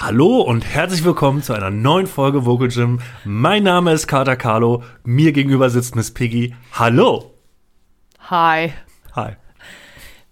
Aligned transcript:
Hallo 0.00 0.42
und 0.42 0.64
herzlich 0.64 1.04
willkommen 1.04 1.42
zu 1.42 1.54
einer 1.54 1.70
neuen 1.70 2.06
Folge 2.06 2.46
Vocal 2.46 2.68
Gym. 2.68 3.00
Mein 3.24 3.64
Name 3.64 3.92
ist 3.92 4.06
Kater 4.06 4.36
Carlo. 4.36 4.84
Mir 5.02 5.32
gegenüber 5.32 5.70
sitzt 5.70 5.96
Miss 5.96 6.14
Piggy. 6.14 6.54
Hallo. 6.72 7.34
Hi. 8.30 8.74
Hi. 9.16 9.32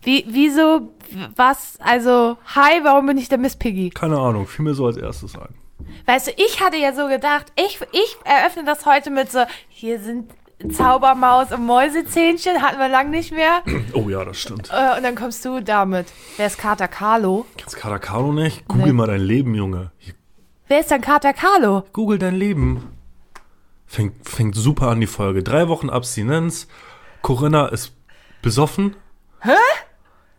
Wie, 0.02 0.24
wieso, 0.28 0.94
was, 1.34 1.80
also, 1.80 2.38
hi, 2.54 2.84
warum 2.84 3.06
bin 3.06 3.18
ich 3.18 3.28
der 3.28 3.38
Miss 3.38 3.56
Piggy? 3.56 3.90
Keine 3.90 4.20
Ahnung, 4.20 4.46
fiel 4.46 4.64
mir 4.64 4.74
so 4.74 4.86
als 4.86 4.98
erstes 4.98 5.36
ein. 5.36 5.56
Weißt 6.06 6.28
du, 6.28 6.30
ich 6.36 6.60
hatte 6.62 6.76
ja 6.76 6.92
so 6.94 7.08
gedacht, 7.08 7.46
ich, 7.56 7.80
ich 7.90 8.16
eröffne 8.24 8.64
das 8.64 8.86
heute 8.86 9.10
mit 9.10 9.32
so, 9.32 9.40
hier 9.68 9.98
sind 9.98 10.30
Zaubermaus 10.70 11.52
und 11.52 11.66
Mäusezähnchen, 11.66 12.62
hatten 12.62 12.78
wir 12.78 12.88
lang 12.88 13.10
nicht 13.10 13.32
mehr. 13.32 13.62
Oh 13.92 14.08
ja, 14.08 14.24
das 14.24 14.38
stimmt. 14.40 14.70
Äh, 14.72 14.96
und 14.96 15.02
dann 15.02 15.14
kommst 15.14 15.44
du 15.44 15.60
damit. 15.62 16.06
Wer 16.36 16.46
ist 16.46 16.58
Kater 16.58 16.88
Carlo? 16.88 17.46
Kennst 17.56 17.76
Kater 17.76 17.98
Carlo 17.98 18.32
nicht? 18.32 18.66
Google 18.68 18.86
Nee. 18.86 18.92
mal 18.92 19.06
dein 19.06 19.20
Leben, 19.20 19.54
Junge. 19.54 19.90
Hier, 19.98 20.14
Wer 20.68 20.80
ist 20.80 20.90
denn 20.90 21.00
Kater 21.02 21.32
Carlo? 21.32 21.84
Google 21.92 22.18
dein 22.18 22.34
Leben. 22.34 22.90
Fängt, 23.86 24.28
fängt 24.28 24.54
super 24.56 24.88
an 24.88 25.00
die 25.00 25.06
Folge. 25.06 25.42
Drei 25.42 25.68
Wochen 25.68 25.88
Abstinenz. 25.90 26.66
Corinna 27.22 27.66
ist 27.68 27.92
besoffen. 28.42 28.96
Hä? 29.42 29.50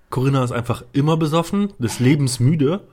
Corinna 0.09 0.43
ist 0.43 0.51
einfach 0.51 0.83
immer 0.93 1.15
besoffen, 1.17 1.73
des 1.79 1.99
Lebens 1.99 2.39
müde. 2.39 2.87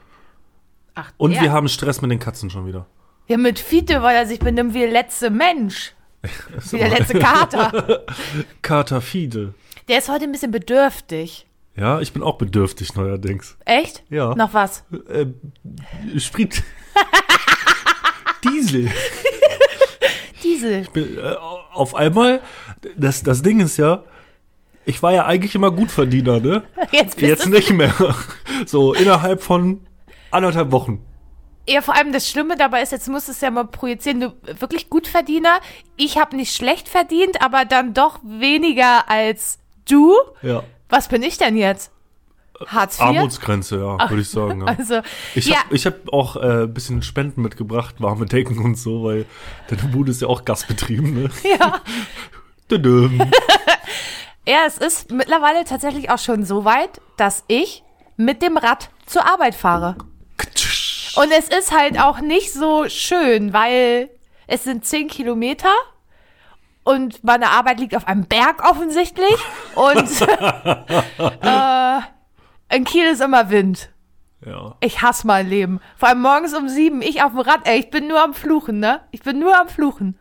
Ach, 0.94 1.10
Und 1.16 1.32
der. 1.32 1.42
wir 1.42 1.52
haben 1.52 1.68
Stress 1.68 2.02
mit 2.02 2.10
den 2.10 2.18
Katzen 2.20 2.50
schon 2.50 2.66
wieder. 2.66 2.86
Ja, 3.26 3.36
mit 3.36 3.58
Fiete, 3.58 4.02
weil 4.02 4.14
er 4.16 4.26
sich 4.26 4.38
benimmt 4.38 4.74
wie 4.74 4.80
der 4.80 4.90
letzte 4.90 5.30
Mensch. 5.30 5.94
Wie 6.70 6.78
der 6.78 6.88
letzte 6.88 7.18
Kater. 7.18 8.04
Kater 8.62 9.00
Fiedel. 9.00 9.54
Der 9.88 9.98
ist 9.98 10.08
heute 10.08 10.24
ein 10.24 10.32
bisschen 10.32 10.50
bedürftig. 10.50 11.46
Ja, 11.76 12.00
ich 12.00 12.12
bin 12.12 12.22
auch 12.22 12.38
bedürftig 12.38 12.94
neuerdings. 12.94 13.56
Echt? 13.64 14.04
Ja. 14.08 14.34
Noch 14.34 14.54
was? 14.54 14.84
Äh, 15.08 15.26
Sprit. 16.18 16.62
Diesel. 18.44 18.90
Diesel. 20.42 20.86
Bin, 20.92 21.18
äh, 21.18 21.34
auf 21.72 21.94
einmal, 21.94 22.40
das, 22.96 23.22
das 23.22 23.42
Ding 23.42 23.60
ist 23.60 23.76
ja, 23.76 24.04
ich 24.86 25.02
war 25.02 25.12
ja 25.12 25.24
eigentlich 25.26 25.54
immer 25.54 25.70
Gutverdiener, 25.70 26.40
ne? 26.40 26.62
Jetzt 26.92 27.16
bist 27.16 27.28
Jetzt 27.28 27.48
nicht 27.48 27.70
mehr. 27.70 27.94
So 28.66 28.94
innerhalb 28.94 29.42
von 29.42 29.80
anderthalb 30.30 30.70
Wochen. 30.70 31.04
Ja, 31.66 31.80
vor 31.80 31.94
allem 31.94 32.12
das 32.12 32.28
Schlimme 32.28 32.56
dabei 32.56 32.82
ist, 32.82 32.92
jetzt 32.92 33.08
musst 33.08 33.28
du 33.28 33.32
es 33.32 33.40
ja 33.40 33.50
mal 33.50 33.64
projizieren, 33.64 34.20
du 34.20 34.34
wirklich 34.60 34.90
Gutverdiener. 34.90 35.60
Ich 35.96 36.18
habe 36.18 36.36
nicht 36.36 36.54
schlecht 36.54 36.88
verdient, 36.88 37.40
aber 37.42 37.64
dann 37.64 37.94
doch 37.94 38.20
weniger 38.22 39.08
als 39.08 39.58
du. 39.88 40.14
Ja. 40.42 40.62
Was 40.90 41.08
bin 41.08 41.22
ich 41.22 41.38
denn 41.38 41.56
jetzt? 41.56 41.90
Hartz 42.66 42.96
IV? 42.96 43.02
Armutsgrenze, 43.06 43.76
ja, 43.78 44.10
würde 44.10 44.22
ich 44.22 44.28
sagen. 44.28 44.60
Ja. 44.60 44.66
Also, 44.78 45.00
Ich 45.34 45.46
ja, 45.46 45.56
habe 45.64 45.76
hab 45.76 46.12
auch 46.12 46.36
äh, 46.36 46.62
ein 46.64 46.74
bisschen 46.74 47.02
Spenden 47.02 47.42
mitgebracht, 47.42 47.96
warme 47.98 48.26
Decken 48.26 48.58
und 48.58 48.76
so, 48.76 49.04
weil 49.04 49.26
deine 49.68 49.82
Bude 49.84 50.10
ist 50.10 50.20
ja 50.20 50.28
auch 50.28 50.44
gasbetrieben, 50.44 51.14
ne? 51.14 51.30
ja. 51.58 51.80
Ja, 54.46 54.64
es 54.66 54.76
ist 54.76 55.10
mittlerweile 55.10 55.64
tatsächlich 55.64 56.10
auch 56.10 56.18
schon 56.18 56.44
so 56.44 56.66
weit, 56.66 57.00
dass 57.16 57.44
ich 57.48 57.82
mit 58.18 58.42
dem 58.42 58.58
Rad 58.58 58.90
zur 59.06 59.24
Arbeit 59.26 59.54
fahre. 59.54 59.96
Und 61.16 61.30
es 61.30 61.48
ist 61.48 61.72
halt 61.72 61.98
auch 61.98 62.20
nicht 62.20 62.52
so 62.52 62.88
schön, 62.88 63.52
weil 63.52 64.10
es 64.46 64.64
sind 64.64 64.84
zehn 64.84 65.08
Kilometer 65.08 65.72
und 66.82 67.24
meine 67.24 67.50
Arbeit 67.50 67.80
liegt 67.80 67.96
auf 67.96 68.06
einem 68.06 68.26
Berg 68.26 68.68
offensichtlich 68.68 69.36
und 69.74 70.20
äh, 71.42 72.76
in 72.76 72.84
Kiel 72.84 73.06
ist 73.06 73.20
immer 73.20 73.50
Wind. 73.50 73.90
Ja. 74.44 74.76
Ich 74.80 75.00
hasse 75.00 75.26
mein 75.26 75.48
Leben. 75.48 75.80
Vor 75.96 76.08
allem 76.08 76.20
morgens 76.20 76.54
um 76.54 76.68
sieben, 76.68 77.00
ich 77.00 77.22
auf 77.22 77.32
dem 77.32 77.40
Rad, 77.40 77.60
ey, 77.64 77.78
ich 77.80 77.90
bin 77.90 78.08
nur 78.08 78.22
am 78.22 78.34
Fluchen, 78.34 78.78
ne? 78.78 79.00
Ich 79.10 79.22
bin 79.22 79.38
nur 79.38 79.58
am 79.58 79.68
Fluchen. 79.68 80.18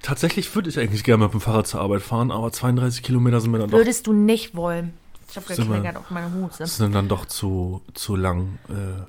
Tatsächlich 0.00 0.54
würde 0.54 0.70
ich 0.70 0.78
eigentlich 0.78 1.04
gerne 1.04 1.24
mit 1.24 1.34
dem 1.34 1.42
Fahrrad 1.42 1.66
zur 1.66 1.80
Arbeit 1.80 2.00
fahren, 2.00 2.30
aber 2.30 2.50
32 2.50 3.02
Kilometer 3.02 3.40
sind 3.40 3.50
mir 3.50 3.58
dann 3.58 3.70
doch, 3.70 3.76
Würdest 3.76 4.06
du 4.06 4.14
nicht 4.14 4.54
wollen. 4.54 4.94
Ich 5.28 5.36
habe 5.36 5.46
gekleckert 5.46 5.96
auf 5.96 6.10
meine 6.10 6.32
Hose. 6.32 6.66
sind 6.66 6.94
dann 6.94 7.08
doch 7.08 7.26
zu, 7.26 7.82
zu 7.92 8.16
lang. 8.16 8.58
Äh, 8.68 9.02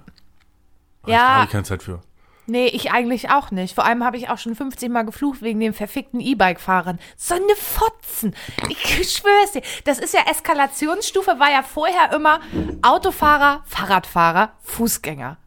Ja. 1.06 1.18
Da 1.18 1.34
habe 1.36 1.46
ich 1.46 1.52
keine 1.52 1.64
Zeit 1.64 1.84
für. 1.84 2.02
Nee, 2.48 2.68
ich 2.68 2.92
eigentlich 2.92 3.30
auch 3.30 3.52
nicht. 3.52 3.76
Vor 3.76 3.86
allem 3.86 4.04
habe 4.04 4.18
ich 4.18 4.30
auch 4.30 4.38
schon 4.38 4.56
50 4.56 4.90
Mal 4.90 5.04
geflucht 5.04 5.42
wegen 5.42 5.60
den 5.60 5.74
verfickten 5.74 6.20
E-Bike-Fahrern. 6.20 7.00
So 7.16 7.36
eine 7.36 7.56
Fotzen. 7.56 8.36
Ich 8.68 8.80
schwör's 9.14 9.52
dir. 9.54 9.62
Das 9.86 10.00
ist 10.00 10.14
ja 10.14 10.22
Eskalationsstufe, 10.30 11.40
war 11.40 11.52
ja 11.52 11.64
vorher 11.64 12.12
immer 12.14 12.40
Autofahrer, 12.82 13.62
Fahrradfahrer, 13.66 14.54
Fußgänger. 14.64 15.38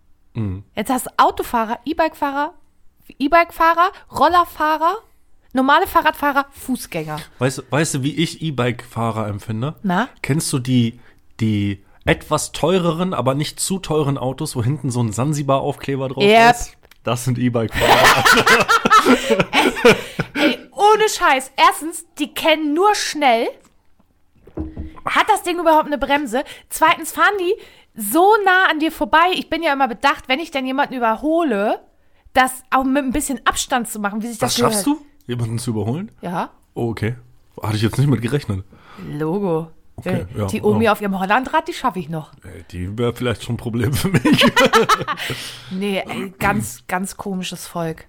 Jetzt 0.74 0.90
hast 0.90 1.06
du 1.06 1.10
Autofahrer, 1.16 1.78
E-Bike-Fahrer, 1.84 2.54
E-Bike-Fahrer, 3.18 3.92
Rollerfahrer, 4.12 4.96
normale 5.52 5.86
Fahrradfahrer, 5.86 6.46
Fußgänger. 6.52 7.18
Weißt, 7.38 7.58
du- 7.58 7.62
weißt 7.70 7.94
du, 7.94 8.02
wie 8.02 8.14
ich 8.16 8.42
E-Bike-Fahrer 8.42 9.28
empfinde? 9.28 9.74
Na? 9.82 10.08
Kennst 10.22 10.52
du 10.52 10.58
die, 10.58 10.98
die 11.40 11.84
etwas 12.04 12.52
teureren, 12.52 13.14
aber 13.14 13.34
nicht 13.34 13.58
zu 13.60 13.78
teuren 13.78 14.18
Autos, 14.18 14.54
wo 14.56 14.62
hinten 14.62 14.90
so 14.90 15.00
ein 15.02 15.12
Sansibar-Aufkleber 15.12 16.08
drauf 16.08 16.22
Yep. 16.24 16.50
ist? 16.54 16.76
Das 17.02 17.24
sind 17.24 17.38
E-Bike-Fahrer. 17.38 18.24
Ey, 20.34 20.58
ohne 20.72 21.08
Scheiß. 21.08 21.52
Erstens, 21.56 22.04
die 22.18 22.32
kennen 22.34 22.74
nur 22.74 22.94
schnell. 22.94 23.48
Hat 25.04 25.26
das 25.28 25.42
Ding 25.42 25.58
überhaupt 25.58 25.86
eine 25.86 25.98
Bremse? 25.98 26.44
Zweitens 26.70 27.12
fahren 27.12 27.34
die 27.40 27.54
so 27.94 28.32
nah 28.44 28.66
an 28.70 28.78
dir 28.80 28.90
vorbei. 28.90 29.32
Ich 29.34 29.50
bin 29.50 29.62
ja 29.62 29.72
immer 29.72 29.88
bedacht, 29.88 30.28
wenn 30.28 30.40
ich 30.40 30.50
denn 30.50 30.66
jemanden 30.66 30.94
überhole, 30.94 31.80
das 32.32 32.62
auch 32.70 32.84
mit 32.84 33.04
ein 33.04 33.12
bisschen 33.12 33.40
Abstand 33.46 33.88
zu 33.88 33.98
machen, 34.00 34.22
wie 34.22 34.26
sich 34.28 34.40
Was 34.40 34.54
das 34.54 34.58
schaffst 34.58 34.84
gehört. 34.84 35.00
du? 35.02 35.06
Jemanden 35.26 35.58
zu 35.58 35.70
überholen? 35.70 36.10
Ja, 36.20 36.50
Oh, 36.76 36.88
okay. 36.90 37.14
Hatte 37.62 37.76
ich 37.76 37.82
jetzt 37.82 37.98
nicht 37.98 38.08
mit 38.10 38.20
gerechnet. 38.20 38.64
Logo. 39.12 39.68
Okay, 39.96 40.26
Äh, 40.34 40.38
ja, 40.38 40.46
die 40.46 40.60
Omi 40.62 40.84
ja. 40.86 40.92
auf 40.92 41.00
ihrem 41.00 41.18
Hollandrad, 41.18 41.68
die 41.68 41.72
schaffe 41.72 41.98
ich 42.00 42.08
noch. 42.08 42.32
Ey, 42.44 42.64
die 42.70 42.98
wäre 42.98 43.14
vielleicht 43.14 43.44
schon 43.44 43.54
ein 43.54 43.58
Problem 43.58 43.92
für 43.92 44.08
mich. 44.08 44.44
Nee, 45.70 46.02
ey, 46.06 46.32
ganz, 46.38 46.84
ganz 46.88 47.16
komisches 47.16 47.66
Volk. 47.66 48.06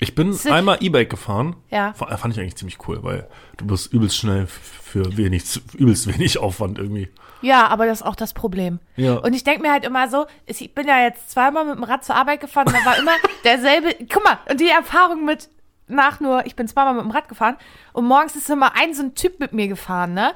Ich 0.00 0.14
bin 0.14 0.32
Sind- 0.32 0.52
einmal 0.52 0.78
E-Bike 0.80 1.10
gefahren. 1.10 1.56
Ja. 1.70 1.92
Fa- 1.94 2.16
Fand 2.16 2.34
ich 2.34 2.40
eigentlich 2.40 2.56
ziemlich 2.56 2.78
cool, 2.86 3.02
weil 3.02 3.28
du 3.56 3.66
bist 3.66 3.92
übelst 3.92 4.16
schnell 4.16 4.46
für 4.46 5.16
wenig, 5.16 5.60
übelst 5.74 6.06
wenig 6.06 6.38
Aufwand 6.38 6.78
irgendwie. 6.78 7.08
Ja, 7.42 7.66
aber 7.68 7.86
das 7.86 8.00
ist 8.00 8.06
auch 8.06 8.14
das 8.14 8.32
Problem. 8.32 8.78
Ja. 8.96 9.14
Und 9.14 9.34
ich 9.34 9.42
denke 9.44 9.62
mir 9.62 9.72
halt 9.72 9.84
immer 9.84 10.08
so, 10.08 10.26
ich 10.46 10.72
bin 10.74 10.86
ja 10.86 11.00
jetzt 11.02 11.30
zweimal 11.30 11.64
mit 11.64 11.76
dem 11.76 11.84
Rad 11.84 12.04
zur 12.04 12.14
Arbeit 12.14 12.40
gefahren, 12.40 12.66
da 12.66 12.84
war 12.88 12.96
immer 12.98 13.12
derselbe, 13.44 13.94
guck 14.08 14.22
mal, 14.24 14.38
und 14.50 14.60
die 14.60 14.68
Erfahrung 14.68 15.24
mit 15.24 15.48
nach 15.88 16.20
nur, 16.20 16.46
ich 16.46 16.56
bin 16.56 16.68
zweimal 16.68 16.94
mit 16.94 17.02
dem 17.04 17.10
Rad 17.10 17.28
gefahren 17.28 17.56
und 17.92 18.06
morgens 18.06 18.36
ist 18.36 18.48
immer 18.50 18.74
ein 18.76 18.94
so 18.94 19.02
ein 19.02 19.14
Typ 19.14 19.40
mit 19.40 19.52
mir 19.52 19.68
gefahren, 19.68 20.14
ne? 20.14 20.32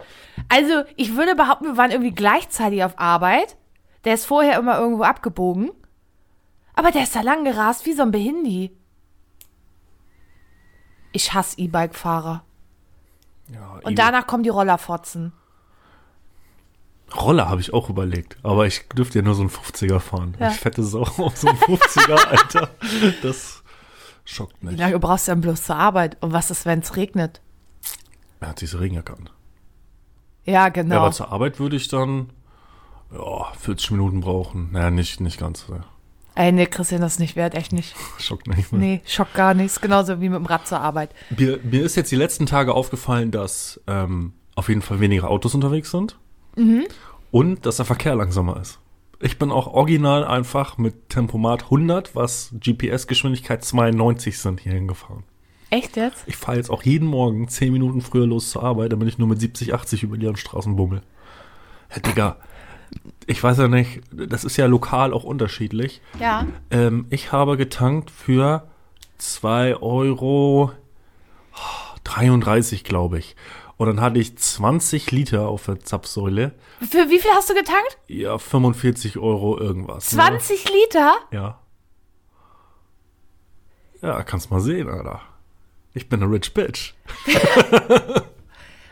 Also, 0.48 0.84
ich 0.96 1.16
würde 1.16 1.34
behaupten, 1.34 1.64
wir 1.66 1.76
waren 1.76 1.90
irgendwie 1.90 2.12
gleichzeitig 2.14 2.82
auf 2.84 2.98
Arbeit. 2.98 3.56
Der 4.04 4.14
ist 4.14 4.26
vorher 4.26 4.58
immer 4.58 4.78
irgendwo 4.78 5.04
abgebogen. 5.04 5.70
Aber 6.74 6.90
der 6.90 7.02
ist 7.02 7.14
da 7.14 7.20
lang 7.20 7.44
gerast 7.44 7.86
wie 7.86 7.92
so 7.92 8.02
ein 8.02 8.10
Behindi. 8.10 8.72
Ich 11.12 11.34
hasse 11.34 11.58
E-Bike-Fahrer. 11.58 12.42
Ja, 13.52 13.78
Und 13.84 13.92
E- 13.92 13.94
danach 13.94 14.26
kommen 14.26 14.42
die 14.42 14.48
Rollerfotzen. 14.48 15.32
Roller 17.14 17.50
habe 17.50 17.60
ich 17.60 17.74
auch 17.74 17.90
überlegt, 17.90 18.38
aber 18.42 18.66
ich 18.66 18.88
dürfte 18.88 19.18
ja 19.18 19.24
nur 19.24 19.34
so 19.34 19.42
einen 19.42 19.50
50er 19.50 20.00
fahren. 20.00 20.34
Ja. 20.40 20.48
Ich 20.50 20.56
fette 20.56 20.82
Sau 20.82 21.02
auf 21.02 21.36
so 21.36 21.46
einen 21.48 21.58
50er, 21.58 22.14
Alter. 22.30 22.70
Das 23.22 23.61
schockt 24.24 24.54
Wie 24.60 24.66
mich. 24.66 24.78
lange 24.78 24.98
brauchst 24.98 25.28
du 25.28 25.32
denn 25.32 25.40
bloß 25.40 25.62
zur 25.64 25.76
Arbeit? 25.76 26.16
Und 26.22 26.32
was 26.32 26.50
ist, 26.50 26.64
wenn 26.66 26.80
es 26.80 26.96
regnet? 26.96 27.40
Er 28.40 28.48
hat 28.50 28.60
diese 28.60 28.80
Regenjacke 28.80 29.12
an. 29.14 29.28
Ja, 30.44 30.52
Ja, 30.52 30.68
genau. 30.70 30.96
aber 31.00 31.12
zur 31.12 31.30
Arbeit 31.32 31.60
würde 31.60 31.76
ich 31.76 31.88
dann 31.88 32.30
ja, 33.12 33.52
40 33.60 33.92
Minuten 33.92 34.20
brauchen. 34.20 34.70
Naja, 34.72 34.90
nicht, 34.90 35.20
nicht 35.20 35.38
ganz. 35.38 35.66
Ja. 35.68 35.84
Ey, 36.34 36.50
nee, 36.50 36.66
Christian, 36.66 37.00
das 37.02 37.14
ist 37.14 37.18
nicht 37.18 37.36
wert, 37.36 37.54
echt 37.54 37.72
nicht. 37.72 37.94
Schockt 38.18 38.46
nicht. 38.48 38.72
Ne? 38.72 38.78
Nee, 38.78 39.00
Schock 39.04 39.34
gar 39.34 39.52
nichts. 39.54 39.80
Genauso 39.80 40.20
wie 40.20 40.28
mit 40.30 40.38
dem 40.38 40.46
Rad 40.46 40.66
zur 40.66 40.80
Arbeit. 40.80 41.14
Mir, 41.36 41.60
mir 41.62 41.84
ist 41.84 41.94
jetzt 41.94 42.10
die 42.10 42.16
letzten 42.16 42.46
Tage 42.46 42.72
aufgefallen, 42.74 43.30
dass 43.30 43.80
ähm, 43.86 44.32
auf 44.54 44.68
jeden 44.68 44.82
Fall 44.82 44.98
weniger 45.00 45.28
Autos 45.30 45.54
unterwegs 45.54 45.90
sind 45.90 46.18
und 47.30 47.64
dass 47.66 47.76
der 47.76 47.84
Verkehr 47.86 48.14
langsamer 48.14 48.60
ist. 48.60 48.78
Ich 49.22 49.38
bin 49.38 49.52
auch 49.52 49.68
original 49.68 50.24
einfach 50.24 50.78
mit 50.78 51.08
Tempomat 51.08 51.64
100, 51.64 52.16
was 52.16 52.52
GPS-Geschwindigkeit 52.60 53.64
92 53.64 54.36
sind, 54.36 54.60
hier 54.60 54.72
hingefahren. 54.72 55.22
Echt 55.70 55.96
jetzt? 55.96 56.24
Ich 56.26 56.36
fahre 56.36 56.56
jetzt 56.56 56.70
auch 56.70 56.82
jeden 56.82 57.06
Morgen 57.06 57.46
10 57.46 57.72
Minuten 57.72 58.00
früher 58.00 58.26
los 58.26 58.50
zur 58.50 58.64
Arbeit, 58.64 58.92
damit 58.92 59.06
ich 59.06 59.18
nur 59.18 59.28
mit 59.28 59.40
70, 59.40 59.74
80 59.74 60.02
über 60.02 60.18
die 60.18 60.36
Straßen 60.36 60.74
bummel. 60.74 61.02
Herr 61.88 62.02
Digga, 62.02 62.36
ich 63.26 63.42
weiß 63.42 63.58
ja 63.58 63.68
nicht, 63.68 64.00
das 64.10 64.44
ist 64.44 64.56
ja 64.56 64.66
lokal 64.66 65.12
auch 65.12 65.24
unterschiedlich. 65.24 66.02
Ja. 66.18 66.46
Ähm, 66.70 67.06
ich 67.10 67.30
habe 67.30 67.56
getankt 67.56 68.10
für 68.10 68.66
2 69.18 69.76
Euro 69.76 70.72
33, 72.04 72.82
glaube 72.82 73.20
ich. 73.20 73.36
Und 73.82 73.88
dann 73.88 74.00
hatte 74.00 74.20
ich 74.20 74.38
20 74.38 75.10
Liter 75.10 75.48
auf 75.48 75.64
der 75.66 75.80
Zapfsäule. 75.80 76.52
Für 76.88 77.10
wie 77.10 77.18
viel 77.18 77.32
hast 77.32 77.50
du 77.50 77.54
getankt? 77.54 77.98
Ja, 78.06 78.38
45 78.38 79.18
Euro 79.18 79.58
irgendwas. 79.58 80.10
20 80.10 80.70
Liter? 80.72 81.12
Ne? 81.32 81.36
Ja. 81.36 81.58
Ja, 84.00 84.22
kannst 84.22 84.52
mal 84.52 84.60
sehen, 84.60 84.88
Alter. 84.88 85.20
Ich 85.94 86.08
bin 86.08 86.22
eine 86.22 86.32
rich 86.32 86.54
bitch. 86.54 86.94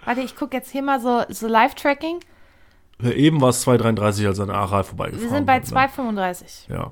Warte, 0.05 0.23
ich 0.23 0.35
gucke 0.35 0.57
jetzt 0.57 0.73
hier 0.73 0.83
mal 0.83 1.01
so, 1.01 1.23
so 1.29 1.47
Live-Tracking. 1.47 2.19
Ja, 3.01 3.11
Eben 3.13 3.41
war 3.41 3.51
es 3.51 3.65
2,33, 3.65 4.27
als 4.27 4.41
an 4.41 4.49
der 4.49 4.57
Aral 4.57 4.83
vorbeigefahren 4.83 5.23
Wir 5.23 5.37
sind 5.37 5.47
bei 5.47 5.61
bin, 5.61 5.71
ne? 5.73 6.27
2,35. 6.27 6.69
Ja. 6.69 6.91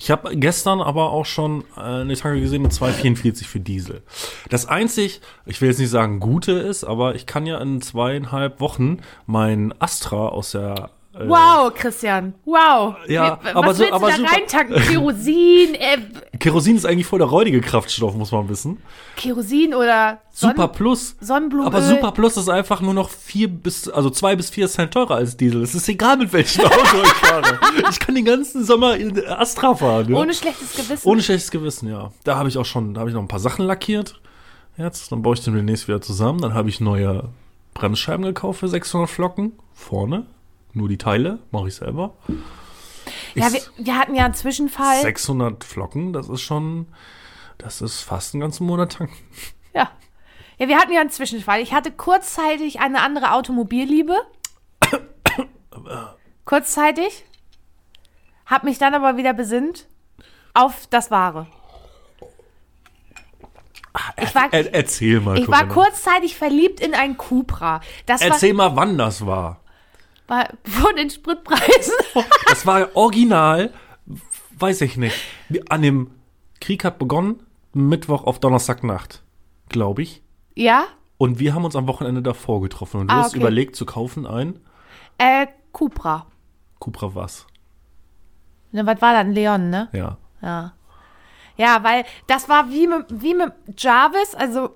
Ich 0.00 0.12
habe 0.12 0.36
gestern 0.36 0.80
aber 0.80 1.10
auch 1.10 1.26
schon 1.26 1.64
äh, 1.76 1.80
eine 1.80 2.14
Tanke 2.14 2.40
gesehen 2.40 2.62
mit 2.62 2.70
2,44 2.70 3.44
für 3.44 3.58
Diesel. 3.58 4.02
Das 4.48 4.66
einzig, 4.66 5.20
ich 5.44 5.60
will 5.60 5.68
jetzt 5.68 5.80
nicht 5.80 5.90
sagen 5.90 6.20
gute 6.20 6.52
ist, 6.52 6.84
aber 6.84 7.16
ich 7.16 7.26
kann 7.26 7.46
ja 7.46 7.58
in 7.58 7.82
zweieinhalb 7.82 8.60
Wochen 8.60 8.98
mein 9.26 9.74
Astra 9.80 10.28
aus 10.28 10.52
der 10.52 10.90
Wow, 11.26 11.72
Christian. 11.74 12.34
Wow. 12.44 12.96
Ja, 13.08 13.38
Wie- 13.42 13.48
aber 13.50 13.68
was 13.68 13.76
so- 13.76 13.82
willst 13.82 13.92
aber 13.94 14.10
du 14.12 14.22
da 14.22 14.28
reintanken? 14.28 14.76
Kerosin, 14.88 15.74
äh, 15.74 15.98
Kerosin 16.38 16.76
ist 16.76 16.84
eigentlich 16.86 17.06
voll 17.06 17.18
der 17.18 17.28
räudige 17.28 17.60
Kraftstoff, 17.60 18.14
muss 18.14 18.30
man 18.32 18.48
wissen. 18.48 18.78
Kerosin 19.16 19.74
oder 19.74 20.20
Sonnen 20.30 20.56
Super 20.56 20.68
Plus. 20.68 21.16
Sonnenblumenöl. 21.20 21.74
Aber 21.74 21.82
Super 21.82 22.12
Plus 22.12 22.36
ist 22.36 22.48
einfach 22.48 22.80
nur 22.80 22.94
noch 22.94 23.10
vier 23.10 23.48
bis, 23.48 23.88
also 23.88 24.10
zwei 24.10 24.36
bis 24.36 24.50
vier 24.50 24.68
Cent 24.68 24.92
teurer 24.94 25.16
als 25.16 25.36
Diesel. 25.36 25.62
Es 25.62 25.74
ist 25.74 25.88
egal, 25.88 26.16
mit 26.18 26.32
welchem 26.32 26.64
Auto 26.64 26.76
ich 27.02 27.08
fahre. 27.14 27.58
Ich 27.90 27.98
kann 27.98 28.14
den 28.14 28.24
ganzen 28.24 28.64
Sommer 28.64 28.96
in 28.96 29.26
Astra 29.26 29.74
fahren. 29.74 30.08
Ja? 30.10 30.16
Ohne 30.18 30.34
schlechtes 30.34 30.74
Gewissen. 30.76 31.08
Ohne 31.08 31.22
schlechtes 31.22 31.50
Gewissen, 31.50 31.88
ja. 31.88 32.12
Da 32.24 32.36
habe 32.36 32.48
ich 32.48 32.56
auch 32.58 32.64
schon, 32.66 32.94
da 32.94 33.00
habe 33.00 33.10
ich 33.10 33.14
noch 33.14 33.22
ein 33.22 33.28
paar 33.28 33.40
Sachen 33.40 33.64
lackiert. 33.66 34.20
Jetzt, 34.76 35.10
dann 35.10 35.22
baue 35.22 35.34
ich 35.34 35.40
den 35.42 35.54
demnächst 35.54 35.88
wieder 35.88 36.00
zusammen. 36.00 36.40
Dann 36.40 36.54
habe 36.54 36.68
ich 36.68 36.80
neue 36.80 37.24
Bremsscheiben 37.74 38.24
gekauft 38.24 38.60
für 38.60 38.68
600 38.68 39.10
Flocken. 39.10 39.52
Vorne. 39.74 40.26
Nur 40.72 40.88
die 40.88 40.98
Teile. 40.98 41.38
Mache 41.50 41.68
ich 41.68 41.74
selber. 41.76 42.14
ja, 43.34 43.46
Ich- 43.48 43.52
wir, 43.52 43.86
wir 43.86 43.96
hatten 43.98 44.14
ja 44.14 44.24
einen 44.24 44.34
Zwischenfall. 44.34 45.00
600 45.02 45.64
Flocken, 45.64 46.12
das 46.12 46.28
ist 46.28 46.42
schon, 46.42 46.86
das 47.58 47.80
ist 47.80 48.02
fast 48.02 48.34
einen 48.34 48.40
ganzen 48.42 48.66
Monat 48.66 48.92
tanken. 48.92 49.16
Ja. 49.74 49.90
Ja, 50.58 50.68
wir 50.68 50.76
hatten 50.78 50.92
ja 50.92 51.00
einen 51.00 51.10
Zwischenfall. 51.10 51.60
Ich 51.60 51.72
hatte 51.72 51.92
kurzzeitig 51.92 52.80
eine 52.80 53.00
andere 53.02 53.32
Automobillliebe. 53.32 54.16
kurzzeitig. 56.44 57.24
Hab 58.46 58.64
mich 58.64 58.78
dann 58.78 58.94
aber 58.94 59.16
wieder 59.16 59.34
besinnt 59.34 59.86
auf 60.54 60.86
das 60.88 61.10
Wahre. 61.10 61.46
Ich 64.22 64.34
war, 64.34 64.52
Er, 64.52 64.72
erzähl 64.74 65.20
mal, 65.20 65.38
ich 65.38 65.48
war 65.48 65.66
Corinna. 65.66 65.74
kurzzeitig 65.74 66.36
verliebt 66.36 66.80
in 66.80 66.94
einen 66.94 67.16
Cupra. 67.16 67.80
Das 68.06 68.20
Erzähl 68.20 68.54
mal, 68.54 68.74
wann 68.76 68.96
das 68.96 69.26
war. 69.26 69.60
War 70.28 70.48
von 70.64 70.94
den 70.96 71.10
Spritpreisen. 71.10 71.94
Das 72.48 72.64
war 72.66 72.94
original, 72.94 73.72
weiß 74.58 74.80
ich 74.82 74.96
nicht. 74.96 75.16
An 75.68 75.82
dem 75.82 76.10
Krieg 76.60 76.84
hat 76.84 76.98
begonnen, 76.98 77.42
Mittwoch 77.72 78.24
auf 78.24 78.38
Donnerstagnacht, 78.40 79.22
glaube 79.68 80.02
ich. 80.02 80.22
ja? 80.54 80.84
Und 81.20 81.40
wir 81.40 81.52
haben 81.52 81.64
uns 81.64 81.74
am 81.74 81.88
Wochenende 81.88 82.22
davor 82.22 82.60
getroffen. 82.60 83.00
Und 83.00 83.08
du 83.10 83.14
Ah, 83.14 83.18
hast 83.22 83.30
okay. 83.30 83.40
überlegt 83.40 83.74
zu 83.74 83.84
kaufen 83.84 84.24
ein 84.24 84.60
Äh, 85.18 85.48
Cupra. 85.72 86.26
Cupra 86.78 87.12
was. 87.16 87.44
Ne, 88.70 88.86
was 88.86 89.02
war 89.02 89.12
das? 89.14 89.20
Ein 89.22 89.32
Leon, 89.32 89.68
ne? 89.68 89.88
Ja. 89.92 90.16
Ja. 90.40 90.74
Ja, 91.56 91.82
weil 91.82 92.04
das 92.28 92.48
war 92.48 92.70
wie 92.70 92.86
mit, 92.86 93.06
wie 93.10 93.34
mit 93.34 93.52
Jarvis, 93.76 94.36
also 94.36 94.70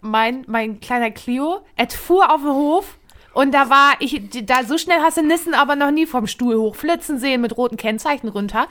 mein, 0.00 0.44
mein 0.48 0.80
kleiner 0.80 1.12
Clio. 1.12 1.64
Er 1.76 1.88
fuhr 1.88 2.34
auf 2.34 2.40
den 2.40 2.50
Hof 2.50 2.98
und 3.36 3.52
da 3.52 3.68
war 3.68 3.96
ich, 3.98 4.18
da 4.46 4.64
so 4.64 4.78
schnell 4.78 5.00
hast 5.02 5.18
du 5.18 5.22
Nissen 5.22 5.52
aber 5.52 5.76
noch 5.76 5.90
nie 5.90 6.06
vom 6.06 6.26
Stuhl 6.26 6.56
hochflitzen 6.56 7.18
sehen 7.18 7.42
mit 7.42 7.54
roten 7.54 7.76
Kennzeichen 7.76 8.30
runter. 8.30 8.66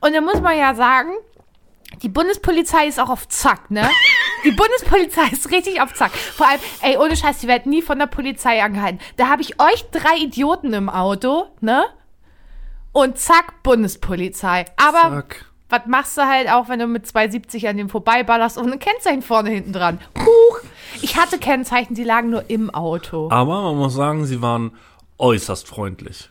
Und 0.00 0.14
da 0.14 0.20
muss 0.20 0.40
man 0.40 0.56
ja 0.56 0.76
sagen, 0.76 1.10
die 2.00 2.08
Bundespolizei 2.08 2.86
ist 2.86 3.00
auch 3.00 3.08
auf 3.10 3.26
Zack, 3.26 3.72
ne? 3.72 3.90
Die 4.44 4.52
Bundespolizei 4.52 5.26
ist 5.32 5.50
richtig 5.50 5.80
auf 5.80 5.94
Zack. 5.94 6.12
Vor 6.12 6.46
allem, 6.46 6.60
ey, 6.82 6.96
ohne 6.96 7.16
Scheiß, 7.16 7.38
die 7.38 7.48
werden 7.48 7.70
nie 7.70 7.82
von 7.82 7.98
der 7.98 8.06
Polizei 8.06 8.62
angehalten. 8.62 9.00
Da 9.16 9.28
habe 9.28 9.42
ich 9.42 9.58
euch 9.58 9.84
drei 9.90 10.16
Idioten 10.18 10.74
im 10.74 10.88
Auto, 10.88 11.46
ne? 11.60 11.84
Und 12.92 13.18
zack, 13.18 13.64
Bundespolizei. 13.64 14.66
Aber 14.76 15.10
Zack. 15.10 15.46
was 15.70 15.86
machst 15.86 16.16
du 16.18 16.22
halt 16.22 16.48
auch, 16.50 16.68
wenn 16.68 16.78
du 16.78 16.86
mit 16.86 17.06
270 17.06 17.66
an 17.66 17.78
dem 17.78 17.88
vorbeiballerst 17.88 18.58
und 18.58 18.70
ein 18.70 18.78
Kennzeichen 18.78 19.22
vorne 19.22 19.50
hinten 19.50 19.72
dran? 19.72 19.98
Huch! 20.16 20.60
Ich 21.02 21.16
hatte 21.16 21.38
Kennzeichen, 21.38 21.94
die 21.94 22.04
lagen 22.04 22.30
nur 22.30 22.48
im 22.50 22.70
Auto. 22.70 23.30
Aber 23.30 23.62
man 23.62 23.76
muss 23.76 23.94
sagen, 23.94 24.26
sie 24.26 24.42
waren 24.42 24.72
äußerst 25.18 25.66
freundlich. 25.66 26.30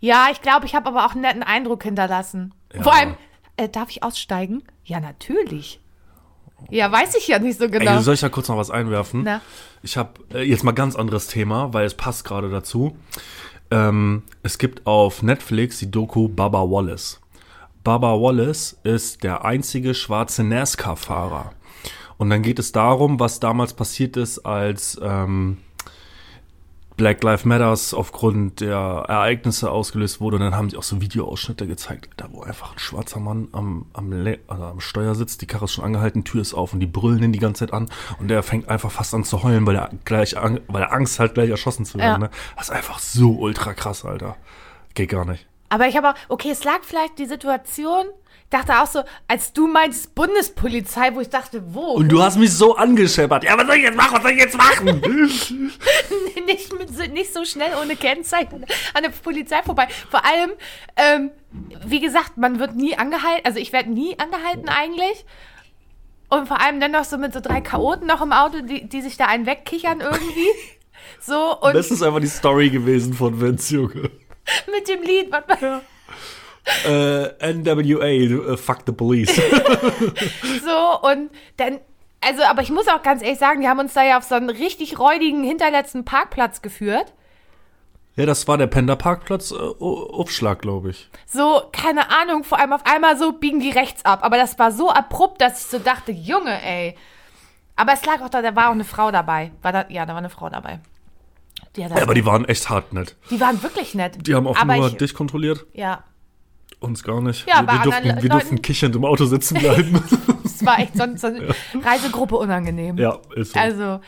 Ja, 0.00 0.28
ich 0.32 0.42
glaube, 0.42 0.66
ich 0.66 0.74
habe 0.74 0.88
aber 0.88 1.06
auch 1.06 1.12
einen 1.12 1.22
netten 1.22 1.42
Eindruck 1.42 1.82
hinterlassen. 1.82 2.54
Ja. 2.74 2.82
Vor 2.82 2.94
allem, 2.94 3.14
äh, 3.56 3.68
darf 3.68 3.90
ich 3.90 4.02
aussteigen? 4.02 4.62
Ja, 4.84 5.00
natürlich. 5.00 5.80
Ja, 6.70 6.90
weiß 6.90 7.14
ich 7.16 7.28
ja 7.28 7.38
nicht 7.38 7.58
so 7.58 7.64
Ey, 7.64 7.70
genau. 7.70 8.00
soll 8.00 8.14
ich 8.14 8.20
da 8.20 8.28
kurz 8.28 8.48
noch 8.48 8.56
was 8.56 8.70
einwerfen? 8.70 9.22
Na? 9.24 9.40
Ich 9.82 9.96
habe 9.96 10.10
äh, 10.32 10.42
jetzt 10.42 10.64
mal 10.64 10.72
ganz 10.72 10.96
anderes 10.96 11.26
Thema, 11.26 11.72
weil 11.72 11.86
es 11.86 11.94
passt 11.94 12.24
gerade 12.24 12.50
dazu. 12.50 12.96
Ähm, 13.70 14.22
es 14.42 14.58
gibt 14.58 14.86
auf 14.86 15.22
Netflix 15.22 15.78
die 15.78 15.90
Doku 15.90 16.28
Baba 16.28 16.62
Wallace. 16.62 17.20
Baba 17.84 18.12
Wallace 18.20 18.76
ist 18.84 19.24
der 19.24 19.44
einzige 19.44 19.94
schwarze 19.94 20.44
NASCAR-Fahrer. 20.44 21.52
Und 22.22 22.30
dann 22.30 22.42
geht 22.42 22.58
es 22.58 22.70
darum, 22.72 23.18
was 23.20 23.40
damals 23.40 23.74
passiert 23.74 24.16
ist, 24.16 24.38
als 24.46 24.98
ähm, 25.02 25.58
Black 26.96 27.22
Lives 27.24 27.44
Matters 27.44 27.94
aufgrund 27.94 28.60
der 28.60 28.76
Ereignisse 29.08 29.70
ausgelöst 29.70 30.20
wurde. 30.20 30.36
Und 30.36 30.42
dann 30.42 30.54
haben 30.54 30.70
sie 30.70 30.76
auch 30.76 30.82
so 30.84 31.00
Videoausschnitte 31.00 31.66
gezeigt, 31.66 32.10
da 32.18 32.28
wo 32.30 32.42
einfach 32.42 32.74
ein 32.74 32.78
schwarzer 32.78 33.18
Mann 33.18 33.48
am, 33.52 33.86
am, 33.92 34.12
also 34.46 34.64
am 34.64 34.80
Steuer 34.80 35.14
sitzt, 35.14 35.42
die 35.42 35.46
Karre 35.46 35.64
ist 35.64 35.72
schon 35.72 35.84
angehalten, 35.84 36.22
Tür 36.22 36.42
ist 36.42 36.54
auf 36.54 36.72
und 36.72 36.80
die 36.80 36.86
brüllen 36.86 37.22
ihn 37.24 37.32
die 37.32 37.38
ganze 37.40 37.66
Zeit 37.66 37.72
an. 37.74 37.88
Und 38.20 38.28
der 38.28 38.42
fängt 38.42 38.68
einfach 38.68 38.90
fast 38.92 39.14
an 39.14 39.24
zu 39.24 39.42
heulen, 39.42 39.66
weil 39.66 39.74
er 39.76 39.90
gleich, 40.04 40.38
an- 40.38 40.60
weil 40.68 40.82
er 40.82 40.92
Angst 40.92 41.18
hat, 41.18 41.34
gleich 41.34 41.50
erschossen 41.50 41.84
zu 41.84 41.98
werden. 41.98 42.22
Ja. 42.22 42.28
Ne? 42.28 42.30
Das 42.56 42.66
ist 42.68 42.74
einfach 42.74 42.98
so 43.00 43.32
ultra 43.32 43.74
krass, 43.74 44.04
Alter. 44.04 44.36
Geht 44.94 45.08
gar 45.10 45.24
nicht. 45.24 45.46
Aber 45.70 45.88
ich 45.88 45.96
habe 45.96 46.10
auch, 46.10 46.14
okay, 46.28 46.50
es 46.50 46.62
lag 46.62 46.80
vielleicht 46.82 47.18
die 47.18 47.26
Situation, 47.26 48.04
dachte 48.52 48.80
auch 48.80 48.86
so, 48.86 49.02
als 49.28 49.52
du 49.52 49.66
meinst 49.66 50.14
Bundespolizei, 50.14 51.14
wo 51.14 51.20
ich 51.20 51.28
dachte, 51.30 51.62
wo? 51.74 51.92
Und 51.94 52.08
du 52.08 52.22
hast 52.22 52.36
mich 52.38 52.52
so 52.52 52.76
angescheppert. 52.76 53.44
Ja, 53.44 53.58
was 53.58 53.66
soll 53.66 53.76
ich 53.76 53.82
jetzt 53.82 53.96
machen? 53.96 54.14
Was 54.16 54.22
soll 54.22 54.30
ich 54.32 54.38
jetzt 54.38 54.56
machen? 54.56 55.00
nicht, 56.46 56.72
mit, 56.78 56.96
so- 56.96 57.06
nicht 57.10 57.32
so 57.32 57.44
schnell 57.44 57.72
ohne 57.80 57.96
Kennzeichen 57.96 58.64
an 58.94 59.02
der 59.02 59.10
Polizei 59.10 59.62
vorbei. 59.62 59.88
Vor 60.10 60.24
allem, 60.24 60.52
ähm, 60.96 61.30
wie 61.86 62.00
gesagt, 62.00 62.36
man 62.36 62.58
wird 62.58 62.76
nie 62.76 62.96
angehalten, 62.96 63.44
also 63.44 63.58
ich 63.58 63.72
werde 63.72 63.90
nie 63.90 64.18
angehalten 64.18 64.68
eigentlich. 64.68 65.24
Und 66.28 66.48
vor 66.48 66.60
allem 66.60 66.80
dann 66.80 66.92
noch 66.92 67.04
so 67.04 67.18
mit 67.18 67.34
so 67.34 67.40
drei 67.40 67.60
Chaoten 67.60 68.06
noch 68.06 68.22
im 68.22 68.32
Auto, 68.32 68.60
die, 68.62 68.88
die 68.88 69.02
sich 69.02 69.16
da 69.16 69.26
einen 69.26 69.44
wegkichern 69.46 70.00
irgendwie. 70.00 70.48
So, 71.20 71.58
und 71.60 71.74
das 71.74 71.90
ist 71.90 72.02
einfach 72.02 72.20
die 72.20 72.26
Story 72.26 72.70
gewesen 72.70 73.12
von 73.12 73.40
Vince, 73.40 73.74
Junge. 73.74 74.10
mit 74.72 74.88
dem 74.88 75.02
Lied, 75.02 75.30
was 75.30 75.44
man, 75.46 75.80
Äh, 76.86 77.52
NWA, 77.52 78.06
äh, 78.06 78.56
fuck 78.56 78.80
the 78.86 78.92
police. 78.92 79.34
so, 80.64 81.08
und 81.08 81.30
dann, 81.56 81.80
also, 82.20 82.42
aber 82.44 82.62
ich 82.62 82.70
muss 82.70 82.86
auch 82.88 83.02
ganz 83.02 83.22
ehrlich 83.22 83.38
sagen, 83.38 83.62
die 83.62 83.68
haben 83.68 83.80
uns 83.80 83.94
da 83.94 84.04
ja 84.04 84.18
auf 84.18 84.24
so 84.24 84.36
einen 84.36 84.50
richtig 84.50 84.98
räudigen 84.98 85.42
hinterletzten 85.42 86.04
Parkplatz 86.04 86.62
geführt. 86.62 87.12
ja, 88.14 88.26
das 88.26 88.46
war 88.46 88.58
der 88.58 88.68
Panda-Parkplatz, 88.68 89.50
äh, 89.50 89.54
Aufschlag, 89.56 90.60
glaube 90.62 90.90
ich. 90.90 91.10
So, 91.26 91.62
keine 91.72 92.10
Ahnung, 92.10 92.44
vor 92.44 92.60
allem 92.60 92.72
auf 92.72 92.86
einmal 92.86 93.18
so 93.18 93.32
biegen 93.32 93.58
die 93.58 93.70
rechts 93.70 94.04
ab. 94.04 94.20
Aber 94.22 94.36
das 94.36 94.58
war 94.58 94.70
so 94.70 94.90
abrupt, 94.90 95.40
dass 95.40 95.64
ich 95.64 95.66
so 95.66 95.78
dachte, 95.80 96.12
Junge, 96.12 96.62
ey. 96.62 96.96
Aber 97.74 97.92
es 97.94 98.04
lag 98.04 98.20
auch 98.20 98.28
da, 98.28 98.40
da 98.42 98.54
war 98.54 98.68
auch 98.68 98.72
eine 98.72 98.84
Frau 98.84 99.10
dabei. 99.10 99.50
War 99.62 99.72
da, 99.72 99.86
ja, 99.88 100.06
da 100.06 100.12
war 100.12 100.18
eine 100.18 100.30
Frau 100.30 100.48
dabei. 100.48 100.78
Die, 101.74 101.80
Ja, 101.80 102.02
aber 102.02 102.14
die 102.14 102.26
waren 102.26 102.44
echt 102.44 102.68
hart 102.68 102.92
nett. 102.92 103.16
die 103.30 103.40
waren 103.40 103.60
wirklich 103.62 103.94
nett. 103.94 104.26
Die 104.26 104.34
haben 104.34 104.46
auch 104.46 104.56
aber 104.56 104.76
nur 104.76 104.88
ich, 104.88 104.96
dich 104.98 105.14
kontrolliert, 105.14 105.64
Ja, 105.72 106.04
uns 106.82 107.02
gar 107.04 107.20
nicht. 107.20 107.46
Ja, 107.48 107.62
wir, 107.62 107.72
wir, 107.72 107.82
durften, 107.82 108.04
wir 108.04 108.12
Leuten- 108.14 108.28
durften 108.28 108.62
kichernd 108.62 108.96
im 108.96 109.04
Auto 109.04 109.24
sitzen 109.26 109.54
bleiben. 109.58 110.02
es 110.44 110.64
war 110.64 110.78
echt 110.78 110.96
so, 110.96 111.04
so 111.16 111.26
eine 111.28 111.48
Reisegruppe 111.84 112.36
unangenehm. 112.36 112.96
ja, 112.98 113.18
ist 113.36 113.52
so. 113.54 113.60
Also, 113.60 114.00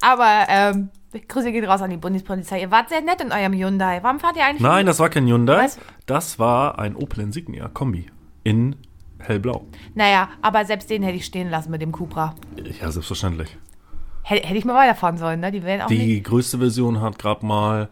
aber, 0.00 0.46
ähm, 0.48 0.88
Grüße 1.28 1.52
gehen 1.52 1.64
raus 1.66 1.82
an 1.82 1.90
die 1.90 1.98
Bundespolizei. 1.98 2.60
Ihr 2.62 2.70
wart 2.70 2.88
sehr 2.88 3.02
nett 3.02 3.20
in 3.20 3.32
eurem 3.32 3.52
Hyundai. 3.52 3.98
Warum 4.02 4.18
fahrt 4.18 4.36
ihr 4.36 4.44
eigentlich? 4.46 4.62
Nein, 4.62 4.86
das 4.86 4.98
war 4.98 5.10
kein 5.10 5.26
Hyundai. 5.26 5.64
Was? 5.64 5.78
Das 6.06 6.38
war 6.38 6.78
ein 6.78 6.96
Opel 6.96 7.20
Insignia 7.20 7.68
Kombi 7.68 8.06
in 8.44 8.76
hellblau. 9.18 9.66
Naja, 9.94 10.30
aber 10.40 10.64
selbst 10.64 10.88
den 10.88 11.02
hätte 11.02 11.16
ich 11.16 11.26
stehen 11.26 11.50
lassen 11.50 11.70
mit 11.70 11.82
dem 11.82 11.92
Cupra. 11.92 12.34
Ja, 12.80 12.90
selbstverständlich. 12.90 13.56
Hätte, 14.22 14.46
hätte 14.48 14.58
ich 14.58 14.64
mal 14.64 14.74
weiterfahren 14.74 15.18
sollen, 15.18 15.40
ne? 15.40 15.52
Die 15.52 15.62
wären 15.62 15.82
auch 15.82 15.88
nicht. 15.90 16.00
Die 16.00 16.22
größte 16.22 16.58
Version 16.58 17.00
hat 17.02 17.18
gerade 17.18 17.44
mal, 17.44 17.88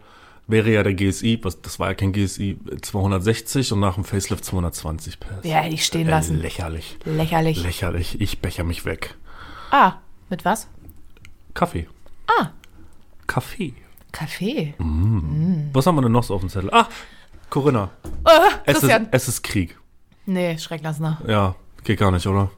wäre 0.51 0.69
ja 0.71 0.83
der 0.83 0.93
GSI, 0.93 1.39
was, 1.43 1.61
das 1.61 1.79
war 1.79 1.87
ja 1.89 1.93
kein 1.95 2.11
GSI, 2.13 2.57
260 2.81 3.71
und 3.73 3.79
nach 3.79 3.95
dem 3.95 4.03
Facelift 4.03 4.45
220 4.45 5.19
PS. 5.19 5.27
Ja, 5.43 5.59
hätte 5.59 5.73
ich 5.75 5.85
stehen 5.85 6.07
Äh, 6.07 6.11
lassen. 6.11 6.37
lächerlich. 6.39 6.97
Lächerlich. 7.05 7.63
Lächerlich. 7.63 8.19
Ich 8.21 8.39
becher 8.39 8.63
mich 8.63 8.85
weg. 8.85 9.15
ah, 9.71 9.93
mit 10.29 10.45
was? 10.45 10.67
Kaffee. 11.53 11.87
Ah. 12.39 12.49
Kaffee. 13.27 13.73
Kaffee. 14.11 14.73
Was 15.73 15.85
haben 15.87 15.95
wir 15.95 16.01
denn 16.01 16.11
noch 16.11 16.23
so 16.23 16.35
auf 16.35 16.41
dem 16.41 16.49
Zettel? 16.49 16.69
Ach, 16.73 16.89
Corinna. 17.49 17.89
Äh, 18.25 18.39
Es 18.65 18.83
ist, 18.83 18.91
es 19.11 19.27
ist 19.27 19.41
Krieg. 19.43 19.77
Nee, 20.25 20.57
Schrecklassner. 20.57 21.21
Ja, 21.27 21.55
geht 21.83 21.99
gar 21.99 22.11
nicht, 22.11 22.27
oder? 22.27 22.51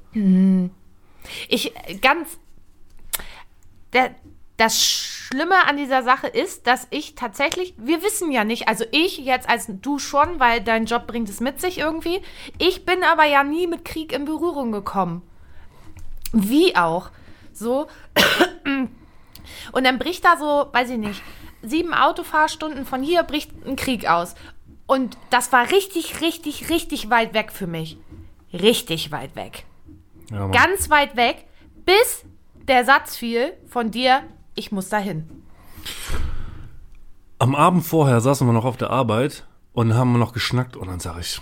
Ich 1.48 1.76
äh, 1.88 1.96
ganz. 2.02 2.38
Der, 3.94 4.16
das 4.58 4.82
Schlimme 4.82 5.66
an 5.68 5.78
dieser 5.78 6.04
Sache 6.04 6.28
ist, 6.28 6.68
dass 6.68 6.88
ich 6.92 7.16
tatsächlich, 7.16 7.74
wir 7.78 8.04
wissen 8.04 8.32
ja 8.32 8.44
nicht, 8.44 8.68
also 8.68 8.86
ich 8.92 9.18
jetzt 9.18 9.50
als 9.50 9.68
du 9.68 9.98
schon, 9.98 10.40
weil 10.40 10.62
dein 10.62 10.86
Job 10.86 11.08
bringt 11.08 11.30
es 11.30 11.40
mit 11.40 11.60
sich 11.60 11.80
irgendwie. 11.80 12.22
Ich 12.60 12.86
bin 12.86 13.04
aber 13.04 13.26
ja 13.26 13.44
nie 13.44 13.68
mit 13.68 13.84
Krieg 13.84 14.14
in 14.14 14.26
Berührung 14.26 14.72
gekommen. 14.72 15.24
Wie 16.32 16.76
auch. 16.76 17.10
So. 17.52 17.88
Und 19.72 19.84
dann 19.84 20.00
bricht 20.00 20.24
da 20.26 20.38
so, 20.38 20.68
weiß 20.72 20.92
ich 20.92 20.98
nicht, 20.98 21.22
sieben 21.62 21.94
Autofahrstunden 21.94 22.86
von 22.86 23.02
hier 23.02 23.24
bricht 23.24 23.52
ein 23.66 23.76
Krieg 23.76 24.08
aus. 24.08 24.36
Und 24.86 25.18
das 25.30 25.52
war 25.52 25.72
richtig, 25.72 26.22
richtig, 26.22 26.70
richtig 26.70 27.10
weit 27.10 27.34
weg 27.34 27.52
für 27.52 27.68
mich. 27.68 27.98
Richtig 28.52 29.12
weit 29.12 29.36
weg 29.36 29.66
Ja, 30.30 30.48
ganz 30.50 30.90
weit 30.90 31.16
weg, 31.16 31.46
bis 31.86 32.24
der 32.68 32.86
Satz 32.86 33.16
fiel 33.18 33.54
von 33.68 33.90
dir, 33.92 34.24
ich 34.56 34.72
muss 34.72 34.90
dahin. 34.90 35.28
Am 37.40 37.56
Abend 37.56 37.84
vorher 37.86 38.22
saßen 38.22 38.48
wir 38.48 38.54
noch 38.54 38.66
auf 38.66 38.78
der 38.78 38.90
Arbeit 38.90 39.46
und 39.74 39.94
haben 39.96 40.18
noch 40.20 40.34
geschnackt 40.34 40.76
und 40.78 40.88
dann 40.88 41.00
sage 41.00 41.20
ich, 41.22 41.42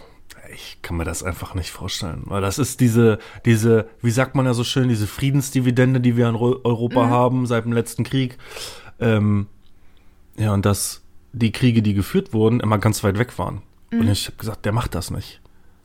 ich 0.54 0.82
kann 0.82 0.98
mir 0.98 1.04
das 1.06 1.24
einfach 1.24 1.54
nicht 1.54 1.70
vorstellen, 1.72 2.24
weil 2.26 2.42
das 2.42 2.58
ist 2.60 2.80
diese, 2.80 3.20
diese, 3.46 3.88
wie 4.02 4.12
sagt 4.12 4.36
man 4.36 4.46
ja 4.46 4.54
so 4.54 4.64
schön, 4.64 4.90
diese 4.90 5.08
Friedensdividende, 5.08 6.02
die 6.02 6.18
wir 6.18 6.28
in 6.28 6.36
Ro- 6.36 6.60
Europa 6.64 7.08
haben 7.08 7.46
seit 7.46 7.66
dem 7.66 7.72
letzten 7.74 8.04
Krieg. 8.04 8.38
Ähm, 9.00 9.48
ja, 10.38 10.54
und 10.54 10.66
dass 10.66 11.04
die 11.34 11.52
Kriege, 11.52 11.82
die 11.82 11.94
geführt 11.94 12.34
wurden, 12.34 12.60
immer 12.60 12.78
ganz 12.80 13.04
weit 13.04 13.18
weg 13.18 13.38
waren. 13.38 13.62
Und 13.92 14.08
ich 14.10 14.28
habe 14.28 14.38
gesagt, 14.38 14.66
der 14.66 14.72
macht 14.72 14.96
das 14.96 15.12
nicht. 15.12 15.42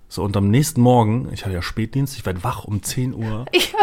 So, 0.09 0.23
und 0.23 0.37
am 0.37 0.49
nächsten 0.49 0.81
Morgen, 0.81 1.29
ich 1.33 1.45
hatte 1.45 1.55
ja 1.55 1.63
Spätdienst, 1.63 2.17
ich 2.17 2.25
werde 2.25 2.43
wach 2.45 2.65
um 2.65 2.83
10 2.83 3.15
Uhr. 3.15 3.45
Ich, 3.53 3.75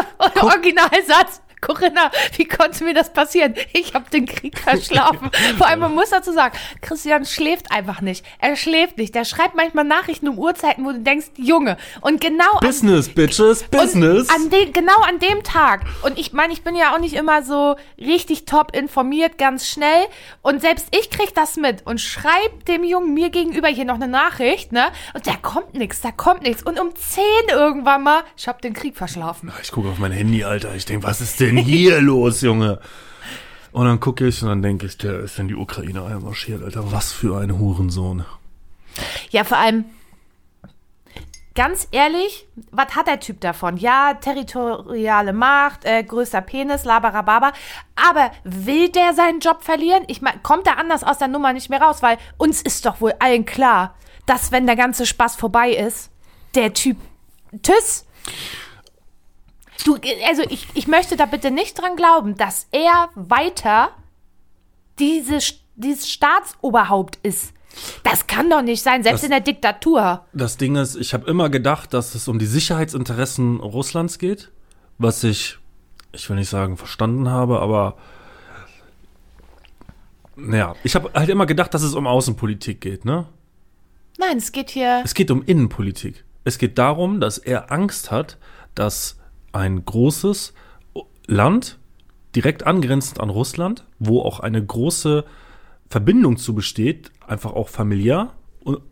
Originalsatz. 0.42 1.42
Corinna, 1.64 2.10
wie 2.36 2.44
konnte 2.44 2.84
mir 2.84 2.92
das 2.92 3.12
passieren? 3.12 3.54
Ich 3.72 3.94
habe 3.94 4.10
den 4.10 4.26
Krieg 4.26 4.58
verschlafen. 4.58 5.30
Vor 5.56 5.66
allem, 5.66 5.80
man 5.80 5.94
muss 5.94 6.10
dazu 6.10 6.32
sagen, 6.32 6.56
Christian 6.82 7.24
schläft 7.24 7.72
einfach 7.72 8.02
nicht. 8.02 8.24
Er 8.38 8.56
schläft 8.56 8.98
nicht. 8.98 9.14
Der 9.14 9.24
schreibt 9.24 9.54
manchmal 9.54 9.84
Nachrichten 9.84 10.28
um 10.28 10.38
Uhrzeiten, 10.38 10.84
wo 10.84 10.92
du 10.92 11.00
denkst, 11.00 11.28
Junge. 11.36 11.78
Und 12.02 12.20
genau 12.20 12.52
an 12.52 12.66
Business, 12.66 13.08
Bitches, 13.08 13.62
Business. 13.64 14.28
An 14.28 14.50
den, 14.50 14.72
genau 14.72 15.00
an 15.08 15.18
dem 15.18 15.42
Tag. 15.42 15.84
Und 16.02 16.18
ich 16.18 16.34
meine, 16.34 16.52
ich 16.52 16.62
bin 16.62 16.76
ja 16.76 16.94
auch 16.94 16.98
nicht 16.98 17.14
immer 17.14 17.42
so 17.42 17.76
richtig 17.98 18.44
top 18.44 18.76
informiert, 18.76 19.38
ganz 19.38 19.66
schnell. 19.66 20.04
Und 20.42 20.60
selbst 20.60 20.88
ich 20.90 21.08
krieg 21.08 21.34
das 21.34 21.56
mit 21.56 21.86
und 21.86 21.98
schreib 22.00 22.66
dem 22.66 22.84
Jungen 22.84 23.14
mir 23.14 23.30
gegenüber 23.30 23.68
hier 23.68 23.86
noch 23.86 23.94
eine 23.94 24.08
Nachricht, 24.08 24.72
ne? 24.72 24.88
Und 25.14 25.26
da 25.26 25.34
kommt 25.40 25.74
nichts, 25.74 26.02
da 26.02 26.12
kommt 26.12 26.42
nichts. 26.42 26.62
Und 26.62 26.78
um 26.78 26.94
10 26.94 27.24
irgendwann 27.50 28.02
mal, 28.02 28.22
ich 28.36 28.48
hab 28.48 28.60
den 28.60 28.74
Krieg 28.74 28.96
verschlafen. 28.96 29.50
Ich 29.62 29.72
gucke 29.72 29.88
auf 29.88 29.98
mein 29.98 30.12
Handy, 30.12 30.44
Alter. 30.44 30.74
Ich 30.74 30.84
denke, 30.84 31.06
was 31.06 31.22
ist 31.22 31.40
denn 31.40 31.53
hier 31.64 32.00
los, 32.00 32.40
Junge? 32.40 32.80
Und 33.72 33.86
dann 33.86 33.98
gucke 33.98 34.26
ich 34.28 34.40
und 34.42 34.48
dann 34.48 34.62
denke 34.62 34.86
ich, 34.86 34.98
der 34.98 35.20
ist 35.20 35.38
in 35.38 35.48
die 35.48 35.56
Ukraine 35.56 36.04
einmarschiert, 36.04 36.62
Alter. 36.62 36.92
Was 36.92 37.12
für 37.12 37.40
ein 37.40 37.58
Hurensohn. 37.58 38.24
Ja, 39.30 39.42
vor 39.42 39.58
allem, 39.58 39.84
ganz 41.56 41.88
ehrlich, 41.90 42.46
was 42.70 42.94
hat 42.94 43.08
der 43.08 43.20
Typ 43.20 43.40
davon? 43.40 43.76
Ja, 43.76 44.14
territoriale 44.14 45.32
Macht, 45.32 45.84
äh, 45.84 46.04
größter 46.04 46.40
Penis, 46.40 46.84
labarababa. 46.84 47.52
Aber 47.96 48.30
will 48.44 48.90
der 48.90 49.12
seinen 49.14 49.40
Job 49.40 49.62
verlieren? 49.62 50.04
Ich 50.06 50.22
meine, 50.22 50.38
kommt 50.40 50.66
er 50.66 50.78
anders 50.78 51.02
aus 51.02 51.18
der 51.18 51.28
Nummer 51.28 51.52
nicht 51.52 51.70
mehr 51.70 51.80
raus? 51.80 52.02
Weil 52.02 52.18
uns 52.36 52.62
ist 52.62 52.86
doch 52.86 53.00
wohl 53.00 53.14
allen 53.18 53.44
klar, 53.44 53.96
dass 54.26 54.52
wenn 54.52 54.66
der 54.66 54.76
ganze 54.76 55.06
Spaß 55.06 55.36
vorbei 55.36 55.70
ist, 55.70 56.10
der 56.54 56.72
Typ, 56.74 56.96
tschüss. 57.62 58.06
Du, 59.84 59.98
also 60.26 60.42
ich, 60.48 60.66
ich 60.74 60.86
möchte 60.88 61.16
da 61.16 61.26
bitte 61.26 61.50
nicht 61.50 61.80
dran 61.80 61.96
glauben, 61.96 62.36
dass 62.36 62.66
er 62.72 63.10
weiter 63.14 63.90
diese, 64.98 65.38
dieses 65.76 66.08
Staatsoberhaupt 66.10 67.18
ist. 67.22 67.52
Das 68.04 68.26
kann 68.26 68.48
doch 68.48 68.62
nicht 68.62 68.82
sein, 68.82 69.02
selbst 69.02 69.22
Das- 69.22 69.24
in 69.24 69.30
der 69.30 69.40
Diktatur. 69.40 70.24
Das 70.32 70.56
Ding 70.56 70.76
ist, 70.76 70.94
ich 70.96 71.12
habe 71.12 71.28
immer 71.28 71.50
gedacht, 71.50 71.92
dass 71.92 72.14
es 72.14 72.28
um 72.28 72.38
die 72.38 72.46
Sicherheitsinteressen 72.46 73.60
Russlands 73.60 74.18
geht, 74.18 74.52
was 74.98 75.24
ich, 75.24 75.58
ich 76.12 76.28
will 76.30 76.36
nicht 76.36 76.48
sagen, 76.48 76.76
verstanden 76.76 77.28
habe, 77.28 77.60
aber 77.60 77.96
naja, 80.36 80.74
ich 80.82 80.94
habe 80.94 81.10
halt 81.14 81.28
immer 81.28 81.46
gedacht, 81.46 81.74
dass 81.74 81.82
es 81.82 81.94
um 81.94 82.06
Außenpolitik 82.06 82.80
geht, 82.80 83.04
ne? 83.04 83.26
Nein, 84.18 84.38
es 84.38 84.52
geht 84.52 84.70
hier. 84.70 85.02
Es 85.04 85.14
geht 85.14 85.30
um 85.32 85.42
Innenpolitik. 85.44 86.24
Es 86.44 86.58
geht 86.58 86.78
darum, 86.78 87.20
dass 87.20 87.38
er 87.38 87.72
Angst 87.72 88.10
hat, 88.12 88.38
dass 88.76 89.18
ein 89.54 89.84
großes 89.84 90.52
Land, 91.26 91.78
direkt 92.34 92.66
angrenzend 92.66 93.20
an 93.20 93.30
Russland, 93.30 93.86
wo 93.98 94.20
auch 94.20 94.40
eine 94.40 94.64
große 94.64 95.24
Verbindung 95.88 96.36
zu 96.36 96.54
besteht, 96.54 97.12
einfach 97.26 97.52
auch 97.52 97.68
familiär 97.68 98.32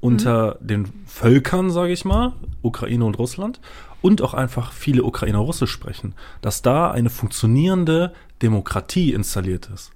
unter 0.01 0.59
den 0.61 0.93
Völkern, 1.07 1.71
sage 1.71 1.93
ich 1.93 2.05
mal, 2.05 2.35
Ukraine 2.61 3.05
und 3.05 3.19
Russland, 3.19 3.61
und 4.03 4.21
auch 4.23 4.35
einfach 4.35 4.73
viele 4.73 5.03
Ukrainer 5.03 5.39
Russisch 5.39 5.71
sprechen, 5.71 6.15
dass 6.43 6.63
da 6.63 6.91
eine 6.91 7.11
funktionierende 7.11 8.13
Demokratie 8.43 9.13
installiert 9.13 9.71
ist. 9.73 9.93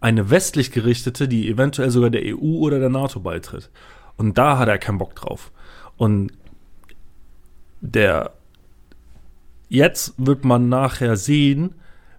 Eine 0.00 0.30
westlich 0.30 0.72
gerichtete, 0.72 1.28
die 1.28 1.48
eventuell 1.48 1.90
sogar 1.90 2.10
der 2.10 2.22
EU 2.24 2.58
oder 2.58 2.78
der 2.78 2.90
NATO 2.90 3.20
beitritt. 3.20 3.70
Und 4.16 4.38
da 4.38 4.58
hat 4.58 4.68
er 4.68 4.78
keinen 4.78 4.98
Bock 4.98 5.14
drauf. 5.14 5.52
Und 5.96 6.32
der 7.80 8.32
jetzt 9.72 10.14
wird 10.18 10.44
man 10.44 10.68
nachher 10.68 11.16
sehen, 11.16 11.74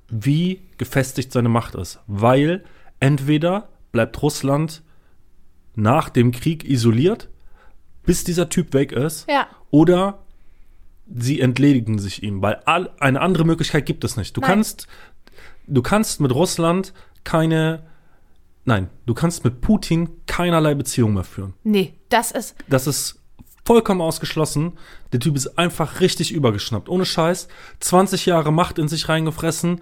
wie 0.09 0.61
gefestigt 0.77 1.31
seine 1.31 1.49
Macht 1.49 1.75
ist. 1.75 1.99
Weil 2.07 2.63
entweder 2.99 3.69
bleibt 3.91 4.21
Russland 4.21 4.81
nach 5.75 6.09
dem 6.09 6.31
Krieg 6.31 6.63
isoliert, 6.67 7.29
bis 8.05 8.23
dieser 8.23 8.49
Typ 8.49 8.73
weg 8.73 8.91
ist, 8.91 9.29
Ja. 9.29 9.47
oder 9.71 10.19
sie 11.13 11.41
entledigen 11.41 11.99
sich 11.99 12.23
ihm, 12.23 12.41
weil 12.41 12.55
all, 12.65 12.91
eine 12.99 13.21
andere 13.21 13.45
Möglichkeit 13.45 13.85
gibt 13.85 14.03
es 14.03 14.17
nicht. 14.17 14.35
Du 14.35 14.41
Nein. 14.41 14.49
kannst, 14.49 14.87
du 15.67 15.81
kannst 15.81 16.21
mit 16.21 16.33
Russland 16.33 16.93
keine, 17.23 17.83
nein, 18.65 18.89
du 19.05 19.13
kannst 19.13 19.43
mit 19.43 19.61
Putin 19.61 20.09
keinerlei 20.25 20.73
Beziehung 20.75 21.13
mehr 21.13 21.23
führen. 21.23 21.53
Nee, 21.63 21.93
das 22.09 22.31
ist. 22.31 22.55
Das 22.67 22.87
ist 22.87 23.19
vollkommen 23.65 24.01
ausgeschlossen. 24.01 24.77
Der 25.11 25.19
Typ 25.19 25.35
ist 25.35 25.57
einfach 25.57 25.99
richtig 25.99 26.31
übergeschnappt. 26.31 26.89
Ohne 26.89 27.05
Scheiß. 27.05 27.47
20 27.79 28.25
Jahre 28.25 28.51
Macht 28.51 28.77
in 28.77 28.87
sich 28.87 29.09
reingefressen. 29.09 29.81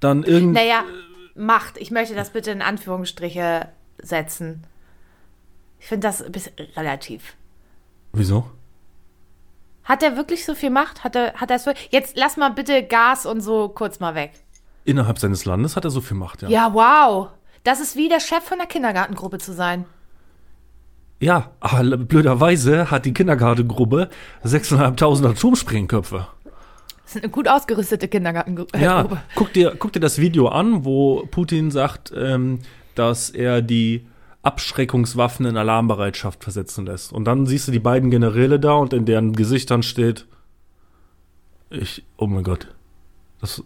Dann 0.00 0.22
irgend. 0.22 0.52
Naja, 0.52 0.84
Macht. 1.34 1.76
Ich 1.78 1.90
möchte 1.90 2.14
das 2.14 2.30
bitte 2.30 2.50
in 2.50 2.62
Anführungsstriche 2.62 3.68
setzen. 3.98 4.66
Ich 5.78 5.86
finde 5.86 6.06
das 6.06 6.22
ein 6.22 6.32
bisschen 6.32 6.54
relativ. 6.76 7.36
Wieso? 8.12 8.50
Hat 9.84 10.02
er 10.02 10.16
wirklich 10.16 10.44
so 10.44 10.54
viel 10.54 10.70
Macht? 10.70 11.04
Hat 11.04 11.14
er, 11.14 11.34
hat 11.34 11.50
er 11.50 11.58
so. 11.58 11.72
Jetzt 11.90 12.16
lass 12.16 12.36
mal 12.36 12.50
bitte 12.50 12.82
Gas 12.82 13.26
und 13.26 13.40
so 13.40 13.68
kurz 13.68 14.00
mal 14.00 14.14
weg. 14.14 14.32
Innerhalb 14.84 15.18
seines 15.18 15.44
Landes 15.44 15.76
hat 15.76 15.84
er 15.84 15.90
so 15.90 16.00
viel 16.00 16.16
Macht, 16.16 16.42
ja. 16.42 16.48
Ja, 16.48 16.74
wow. 16.74 17.28
Das 17.64 17.80
ist 17.80 17.96
wie 17.96 18.08
der 18.08 18.20
Chef 18.20 18.44
von 18.44 18.58
der 18.58 18.66
Kindergartengruppe 18.66 19.38
zu 19.38 19.52
sein. 19.52 19.84
Ja, 21.18 21.52
aber 21.60 21.96
blöderweise 21.96 22.90
hat 22.90 23.06
die 23.06 23.14
Kindergartengruppe 23.14 24.10
6.500 24.44 25.30
Atomsprengköpfe. 25.30 26.26
Das 27.04 27.14
ist 27.14 27.22
eine 27.22 27.30
gut 27.30 27.48
ausgerüstete 27.48 28.08
Kindergartengruppe. 28.08 28.78
Ja, 28.78 29.06
guck 29.34 29.52
dir, 29.52 29.76
guck 29.78 29.92
dir 29.92 30.00
das 30.00 30.18
Video 30.18 30.48
an, 30.48 30.84
wo 30.84 31.26
Putin 31.30 31.70
sagt, 31.70 32.12
ähm, 32.14 32.58
dass 32.94 33.30
er 33.30 33.62
die 33.62 34.06
Abschreckungswaffen 34.42 35.46
in 35.46 35.56
Alarmbereitschaft 35.56 36.42
versetzen 36.42 36.86
lässt. 36.86 37.12
Und 37.12 37.24
dann 37.24 37.46
siehst 37.46 37.66
du 37.68 37.72
die 37.72 37.78
beiden 37.78 38.10
Generäle 38.10 38.60
da 38.60 38.74
und 38.74 38.92
in 38.92 39.04
deren 39.04 39.32
Gesichtern 39.32 39.82
steht, 39.82 40.26
ich, 41.70 42.04
oh 42.16 42.26
mein 42.26 42.44
Gott, 42.44 42.68
das, 43.40 43.62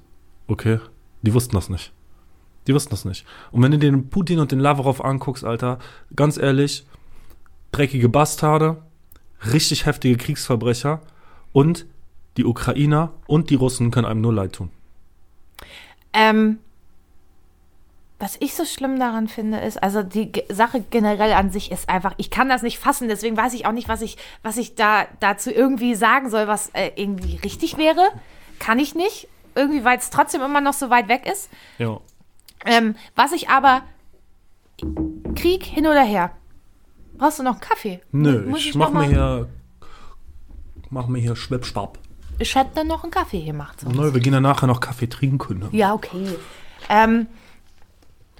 okay, 0.47 0.79
die 1.23 1.35
wussten 1.35 1.55
das 1.55 1.69
nicht. 1.69 1.93
Die 2.67 2.75
wussten 2.75 2.91
das 2.91 3.05
nicht. 3.05 3.27
Und 3.53 3.63
wenn 3.63 3.73
du 3.73 3.79
den 3.79 4.09
Putin 4.09 4.39
und 4.39 4.53
den 4.53 4.61
Lavrov 4.61 5.03
anguckst, 5.03 5.45
Alter, 5.45 5.79
ganz 6.15 6.37
ehrlich, 6.37 6.87
dreckige 7.73 8.09
Bastarde, 8.09 8.83
richtig 9.53 9.87
heftige 9.87 10.17
Kriegsverbrecher 10.17 11.01
und 11.53 11.87
die 12.37 12.45
Ukrainer 12.45 13.13
und 13.27 13.51
die 13.51 13.55
Russen 13.55 13.91
können 13.91 14.07
einem 14.07 14.21
nur 14.21 14.33
leid 14.33 14.55
tun. 14.55 14.71
Ähm, 16.13 16.59
was 18.19 18.37
ich 18.41 18.55
so 18.55 18.65
schlimm 18.65 18.99
daran 18.99 19.29
finde, 19.29 19.59
ist, 19.59 19.83
also 19.83 20.03
die 20.03 20.31
Ge- 20.31 20.45
Sache 20.53 20.85
generell 20.91 21.33
an 21.33 21.51
sich 21.51 21.71
ist 21.71 21.89
einfach, 21.89 22.15
ich 22.19 22.31
kann 22.31 22.49
das 22.49 22.63
nicht 22.63 22.79
fassen, 22.79 23.09
deswegen 23.09 23.37
weiß 23.37 23.55
ich 23.55 23.67
auch 23.67 23.73
nicht, 23.73 23.89
was 23.89 24.03
ich, 24.03 24.17
was 24.43 24.57
ich 24.57 24.75
da 24.75 25.07
dazu 25.21 25.51
irgendwie 25.51 25.95
sagen 25.95 26.29
soll, 26.29 26.47
was 26.47 26.69
äh, 26.75 26.91
irgendwie 26.97 27.37
richtig 27.37 27.79
wäre. 27.79 28.11
Kann 28.59 28.79
ich 28.79 28.95
nicht. 28.95 29.27
Irgendwie, 29.55 29.85
weil 29.85 29.99
es 29.99 30.11
trotzdem 30.11 30.43
immer 30.43 30.61
noch 30.61 30.75
so 30.75 30.91
weit 30.91 31.09
weg 31.09 31.27
ist. 31.27 31.49
Ja. 31.79 31.99
Ähm, 32.67 32.95
was 33.17 33.33
ich 33.33 33.49
aber. 33.49 33.83
Krieg 35.35 35.65
hin 35.65 35.87
oder 35.87 36.03
her. 36.03 36.31
Brauchst 37.21 37.39
du 37.39 37.43
noch 37.43 37.53
einen 37.53 37.61
Kaffee? 37.61 38.01
Nö, 38.13 38.47
Muss 38.47 38.65
ich, 38.65 38.75
noch 38.75 38.91
mach 38.91 39.03
mir 39.03 39.09
hier. 39.09 39.49
Mach 40.89 41.07
mir 41.07 41.19
hier 41.19 41.37
Schwipschwapp. 41.37 41.99
Ich 42.39 42.55
hätte 42.55 42.71
dann 42.77 42.87
noch 42.87 43.03
einen 43.03 43.13
Kaffee 43.13 43.45
gemacht. 43.45 43.79
sonst. 43.81 43.95
Nö, 43.95 44.15
wir 44.15 44.21
gehen 44.23 44.33
ja 44.33 44.41
nachher 44.41 44.67
noch 44.67 44.81
Kaffee 44.81 45.07
trinken. 45.07 45.69
Ja, 45.71 45.93
okay. 45.93 46.27
Ähm, 46.89 47.27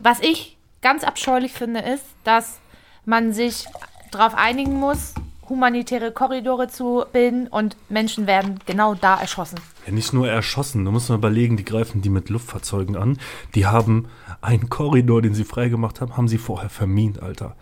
was 0.01 0.21
ich 0.21 0.57
ganz 0.81 1.05
abscheulich 1.05 1.53
finde, 1.53 1.81
ist, 1.81 2.05
dass 2.25 2.59
man 3.05 3.35
sich 3.35 3.67
darauf 4.13 4.35
einigen 4.35 4.73
muss, 4.81 5.13
humanitäre 5.47 6.11
Korridore 6.11 6.69
zu 6.69 7.05
bilden 7.13 7.49
und 7.49 7.77
Menschen 7.91 8.27
werden 8.27 8.61
genau 8.65 8.95
da 8.95 9.21
erschossen. 9.21 9.61
Ja, 9.85 9.93
nicht 9.93 10.15
nur 10.15 10.27
erschossen, 10.27 10.87
da 10.87 10.91
muss 10.91 11.11
man 11.11 11.19
überlegen, 11.19 11.59
die 11.59 11.67
greifen 11.67 12.01
die 12.01 12.09
mit 12.09 12.31
Luftfahrzeugen 12.31 12.97
an. 12.97 13.19
Die 13.55 13.67
haben 13.67 14.09
einen 14.41 14.71
Korridor, 14.71 15.21
den 15.21 15.35
sie 15.35 15.45
freigemacht 15.45 16.01
haben, 16.01 16.17
haben 16.17 16.29
sie 16.29 16.39
vorher 16.39 16.71
vermint, 16.71 17.23
Alter. 17.23 17.57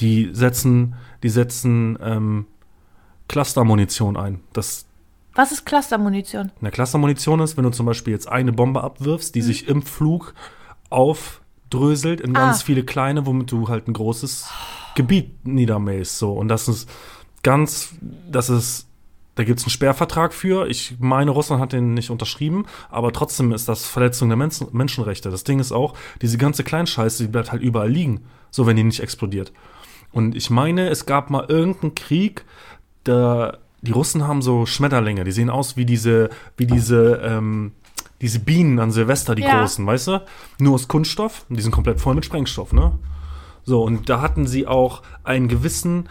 Die 0.00 0.30
setzen, 0.32 0.94
die 1.22 1.28
setzen 1.28 1.98
ähm, 2.02 2.46
Clustermunition 3.28 4.16
ein. 4.16 4.40
Das 4.52 4.86
Was 5.34 5.52
ist 5.52 5.64
Clustermunition? 5.66 6.50
eine 6.60 6.70
Clustermunition 6.70 7.40
ist, 7.40 7.56
wenn 7.56 7.64
du 7.64 7.70
zum 7.70 7.86
Beispiel 7.86 8.12
jetzt 8.12 8.28
eine 8.28 8.52
Bombe 8.52 8.82
abwirfst, 8.82 9.34
die 9.34 9.42
sich 9.42 9.68
im 9.68 9.82
Flug 9.82 10.34
aufdröselt 10.90 12.20
in 12.20 12.32
ganz 12.34 12.60
Ah. 12.60 12.64
viele 12.64 12.84
kleine, 12.84 13.26
womit 13.26 13.50
du 13.52 13.68
halt 13.68 13.88
ein 13.88 13.92
großes 13.92 14.48
Gebiet 14.94 15.46
niedermähst. 15.46 16.18
So. 16.18 16.32
Und 16.32 16.48
das 16.48 16.68
ist 16.68 16.88
ganz, 17.42 17.94
das 18.30 18.48
ist, 18.50 18.86
da 19.34 19.42
gibt 19.42 19.58
es 19.58 19.64
einen 19.64 19.70
Sperrvertrag 19.70 20.32
für. 20.32 20.68
Ich 20.68 20.96
meine, 21.00 21.30
Russland 21.32 21.60
hat 21.60 21.72
den 21.72 21.94
nicht 21.94 22.10
unterschrieben, 22.10 22.66
aber 22.90 23.12
trotzdem 23.12 23.52
ist 23.52 23.68
das 23.68 23.84
Verletzung 23.86 24.28
der 24.28 24.36
Menschen, 24.36 24.68
Menschenrechte. 24.72 25.30
Das 25.30 25.42
Ding 25.44 25.58
ist 25.58 25.72
auch, 25.72 25.94
diese 26.22 26.38
ganze 26.38 26.62
Kleinscheiße, 26.62 27.24
die 27.24 27.28
bleibt 27.28 27.50
halt 27.50 27.62
überall 27.62 27.90
liegen, 27.90 28.20
so 28.50 28.66
wenn 28.66 28.76
die 28.76 28.84
nicht 28.84 29.00
explodiert. 29.00 29.52
Und 30.14 30.36
ich 30.36 30.48
meine, 30.48 30.88
es 30.88 31.06
gab 31.06 31.30
mal 31.30 31.44
irgendeinen 31.48 31.94
Krieg, 31.94 32.44
da 33.02 33.58
die 33.82 33.92
Russen 33.92 34.26
haben 34.26 34.40
so 34.40 34.64
Schmetterlinge, 34.64 35.24
die 35.24 35.32
sehen 35.32 35.50
aus 35.50 35.76
wie 35.76 35.84
diese, 35.84 36.30
wie 36.56 36.66
diese, 36.66 37.20
ähm, 37.22 37.72
diese 38.20 38.38
Bienen 38.38 38.78
an 38.78 38.92
Silvester, 38.92 39.34
die 39.34 39.42
Ja. 39.42 39.60
großen, 39.60 39.86
weißt 39.86 40.08
du? 40.08 40.22
Nur 40.58 40.74
aus 40.74 40.88
Kunststoff 40.88 41.44
und 41.50 41.56
die 41.56 41.62
sind 41.62 41.72
komplett 41.72 42.00
voll 42.00 42.14
mit 42.14 42.24
Sprengstoff, 42.24 42.72
ne? 42.72 42.92
So, 43.64 43.82
und 43.82 44.08
da 44.08 44.20
hatten 44.20 44.46
sie 44.46 44.66
auch 44.66 45.02
einen 45.22 45.48
gewissen 45.48 46.08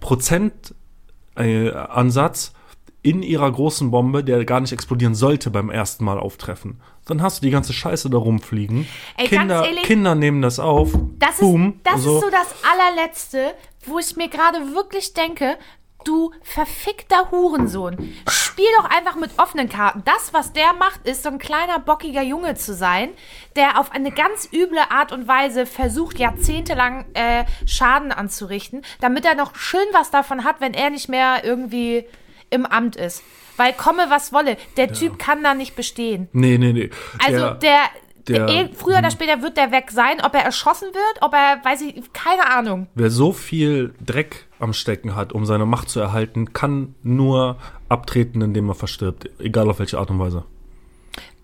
Prozentansatz 0.00 2.48
äh, 2.48 3.08
in 3.08 3.22
ihrer 3.22 3.50
großen 3.50 3.90
Bombe, 3.90 4.24
der 4.24 4.44
gar 4.44 4.60
nicht 4.60 4.72
explodieren 4.72 5.14
sollte 5.14 5.50
beim 5.50 5.70
ersten 5.70 6.04
Mal 6.04 6.18
auftreffen. 6.18 6.80
Dann 7.06 7.20
hast 7.20 7.40
du 7.40 7.46
die 7.46 7.50
ganze 7.50 7.72
Scheiße 7.72 8.08
da 8.08 8.18
rumfliegen. 8.18 8.86
Ey, 9.16 9.28
Kinder, 9.28 9.64
ehrlich, 9.64 9.82
Kinder 9.82 10.14
nehmen 10.14 10.40
das 10.40 10.58
auf. 10.58 10.92
Das, 11.18 11.38
boom, 11.38 11.74
ist, 11.76 11.80
das 11.84 12.02
so. 12.02 12.16
ist 12.16 12.24
so 12.24 12.30
das 12.30 12.54
allerletzte, 12.70 13.54
wo 13.86 13.98
ich 13.98 14.16
mir 14.16 14.28
gerade 14.28 14.74
wirklich 14.74 15.12
denke, 15.12 15.58
du 16.04 16.32
verfickter 16.42 17.30
Hurensohn. 17.30 18.14
Spiel 18.28 18.66
doch 18.78 18.88
einfach 18.88 19.16
mit 19.16 19.38
offenen 19.38 19.68
Karten. 19.68 20.02
Das, 20.04 20.32
was 20.32 20.52
der 20.52 20.72
macht, 20.74 21.06
ist 21.06 21.22
so 21.22 21.30
ein 21.30 21.38
kleiner, 21.38 21.78
bockiger 21.78 22.22
Junge 22.22 22.54
zu 22.54 22.74
sein, 22.74 23.10
der 23.56 23.78
auf 23.80 23.92
eine 23.92 24.10
ganz 24.10 24.48
üble 24.52 24.78
Art 24.90 25.12
und 25.12 25.26
Weise 25.26 25.66
versucht, 25.66 26.18
jahrzehntelang 26.18 27.06
äh, 27.14 27.44
Schaden 27.66 28.12
anzurichten, 28.12 28.82
damit 29.00 29.24
er 29.24 29.34
noch 29.34 29.56
schön 29.56 29.86
was 29.92 30.10
davon 30.10 30.44
hat, 30.44 30.60
wenn 30.60 30.74
er 30.74 30.90
nicht 30.90 31.08
mehr 31.08 31.44
irgendwie 31.44 32.06
im 32.50 32.66
Amt 32.66 32.96
ist. 32.96 33.22
Weil 33.56 33.72
komme, 33.72 34.06
was 34.08 34.32
wolle, 34.32 34.56
der 34.76 34.92
Typ 34.92 35.18
kann 35.18 35.42
da 35.42 35.54
nicht 35.54 35.76
bestehen. 35.76 36.28
Nee, 36.32 36.58
nee, 36.58 36.72
nee. 36.72 36.90
Also 37.24 37.50
der, 37.54 37.80
der- 38.28 38.48
eh, 38.48 38.68
früher 38.74 38.98
oder 38.98 39.10
später 39.10 39.42
wird 39.42 39.56
der 39.56 39.70
weg 39.70 39.90
sein, 39.90 40.20
ob 40.24 40.34
er 40.34 40.42
erschossen 40.42 40.88
wird, 40.92 41.22
ob 41.22 41.32
er, 41.34 41.64
weiß 41.64 41.82
ich, 41.82 42.12
keine 42.12 42.50
Ahnung. 42.50 42.88
Wer 42.94 43.10
so 43.10 43.32
viel 43.32 43.94
Dreck 44.04 44.46
am 44.58 44.72
Stecken 44.72 45.14
hat, 45.14 45.32
um 45.32 45.44
seine 45.46 45.66
Macht 45.66 45.88
zu 45.90 46.00
erhalten, 46.00 46.52
kann 46.52 46.94
nur 47.02 47.58
abtreten, 47.88 48.40
indem 48.42 48.68
er 48.70 48.74
verstirbt. 48.74 49.28
Egal 49.38 49.68
auf 49.70 49.78
welche 49.78 49.98
Art 49.98 50.10
und 50.10 50.18
Weise. 50.18 50.44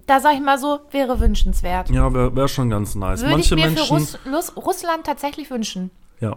Da 0.07 0.19
sag 0.19 0.35
ich 0.35 0.41
mal 0.41 0.59
so, 0.59 0.81
wäre 0.91 1.21
wünschenswert. 1.21 1.91
Ja, 1.91 2.13
wäre 2.13 2.35
wär 2.35 2.49
schon 2.49 2.71
ganz 2.71 2.97
nice. 2.97 3.21
Würde 3.21 3.33
Manche 3.35 3.55
ich 3.55 3.61
mir 3.63 3.69
Menschen. 3.71 3.87
für 3.87 3.95
Russ, 3.95 4.19
Russ, 4.27 4.57
Russland 4.57 5.05
tatsächlich 5.07 5.51
wünschen. 5.51 5.91
Ja. 6.19 6.37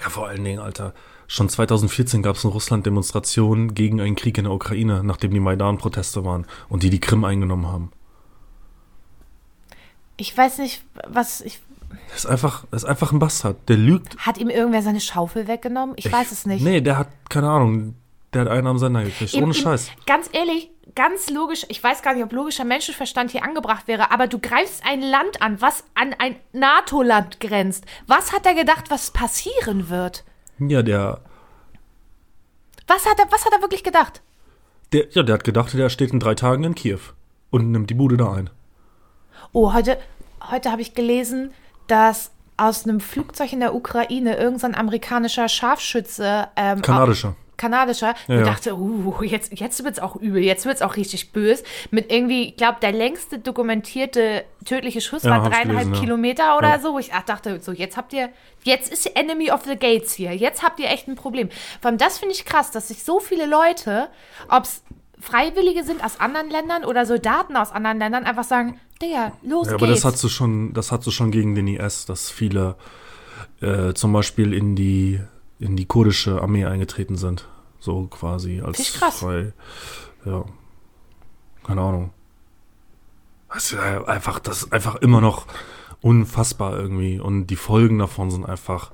Ja, 0.00 0.08
vor 0.10 0.28
allen 0.28 0.44
Dingen, 0.44 0.60
Alter. 0.60 0.92
Schon 1.28 1.48
2014 1.48 2.22
gab 2.22 2.36
es 2.36 2.44
in 2.44 2.50
Russland 2.50 2.86
Demonstrationen 2.86 3.74
gegen 3.74 4.00
einen 4.00 4.14
Krieg 4.16 4.38
in 4.38 4.44
der 4.44 4.52
Ukraine, 4.52 5.02
nachdem 5.02 5.32
die 5.32 5.40
Maidan-Proteste 5.40 6.24
waren 6.24 6.46
und 6.68 6.82
die 6.82 6.90
die 6.90 7.00
Krim 7.00 7.24
eingenommen 7.24 7.66
haben. 7.66 7.90
Ich 10.16 10.36
weiß 10.36 10.58
nicht, 10.58 10.82
was 11.06 11.40
ich. 11.40 11.60
Das 12.08 12.18
ist 12.24 12.26
einfach, 12.26 12.64
ist 12.72 12.84
einfach 12.84 13.12
ein 13.12 13.18
Bastard. 13.18 13.56
Der 13.68 13.76
lügt. 13.76 14.16
Hat 14.18 14.38
ihm 14.38 14.48
irgendwer 14.48 14.82
seine 14.82 15.00
Schaufel 15.00 15.46
weggenommen? 15.46 15.94
Ich 15.98 16.10
weiß 16.10 16.32
es 16.32 16.46
nicht. 16.46 16.62
Nee, 16.64 16.80
der 16.80 16.98
hat, 16.98 17.08
keine 17.28 17.48
Ahnung, 17.48 17.94
der 18.32 18.42
hat 18.42 18.48
einen 18.48 18.66
am 18.66 18.78
Sender 18.78 19.04
gekriegt. 19.04 19.34
Ihm- 19.34 19.44
Ohne 19.44 19.54
Scheiß. 19.54 19.90
Ganz 20.06 20.28
ehrlich, 20.32 20.70
ganz 20.94 21.30
logisch, 21.30 21.64
ich 21.68 21.82
weiß 21.82 22.02
gar 22.02 22.14
nicht, 22.14 22.24
ob 22.24 22.32
logischer 22.32 22.64
Menschenverstand 22.64 23.30
hier 23.30 23.44
angebracht 23.44 23.86
wäre, 23.88 24.10
aber 24.10 24.26
du 24.26 24.38
greifst 24.38 24.82
ein 24.86 25.00
Land 25.02 25.42
an, 25.42 25.60
was 25.60 25.84
an 25.94 26.14
ein 26.18 26.36
NATO-Land 26.52 27.40
grenzt. 27.40 27.84
Was 28.06 28.32
hat 28.32 28.46
er 28.46 28.54
gedacht, 28.54 28.90
was 28.90 29.10
passieren 29.10 29.88
wird? 29.90 30.24
Ja, 30.58 30.82
der, 30.82 31.20
Was 32.86 33.04
hat 33.06 33.18
er, 33.18 33.26
was 33.30 33.44
hat 33.44 33.52
er 33.52 33.60
wirklich 33.60 33.82
gedacht? 33.84 34.22
der, 34.92 35.08
ja, 35.10 35.22
der 35.22 35.34
hat 35.34 35.44
gedacht, 35.44 35.74
der 35.74 35.88
steht 35.88 36.12
in 36.12 36.20
drei 36.20 36.34
Tagen 36.34 36.64
in 36.64 36.74
Kiew 36.74 37.00
und 37.50 37.70
nimmt 37.72 37.90
die 37.90 37.94
Bude 37.94 38.16
da 38.16 38.32
ein. 38.32 38.50
Oh, 39.52 39.72
heute, 39.72 39.98
heute 40.50 40.70
habe 40.70 40.82
ich 40.82 40.94
gelesen, 40.94 41.52
dass 41.88 42.30
aus 42.56 42.84
einem 42.84 43.00
Flugzeug 43.00 43.52
in 43.52 43.60
der 43.60 43.74
Ukraine 43.74 44.36
irgendein 44.36 44.74
amerikanischer 44.74 45.48
Scharfschütze, 45.48 46.48
ähm, 46.56 46.82
Kanadischer. 46.82 47.36
Kanadischer, 47.56 48.14
Ja, 48.28 48.34
ich 48.34 48.40
ja. 48.40 48.44
dachte, 48.44 48.76
uh, 48.76 49.22
jetzt, 49.22 49.58
jetzt 49.58 49.82
wird's 49.84 49.98
auch 49.98 50.16
übel, 50.16 50.42
jetzt 50.42 50.66
wird's 50.66 50.82
auch 50.82 50.96
richtig 50.96 51.32
böse. 51.32 51.64
Mit 51.90 52.12
irgendwie, 52.12 52.48
ich 52.50 52.56
glaube, 52.56 52.78
der 52.82 52.92
längste 52.92 53.38
dokumentierte 53.38 54.44
tödliche 54.64 55.00
Schuss 55.00 55.22
Ja, 55.22 55.30
war 55.30 55.40
dreieinhalb 55.50 55.68
gelesen, 55.86 55.94
ja. 55.94 56.00
Kilometer 56.00 56.58
oder 56.58 56.68
Ja. 56.70 56.78
so. 56.78 56.92
Wo 56.94 56.98
ich 56.98 57.12
ach, 57.14 57.22
dachte, 57.22 57.60
so, 57.60 57.72
jetzt 57.72 57.96
habt 57.96 58.12
ihr, 58.12 58.28
jetzt 58.64 58.92
ist 58.92 59.06
Enemy 59.16 59.50
of 59.50 59.64
the 59.64 59.76
Gates 59.76 60.12
hier, 60.14 60.34
jetzt 60.34 60.62
habt 60.62 60.80
ihr 60.80 60.88
echt 60.90 61.08
ein 61.08 61.14
Problem. 61.14 61.48
Vor 61.80 61.88
allem 61.90 61.98
das 61.98 62.18
finde 62.18 62.34
ich 62.34 62.44
krass, 62.44 62.70
dass 62.70 62.88
sich 62.88 63.02
so 63.04 63.20
viele 63.20 63.46
Leute, 63.46 64.08
ob's 64.50 64.82
Freiwillige 65.18 65.82
sind 65.82 66.04
aus 66.04 66.20
anderen 66.20 66.50
Ländern 66.50 66.84
oder 66.84 67.06
Soldaten 67.06 67.56
aus 67.56 67.72
anderen 67.72 67.98
Ländern, 67.98 68.24
einfach 68.24 68.44
sagen, 68.44 68.78
Digga, 69.00 69.32
los 69.42 69.68
Ja, 69.68 69.74
aber 69.74 69.86
geht's. 69.86 70.02
das 70.02 70.12
hast 70.12 70.22
du 70.24 70.28
schon, 70.28 70.74
das 70.74 70.92
hast 70.92 71.06
du 71.06 71.10
schon 71.10 71.30
gegen 71.30 71.54
den 71.54 71.66
IS, 71.68 72.04
dass 72.06 72.30
viele 72.30 72.76
äh, 73.62 73.94
zum 73.94 74.12
Beispiel 74.12 74.52
in 74.52 74.76
die 74.76 75.20
in 75.58 75.76
die 75.76 75.86
kurdische 75.86 76.40
Armee 76.42 76.64
eingetreten 76.66 77.16
sind, 77.16 77.46
so 77.80 78.06
quasi 78.06 78.60
als 78.60 78.76
Find 78.76 78.88
ich 78.88 78.94
krass. 78.94 79.18
frei. 79.20 79.52
Ja, 80.24 80.44
keine 81.64 81.80
Ahnung. 81.80 82.10
Das 83.52 83.72
ist 83.72 83.78
einfach, 83.78 84.38
das 84.38 84.64
ist 84.64 84.72
einfach 84.72 84.96
immer 84.96 85.20
noch 85.20 85.46
unfassbar 86.02 86.76
irgendwie 86.76 87.18
und 87.18 87.46
die 87.46 87.56
Folgen 87.56 87.98
davon 87.98 88.30
sind 88.30 88.44
einfach, 88.44 88.90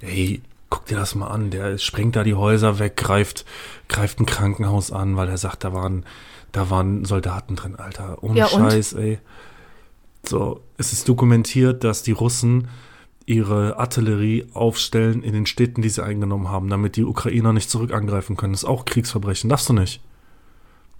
ey, 0.00 0.42
guck 0.68 0.86
dir 0.86 0.96
das 0.96 1.14
mal 1.14 1.28
an, 1.28 1.50
der 1.50 1.78
sprengt 1.78 2.16
da 2.16 2.24
die 2.24 2.34
Häuser 2.34 2.78
weg, 2.78 2.96
greift, 2.96 3.44
greift 3.88 4.20
ein 4.20 4.26
Krankenhaus 4.26 4.90
an, 4.90 5.16
weil 5.16 5.28
er 5.28 5.38
sagt, 5.38 5.64
da 5.64 5.72
waren, 5.72 6.04
da 6.52 6.68
waren 6.70 7.04
Soldaten 7.04 7.56
drin, 7.56 7.76
Alter, 7.76 8.22
ohne 8.22 8.38
Ja, 8.38 8.46
und? 8.46 8.70
Scheiß, 8.70 8.92
ey. 8.94 9.18
So, 10.26 10.60
es 10.76 10.92
ist 10.92 11.08
dokumentiert, 11.08 11.84
dass 11.84 12.02
die 12.02 12.12
Russen 12.12 12.68
ihre 13.26 13.78
Artillerie 13.78 14.46
aufstellen 14.52 15.22
in 15.22 15.32
den 15.32 15.46
Städten, 15.46 15.80
die 15.82 15.88
sie 15.88 16.04
eingenommen 16.04 16.48
haben, 16.50 16.68
damit 16.68 16.96
die 16.96 17.04
Ukrainer 17.04 17.52
nicht 17.52 17.70
zurück 17.70 17.92
angreifen 17.92 18.36
können. 18.36 18.52
Das 18.52 18.62
ist 18.64 18.68
auch 18.68 18.84
Kriegsverbrechen. 18.84 19.48
Darfst 19.50 19.68
du 19.68 19.72
nicht. 19.72 20.00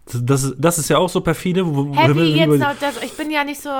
Das, 0.07 0.43
ist- 0.45 0.57
das 0.59 0.79
ist 0.79 0.89
ja 0.91 0.99
auch 0.99 1.09
so 1.09 1.21
perfide. 1.23 1.65
Happy 1.95 2.35
jetzt 2.37 2.59
noch, 2.59 2.75
das, 2.79 3.03
ich 3.03 3.17
bin 3.17 3.31
ja 3.31 3.43
nicht 3.45 3.61
so, 3.61 3.71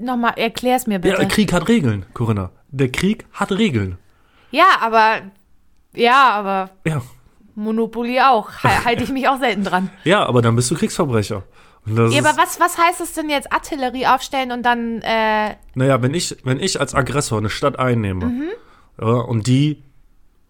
nochmal, 0.00 0.32
erklär's 0.36 0.86
mir 0.86 0.98
bitte. 0.98 1.20
ja, 1.20 1.28
Krieg 1.28 1.52
hat 1.52 1.68
Regeln, 1.68 2.06
Corinna. 2.14 2.50
Der 2.70 2.90
Krieg 2.90 3.26
hat 3.32 3.52
Regeln. 3.52 3.98
Ja, 4.50 4.66
aber, 4.80 5.16
ja, 5.94 6.30
aber 6.30 6.70
Ja. 6.86 7.02
Monopoly 7.54 8.18
auch. 8.20 8.50
Ha- 8.64 8.84
Halte 8.84 9.04
ich 9.04 9.10
mich 9.10 9.28
auch 9.28 9.38
selten 9.38 9.62
dran. 9.64 9.90
Ja, 10.04 10.24
aber 10.26 10.42
dann 10.42 10.56
bist 10.56 10.70
du 10.70 10.74
Kriegsverbrecher. 10.74 11.42
Ja, 11.86 12.20
aber 12.20 12.36
was, 12.38 12.58
was 12.60 12.78
heißt 12.78 13.00
es 13.00 13.12
denn 13.12 13.28
jetzt, 13.28 13.52
Artillerie 13.52 14.06
aufstellen 14.06 14.52
und 14.52 14.62
dann, 14.62 15.02
äh, 15.02 15.54
Naja, 15.74 16.00
wenn 16.02 16.14
ich, 16.14 16.36
wenn 16.44 16.58
ich 16.60 16.80
als 16.80 16.94
Aggressor 16.94 17.38
eine 17.38 17.50
Stadt 17.50 17.78
einnehme 17.78 18.26
Mhm. 18.26 18.48
ja, 19.00 19.06
und 19.06 19.46
die 19.46 19.82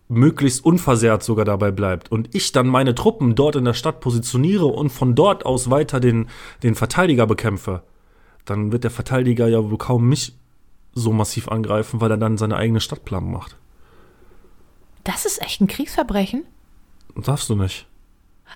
möglichst 0.09 0.65
unversehrt 0.65 1.23
sogar 1.25 1.45
dabei 1.45 1.71
bleibt 1.73 2.13
und 2.13 2.35
ich 2.35 2.53
dann 2.53 2.69
meine 2.69 2.95
Truppen 2.95 3.35
dort 3.35 3.57
in 3.57 3.65
der 3.65 3.75
Stadt 3.75 4.01
positioniere 4.01 4.67
und 4.67 4.91
von 4.91 5.15
dort 5.15 5.45
aus 5.47 5.71
weiter 5.71 5.99
den, 5.99 6.29
den 6.63 6.75
Verteidiger 6.75 7.27
bekämpfe, 7.27 7.83
dann 8.45 8.71
wird 8.71 8.85
der 8.85 8.91
Verteidiger 8.91 9.49
ja 9.49 9.69
wohl 9.71 9.79
kaum 9.79 10.09
mich 10.09 10.35
so 10.93 11.13
massiv 11.13 11.49
angreifen, 11.49 12.01
weil 12.01 12.11
er 12.11 12.19
dann 12.19 12.37
seine 12.39 12.57
eigene 12.57 12.81
Stadtplan 12.81 13.29
macht. 13.29 13.57
das 15.03 15.25
ist 15.25 15.43
echt 15.43 15.61
ein 15.61 15.67
Kriegsverbrechen? 15.67 16.45
Darfst 17.17 17.49
du 17.49 17.57
nicht. 17.57 17.87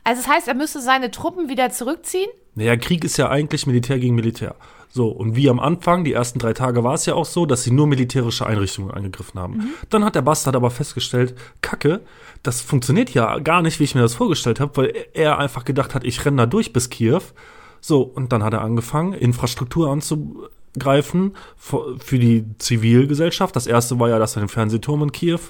Also 0.05 0.23
das 0.23 0.31
heißt, 0.31 0.49
er 0.49 0.55
müsste 0.55 0.81
seine 0.81 1.11
Truppen 1.11 1.49
wieder 1.49 1.71
zurückziehen? 1.71 2.29
Naja, 2.55 2.77
Krieg 2.77 3.05
ist 3.05 3.17
ja 3.17 3.29
eigentlich 3.29 3.67
Militär 3.67 3.99
gegen 3.99 4.15
Militär. 4.15 4.55
So, 4.91 5.09
und 5.09 5.37
wie 5.37 5.51
am 5.51 5.61
Anfang, 5.61 6.05
die 6.05 6.13
ersten 6.13 6.39
drei 6.39 6.55
Tage 6.55 6.83
war 6.83 6.95
es 6.95 7.07
ja 7.07 7.15
auch 7.15 7.27
so, 7.27 7.47
dass 7.47 7.63
sie 7.63 7.71
nur 7.71 7.87
militärische 7.87 8.47
Einrichtungen 8.47 8.91
angegriffen 8.91 9.39
haben. 9.39 9.57
Mhm. 9.59 9.71
Dann 9.91 10.05
hat 10.05 10.15
der 10.15 10.23
Bastard 10.23 10.57
aber 10.57 10.71
festgestellt, 10.71 11.35
Kacke, 11.61 12.01
das 12.43 12.61
funktioniert 12.61 13.11
ja 13.11 13.39
gar 13.39 13.63
nicht, 13.63 13.81
wie 13.81 13.85
ich 13.85 13.95
mir 13.95 14.01
das 14.01 14.15
vorgestellt 14.15 14.61
habe, 14.61 14.77
weil 14.77 14.95
er 15.13 15.39
einfach 15.39 15.65
gedacht 15.65 15.95
hat, 15.95 16.05
ich 16.05 16.25
renne 16.25 16.39
da 16.39 16.47
durch 16.47 16.73
bis 16.73 16.89
Kiew. 16.89 17.21
So, 17.81 18.03
und 18.03 18.33
dann 18.33 18.43
hat 18.43 18.55
er 18.55 18.63
angefangen, 18.63 19.13
Infrastruktur 19.13 19.91
anzugreifen 19.91 21.37
für 21.57 22.19
die 22.19 22.47
Zivilgesellschaft. 22.59 23.55
Das 23.55 23.67
erste 23.67 24.01
war 24.01 24.09
ja, 24.09 24.19
dass 24.19 24.37
er 24.37 24.43
den 24.43 24.49
Fernsehturm 24.49 25.03
in 25.03 25.13
Kiew 25.13 25.41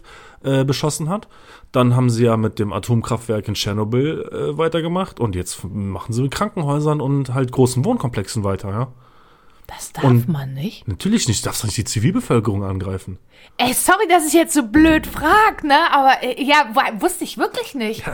äh, 0.43 0.65
beschossen 0.65 1.09
hat. 1.09 1.29
Dann 1.73 1.95
haben 1.95 2.09
sie 2.11 2.25
ja 2.25 2.37
mit 2.37 2.59
dem 2.59 2.73
Atomkraftwerk 2.73 3.47
in 3.49 3.55
Tschernobyl 3.55 4.23
äh, 4.33 4.57
weitergemacht 4.59 5.21
und 5.21 5.35
jetzt 5.35 5.63
machen 5.65 6.13
sie 6.13 6.23
mit 6.23 6.31
Krankenhäusern 6.31 7.01
und 7.01 7.35
halt 7.35 7.53
großen 7.53 7.85
Wohnkomplexen 7.85 8.43
weiter, 8.45 8.71
ja. 8.71 8.89
Das 9.67 9.93
darf 9.93 10.05
Und- 10.05 10.29
man 10.29 10.55
nicht. 10.55 10.89
Natürlich 10.89 11.29
nicht, 11.29 11.45
darfst 11.45 11.63
du 11.63 11.67
nicht 11.67 11.77
die 11.77 11.85
Zivilbevölkerung 11.85 12.65
angreifen. 12.65 13.19
Ey, 13.59 13.75
sorry, 13.75 14.09
dass 14.09 14.27
ich 14.27 14.33
jetzt 14.33 14.55
so 14.55 14.63
blöd 14.67 15.07
frag, 15.07 15.63
ne? 15.63 15.77
Aber 15.93 16.23
äh, 16.23 16.43
ja, 16.43 16.71
wusste 17.01 17.25
ich 17.25 17.37
wirklich 17.39 17.75
nicht. 17.75 18.05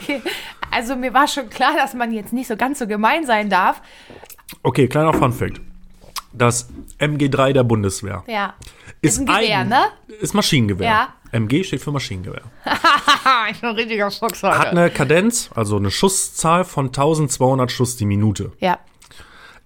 Okay. 0.00 0.22
Also 0.68 0.96
mir 0.96 1.14
war 1.14 1.26
schon 1.28 1.48
klar, 1.48 1.74
dass 1.74 1.94
man 1.94 2.12
jetzt 2.12 2.32
nicht 2.32 2.48
so 2.48 2.56
ganz 2.56 2.80
so 2.80 2.86
gemein 2.88 3.24
sein 3.24 3.48
darf. 3.48 3.80
Okay, 4.64 4.88
kleiner 4.88 5.14
Funfact. 5.14 5.60
Das 6.36 6.68
MG3 6.98 7.52
der 7.52 7.64
Bundeswehr 7.64 8.22
Ja. 8.26 8.54
ist, 9.00 9.18
ein 9.18 9.26
Gewehr, 9.26 9.58
eigen- 9.60 9.68
ne? 9.70 9.84
Ist 10.20 10.34
Maschinengewehr. 10.34 10.86
Ja. 10.88 11.08
MG 11.32 11.64
steht 11.64 11.80
für 11.80 11.92
Maschinengewehr. 11.92 12.42
Ich 13.50 13.60
bin 13.60 13.70
ein 13.70 13.76
richtiger 13.76 14.10
Fuchs 14.10 14.42
heute. 14.42 14.58
Hat 14.58 14.68
eine 14.68 14.88
Kadenz, 14.90 15.50
also 15.54 15.76
eine 15.76 15.90
Schusszahl 15.90 16.64
von 16.64 16.86
1200 16.86 17.70
Schuss 17.72 17.96
die 17.96 18.06
Minute. 18.06 18.52
ja. 18.58 18.78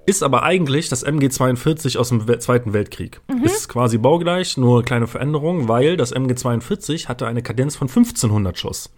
Ist 0.07 0.23
aber 0.23 0.43
eigentlich 0.43 0.89
das 0.89 1.07
MG42 1.07 1.99
aus 1.99 2.09
dem 2.09 2.27
We 2.27 2.39
Zweiten 2.39 2.73
Weltkrieg. 2.73 3.21
Ist 3.45 3.69
quasi 3.69 3.99
baugleich, 3.99 4.57
nur 4.57 4.83
kleine 4.83 5.07
Veränderung, 5.07 5.69
weil 5.69 5.97
das 5.99 6.13
MG42 6.17 7.07
hatte 7.07 7.27
eine 7.27 7.43
Kadenz 7.43 7.77
von 7.77 7.87
1500 7.89 8.59
Schuss. 8.59 8.91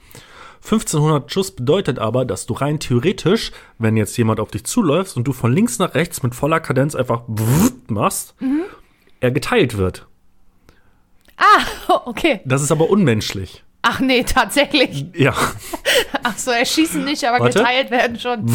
1500 0.64 1.30
Schuss 1.30 1.50
bedeutet 1.50 1.98
aber, 1.98 2.24
dass 2.24 2.46
du 2.46 2.54
rein 2.54 2.78
theoretisch, 2.78 3.50
wenn 3.78 3.96
jetzt 3.96 4.16
jemand 4.16 4.38
auf 4.38 4.50
dich 4.50 4.64
zuläuft 4.64 5.16
und 5.16 5.24
du 5.24 5.32
von 5.32 5.52
links 5.52 5.78
nach 5.78 5.94
rechts 5.94 6.22
mit 6.22 6.34
voller 6.34 6.60
Kadenz 6.60 6.94
einfach 6.94 7.22
machst, 7.88 8.34
er 9.20 9.30
geteilt 9.32 9.76
wird. 9.76 10.06
Oh, 11.88 11.98
okay. 12.06 12.40
Das 12.44 12.62
ist 12.62 12.70
aber 12.70 12.90
unmenschlich. 12.90 13.64
Ach 13.82 13.98
nee, 13.98 14.22
tatsächlich. 14.22 15.06
Ja. 15.14 15.34
Ach 16.22 16.38
so, 16.38 16.52
erschießen 16.52 17.04
nicht, 17.04 17.24
aber 17.24 17.40
Warte. 17.40 17.58
geteilt 17.58 17.90
werden 17.90 18.18
schon. 18.18 18.46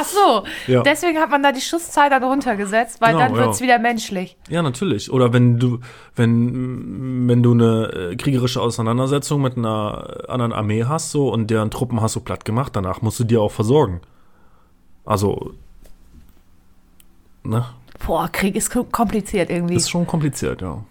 Ach 0.00 0.04
so, 0.04 0.44
Ja. 0.66 0.82
deswegen 0.82 1.18
hat 1.18 1.30
man 1.30 1.42
da 1.42 1.52
die 1.52 1.60
Schusszahl 1.60 2.08
dann 2.08 2.24
runtergesetzt, 2.24 3.00
weil 3.00 3.12
Genau, 3.12 3.24
dann 3.26 3.34
wird's 3.36 3.60
ja. 3.60 3.64
wieder 3.64 3.78
menschlich. 3.78 4.36
Ja, 4.48 4.62
natürlich. 4.62 5.12
Oder 5.12 5.32
wenn 5.32 5.58
du, 5.58 5.80
wenn, 6.16 7.28
wenn 7.28 7.42
du 7.42 7.52
eine 7.52 8.10
äh, 8.12 8.16
kriegerische 8.16 8.60
Auseinandersetzung 8.62 9.42
mit 9.42 9.56
einer 9.58 10.28
anderen 10.30 10.52
Armee 10.52 10.84
hast, 10.84 11.10
so, 11.10 11.30
und 11.32 11.48
deren 11.50 11.70
Truppen 11.70 12.00
hast 12.00 12.16
du 12.16 12.20
platt 12.20 12.44
gemacht, 12.44 12.74
danach 12.76 13.02
musst 13.02 13.20
du 13.20 13.24
die 13.24 13.36
auch 13.36 13.50
versorgen. 13.52 14.00
Also, 15.04 15.52
ne? 17.42 17.64
Boah, 18.06 18.28
Krieg 18.32 18.56
ist 18.56 18.70
ko- 18.70 18.84
kompliziert 18.84 19.50
irgendwie. 19.50 19.74
Ist 19.74 19.90
schon 19.90 20.06
kompliziert, 20.06 20.62
ja. 20.62 20.82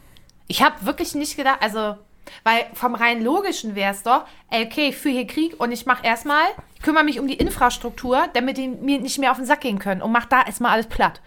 Ich 0.48 0.62
habe 0.63 0.76
wirklich 0.86 1.15
nicht 1.15 1.36
gedacht, 1.38 1.58
also, 1.62 1.95
weil 2.44 2.65
vom 2.74 2.96
rein 2.96 3.24
logischen 3.24 3.76
wäre 3.76 3.94
es 3.94 4.04
doch, 4.04 4.26
okay, 4.50 4.89
ich 4.89 4.98
führe 4.98 5.15
hier 5.15 5.28
Krieg 5.28 5.60
und 5.60 5.72
ich 5.72 5.86
mache 5.86 6.06
erstmal, 6.06 6.44
ich 6.76 6.82
kümmere 6.82 7.04
mich 7.04 7.20
um 7.20 7.28
die 7.28 7.36
Infrastruktur, 7.36 8.28
damit 8.34 8.58
die 8.58 8.68
mir 8.68 9.00
nicht 9.00 9.18
mehr 9.20 9.32
auf 9.32 9.38
den 9.38 9.46
Sack 9.46 9.62
gehen 9.62 9.80
können 9.80 10.02
und 10.02 10.12
mach 10.12 10.26
da 10.26 10.44
erstmal 10.44 10.72
alles 10.72 10.88
platt. 10.88 11.22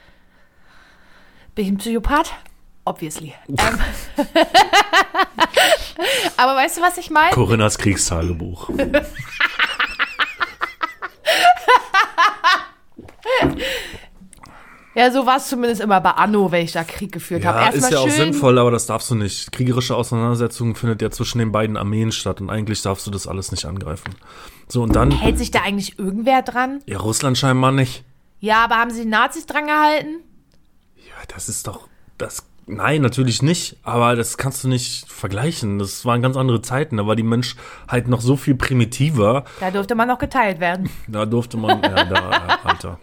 Bin 1.55 1.65
ich 1.67 1.73
ein 1.73 1.79
Psychopath? 1.79 2.33
Obviously. 2.85 3.35
ähm, 3.49 3.57
aber 6.37 6.57
weißt 6.57 6.79
du, 6.79 6.83
was 6.83 6.99
ich 6.99 7.11
meine? 7.11 7.31
Corinnas 7.31 7.79
Kriegstagebuch. 7.79 8.71
Ja, 14.95 15.11
so 15.11 15.25
war 15.25 15.39
es 15.39 15.49
zumindest 15.49 15.81
immer 15.81 16.01
bei 16.03 16.11
Anno, 16.11 16.53
wenn 16.53 16.65
ich 16.65 16.73
da 16.73 16.85
Krieg 16.85 17.13
geführt 17.13 17.45
habe. 17.47 17.59
Ja, 17.59 17.65
Erstmal 17.67 17.91
ist 17.91 17.97
ja 17.97 18.01
auch 18.01 18.11
sinnvoll, 18.11 18.59
aber 18.59 18.71
das 18.71 18.85
darfst 18.87 19.11
du 19.11 19.15
nicht. 19.15 19.51
Kriegerische 19.51 19.97
Auseinandersetzung 19.97 20.75
findet 20.75 21.01
ja 21.01 21.11
zwischen 21.11 21.39
den 21.39 21.51
beiden 21.51 21.79
Armeen 21.79 22.13
statt 22.13 22.41
und 22.43 22.51
eigentlich 22.51 22.83
darfst 22.83 23.07
du 23.07 23.11
das 23.11 23.27
alles 23.27 23.53
nicht 23.53 23.65
angreifen. 23.65 24.15
So, 24.69 24.83
und 24.83 24.95
dann, 24.95 25.11
Hält 25.11 25.39
sich 25.39 25.51
da 25.51 25.61
eigentlich 25.63 25.99
irgendwer 25.99 26.43
dran? 26.43 26.81
ja, 26.87 26.99
Russland 26.99 27.39
scheinbar 27.39 27.73
nicht. 27.73 28.05
Ja, 28.41 28.65
aber 28.65 28.77
haben 28.77 28.91
sie 28.91 29.03
die 29.03 29.09
Nazis 29.09 29.47
dran 29.47 29.67
gehalten? 29.67 30.21
Ja, 30.97 31.15
das 31.35 31.49
ist 31.49 31.67
doch, 31.69 31.89
das, 32.19 32.45
nein, 32.67 33.01
natürlich 33.01 33.41
nicht, 33.41 33.77
aber 33.85 34.15
das 34.15 34.37
kannst 34.37 34.63
du 34.65 34.69
nicht 34.69 35.11
vergleichen. 35.11 35.79
Das 35.79 36.05
waren 36.05 36.21
ganz 36.21 36.37
andere 36.37 36.61
Zeiten, 36.61 36.99
da 36.99 37.07
war 37.07 37.17
die 37.17 37.23
Menschheit 37.23 38.09
noch 38.09 38.21
so 38.21 38.37
viel 38.37 38.57
primitiver. 38.57 39.45
Da 39.61 39.71
durfte 39.71 39.95
man 39.95 40.09
noch 40.09 40.19
geteilt 40.19 40.61
werden. 40.61 40.91
Da 41.09 41.25
durfte 41.25 41.57
man, 41.57 41.81
ja, 41.83 42.05
da, 42.05 42.59
Alter. 42.65 42.99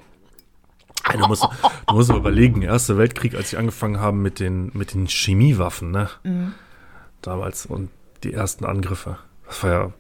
Du 1.12 1.28
musst, 1.28 1.44
du 1.88 1.96
musst 1.96 2.10
mal 2.10 2.18
überlegen, 2.18 2.62
Erster 2.62 2.98
Weltkrieg, 2.98 3.36
als 3.36 3.50
sie 3.50 3.58
angefangen 3.58 4.00
haben 4.00 4.22
mit 4.22 4.40
den, 4.40 4.72
mit 4.74 4.94
den 4.94 5.08
Chemiewaffen, 5.08 5.92
ne? 5.92 6.10
Damals 7.22 7.66
und 7.66 7.90
die 8.24 8.34
ersten 8.34 8.66
Angriffe. 8.66 9.18
Das 9.48 9.64
war 9.64 9.72
ja, 9.72 9.94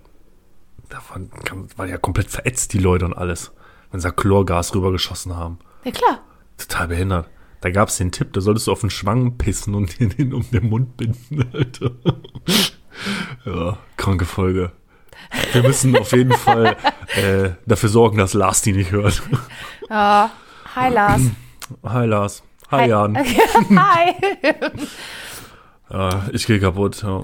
da 0.89 1.01
waren, 1.09 1.31
waren 1.77 1.89
ja 1.89 1.97
komplett 1.97 2.29
verätzt, 2.29 2.73
die 2.73 2.79
Leute 2.79 3.05
und 3.05 3.13
alles. 3.13 3.51
Wenn 3.91 3.99
sie 3.99 4.07
da 4.07 4.11
Chlorgas 4.13 4.75
rübergeschossen 4.75 5.35
haben. 5.35 5.57
Ja, 5.83 5.91
klar. 5.91 6.19
Total 6.57 6.87
behindert. 6.89 7.27
Da 7.61 7.71
gab 7.71 7.89
es 7.89 7.97
den 7.97 8.11
Tipp, 8.11 8.31
da 8.33 8.41
solltest 8.41 8.67
du 8.67 8.71
auf 8.71 8.81
den 8.81 8.89
Schwang 8.89 9.37
pissen 9.37 9.75
und 9.75 9.99
dir 9.99 10.09
den 10.09 10.33
um 10.33 10.49
den 10.51 10.69
Mund 10.69 10.95
binden, 10.95 11.49
Alter. 11.53 11.91
ja, 13.45 13.77
kranke 13.97 14.25
Folge. 14.25 14.71
Wir 15.51 15.63
müssen 15.63 15.97
auf 15.97 16.11
jeden 16.13 16.33
Fall 16.33 16.77
äh, 17.15 17.49
dafür 17.65 17.89
sorgen, 17.89 18.17
dass 18.17 18.33
Lars 18.33 18.61
die 18.61 18.73
nicht 18.73 18.91
hört. 18.91 19.21
Ja. 19.89 20.29
Hi, 20.75 20.89
Lars. 20.89 21.21
Hi 21.83 22.05
Lars. 22.05 22.43
Hi, 22.71 22.87
Jan. 22.87 23.15
Hi. 23.69 24.15
Ja, 25.91 26.27
ich 26.31 26.45
gehe 26.45 26.59
kaputt. 26.59 27.01
Ja. 27.01 27.23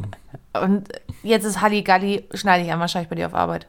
Und 0.59 0.87
jetzt 1.21 1.43
ist 1.43 1.61
Halligalli, 1.61 2.23
schneide 2.33 2.65
ich 2.65 2.71
an 2.73 2.79
wahrscheinlich 2.79 3.09
bei 3.09 3.15
dir 3.15 3.27
auf 3.27 3.35
Arbeit. 3.35 3.67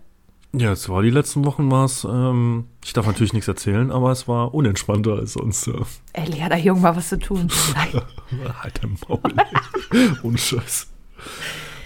ja, 0.55 0.73
es 0.73 0.89
war 0.89 1.03
die 1.03 1.11
letzten 1.11 1.45
Wochen 1.45 1.71
war 1.71 1.85
es, 1.85 2.05
ähm, 2.05 2.65
ich 2.83 2.95
darf 2.95 3.07
natürlich 3.07 3.35
nichts 3.35 3.47
erzählen, 3.47 3.91
aber 3.91 4.11
es 4.11 4.27
war 4.27 4.55
unentspannter 4.55 5.13
als 5.13 5.35
sonst. 5.35 5.67
Ja. 5.67 5.75
Ellie 6.15 6.43
hat 6.43 6.53
da 6.53 6.57
jung 6.57 6.81
mal 6.81 6.97
was 6.97 7.11
zu 7.11 7.19
tun. 7.19 7.49
Halt 8.63 8.83
dein 8.83 8.97
Maul. 9.07 9.21
Ohne 10.23 10.39
Scheiß. 10.39 10.87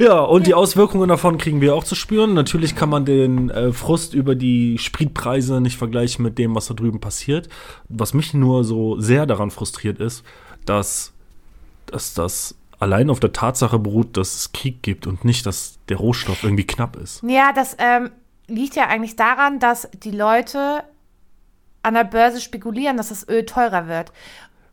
Ja, 0.00 0.20
und 0.20 0.46
die 0.46 0.54
Auswirkungen 0.54 1.10
davon 1.10 1.36
kriegen 1.36 1.60
wir 1.60 1.74
auch 1.74 1.84
zu 1.84 1.94
spüren. 1.94 2.32
Natürlich 2.32 2.74
kann 2.74 2.88
man 2.88 3.04
den 3.04 3.50
äh, 3.50 3.70
Frust 3.70 4.14
über 4.14 4.34
die 4.34 4.78
Spritpreise 4.78 5.60
nicht 5.60 5.76
vergleichen 5.76 6.24
mit 6.24 6.38
dem, 6.38 6.54
was 6.54 6.68
da 6.68 6.74
drüben 6.74 7.00
passiert. 7.00 7.50
Was 7.90 8.14
mich 8.14 8.32
nur 8.32 8.64
so 8.64 8.98
sehr 8.98 9.26
daran 9.26 9.50
frustriert 9.50 10.00
ist, 10.00 10.24
dass, 10.64 11.12
dass 11.84 12.14
das 12.14 12.54
allein 12.78 13.10
auf 13.10 13.20
der 13.20 13.34
Tatsache 13.34 13.78
beruht, 13.78 14.16
dass 14.16 14.36
es 14.36 14.52
Krieg 14.52 14.82
gibt 14.82 15.06
und 15.06 15.26
nicht, 15.26 15.44
dass 15.44 15.78
der 15.90 15.98
Rohstoff 15.98 16.44
irgendwie 16.44 16.66
knapp 16.66 16.96
ist. 16.96 17.22
Ja, 17.22 17.52
das 17.52 17.76
ähm, 17.78 18.10
liegt 18.46 18.76
ja 18.76 18.86
eigentlich 18.86 19.16
daran, 19.16 19.58
dass 19.58 19.86
die 20.02 20.12
Leute 20.12 20.82
an 21.82 21.92
der 21.92 22.04
Börse 22.04 22.40
spekulieren, 22.40 22.96
dass 22.96 23.10
das 23.10 23.28
Öl 23.28 23.44
teurer 23.44 23.86
wird 23.86 24.12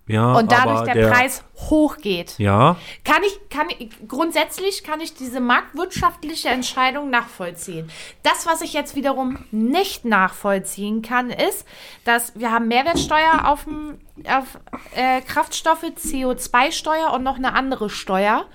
Ja, 0.08 0.34
und 0.34 0.52
dadurch 0.52 0.80
aber 0.82 0.94
der, 0.94 1.10
Preis 1.10 1.44
hochgeht. 1.58 2.36
Ja, 2.40 2.78
Kann 3.04 3.22
ich, 3.24 3.50
kann 3.50 3.68
ich, 3.78 3.90
grundsätzlich 4.08 4.84
kann 4.86 5.02
ich 5.02 5.14
diese 5.14 5.42
marktwirtschaftliche 5.42 6.48
Entscheidung 6.48 7.10
nachvollziehen. 7.10 7.90
Das, 8.24 8.46
was 8.46 8.62
ich 8.62 8.72
jetzt 8.72 8.96
wiederum 8.96 9.38
nicht 9.52 10.06
nachvollziehen 10.06 11.02
kann, 11.02 11.30
ist, 11.30 11.66
dass 12.06 12.38
wir 12.40 12.52
haben 12.52 12.70
Mehrwertsteuer 12.70 13.48
auf, 13.50 13.66
dem- 13.66 13.98
auf 14.30 14.58
äh, 14.96 15.20
Kraftstoffe, 15.22 15.84
CO2-Steuer 15.84 17.12
und 17.14 17.24
noch 17.24 17.36
eine 17.36 17.54
andere 17.54 17.90
Steuer. 17.90 18.46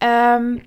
Ähm, 0.00 0.62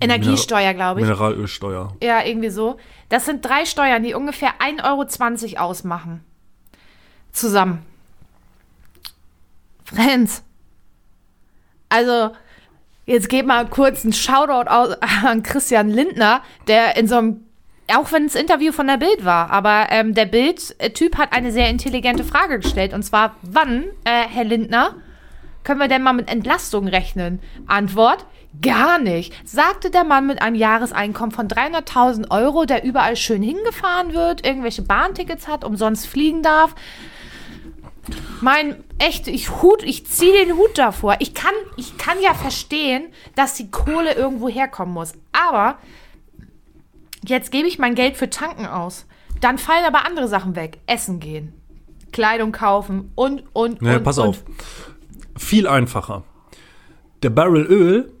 Energiesteuer, 0.00 0.74
glaube 0.74 1.00
ich. 1.00 1.06
Mineralölsteuer. 1.06 1.94
Ja, 2.02 2.24
irgendwie 2.24 2.50
so. 2.50 2.76
Das 3.08 3.26
sind 3.26 3.44
drei 3.44 3.66
Steuern, 3.66 4.02
die 4.02 4.14
ungefähr 4.14 4.54
1,20 4.58 5.54
Euro 5.56 5.60
ausmachen. 5.64 6.24
Zusammen. 7.30 7.84
Friends. 9.94 10.42
Also, 11.88 12.30
jetzt 13.06 13.28
geht 13.28 13.46
mal 13.46 13.66
kurz 13.66 14.04
ein 14.04 14.12
Shoutout 14.12 14.96
an 15.24 15.42
Christian 15.42 15.88
Lindner, 15.90 16.42
der 16.68 16.96
in 16.96 17.06
so 17.06 17.16
einem, 17.16 17.40
auch 17.94 18.10
wenn 18.12 18.26
es 18.26 18.34
Interview 18.34 18.72
von 18.72 18.86
der 18.86 18.96
Bild 18.96 19.24
war, 19.24 19.50
aber 19.50 19.86
ähm, 19.90 20.14
der 20.14 20.26
Bild-Typ 20.26 21.18
hat 21.18 21.32
eine 21.32 21.52
sehr 21.52 21.68
intelligente 21.68 22.24
Frage 22.24 22.60
gestellt. 22.60 22.94
Und 22.94 23.02
zwar, 23.02 23.36
wann, 23.42 23.84
äh, 24.04 24.26
Herr 24.28 24.44
Lindner, 24.44 24.96
können 25.64 25.80
wir 25.80 25.88
denn 25.88 26.02
mal 26.02 26.12
mit 26.12 26.28
Entlastung 26.28 26.88
rechnen? 26.88 27.40
Antwort, 27.66 28.26
Gar 28.60 28.98
nicht, 28.98 29.32
sagte 29.48 29.90
der 29.90 30.04
Mann 30.04 30.26
mit 30.26 30.42
einem 30.42 30.56
Jahreseinkommen 30.56 31.30
von 31.30 31.48
300.000 31.48 32.30
Euro, 32.30 32.66
der 32.66 32.84
überall 32.84 33.16
schön 33.16 33.42
hingefahren 33.42 34.12
wird, 34.12 34.46
irgendwelche 34.46 34.82
Bahntickets 34.82 35.48
hat, 35.48 35.64
umsonst 35.64 36.06
fliegen 36.06 36.42
darf. 36.42 36.74
Mein, 38.40 38.82
echt, 38.98 39.28
ich 39.28 39.62
Hut, 39.62 39.82
ich 39.82 40.06
ziehe 40.06 40.32
den 40.44 40.56
Hut 40.56 40.76
davor. 40.76 41.16
Ich 41.20 41.34
kann, 41.34 41.54
ich 41.76 41.96
kann 41.98 42.20
ja 42.20 42.34
verstehen, 42.34 43.04
dass 43.36 43.54
die 43.54 43.70
Kohle 43.70 44.14
irgendwo 44.14 44.48
herkommen 44.48 44.92
muss. 44.92 45.12
Aber 45.32 45.78
jetzt 47.24 47.52
gebe 47.52 47.68
ich 47.68 47.78
mein 47.78 47.94
Geld 47.94 48.16
für 48.16 48.28
Tanken 48.30 48.66
aus. 48.66 49.06
Dann 49.40 49.58
fallen 49.58 49.84
aber 49.84 50.04
andere 50.06 50.28
Sachen 50.28 50.56
weg. 50.56 50.78
Essen 50.86 51.20
gehen, 51.20 51.52
Kleidung 52.12 52.52
kaufen 52.52 53.12
und, 53.14 53.44
und, 53.52 53.80
Nee, 53.82 53.96
und. 53.96 54.02
pass 54.04 54.18
und. 54.18 54.28
auf. 54.28 54.44
Viel 55.36 55.66
einfacher. 55.66 56.24
Der 57.22 57.30
Barrel 57.30 57.64
Öl, 57.66 58.12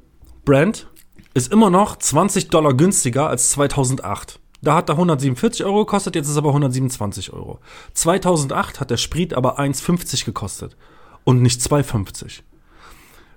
Brent, 0.44 0.88
ist 1.34 1.52
immer 1.52 1.70
noch 1.70 1.96
20 1.96 2.48
Dollar 2.48 2.74
günstiger 2.74 3.28
als 3.28 3.50
2008. 3.50 4.38
Da 4.62 4.76
hat 4.76 4.88
er 4.88 4.94
147 4.94 5.66
Euro 5.66 5.84
gekostet, 5.84 6.14
jetzt 6.14 6.28
ist 6.28 6.36
er 6.36 6.38
aber 6.38 6.50
127 6.50 7.32
Euro. 7.32 7.58
2008 7.94 8.80
hat 8.80 8.90
der 8.90 8.96
Sprit 8.96 9.34
aber 9.34 9.58
1,50 9.58 10.24
gekostet 10.24 10.76
und 11.24 11.42
nicht 11.42 11.60
2,50. 11.60 12.42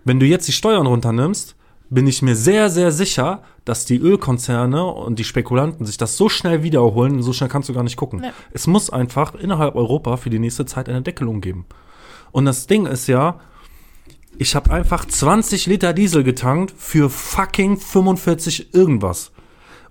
Wenn 0.04 0.20
du 0.20 0.28
jetzt 0.28 0.48
die 0.48 0.52
Steuern 0.52 0.86
runternimmst, 0.86 1.56
bin 1.90 2.06
ich 2.08 2.22
mir 2.22 2.36
sehr, 2.36 2.70
sehr 2.70 2.92
sicher, 2.92 3.42
dass 3.64 3.86
die 3.86 3.98
Ölkonzerne 3.98 4.86
und 4.86 5.18
die 5.18 5.24
Spekulanten 5.24 5.86
sich 5.86 5.98
das 5.98 6.16
so 6.16 6.30
schnell 6.30 6.62
wiederholen, 6.62 7.24
so 7.24 7.34
schnell 7.34 7.50
kannst 7.50 7.70
du 7.70 7.74
gar 7.74 7.84
nicht 7.84 7.98
gucken. 7.98 8.24
Ja. 8.24 8.32
Es 8.52 8.68
muss 8.68 8.92
einfach 8.92 9.34
innerhalb 9.36 9.76
Europa 9.76 10.18
für 10.18 10.30
die 10.30 10.40
nächste 10.40 10.66
Zeit 10.66 10.90
eine 10.90 11.02
Deckelung 11.02 11.42
geben. 11.42 11.66
Und 12.32 12.46
das 12.46 12.68
Ding 12.68 12.86
ist 12.86 13.08
ja, 13.08 13.40
ich 14.38 14.56
habe 14.56 14.72
einfach 14.72 15.06
20 15.06 15.68
Liter 15.68 15.94
Diesel 15.94 16.24
getankt 16.24 16.74
für 16.78 17.10
fucking 17.10 17.78
45 17.78 18.74
irgendwas. 18.74 19.32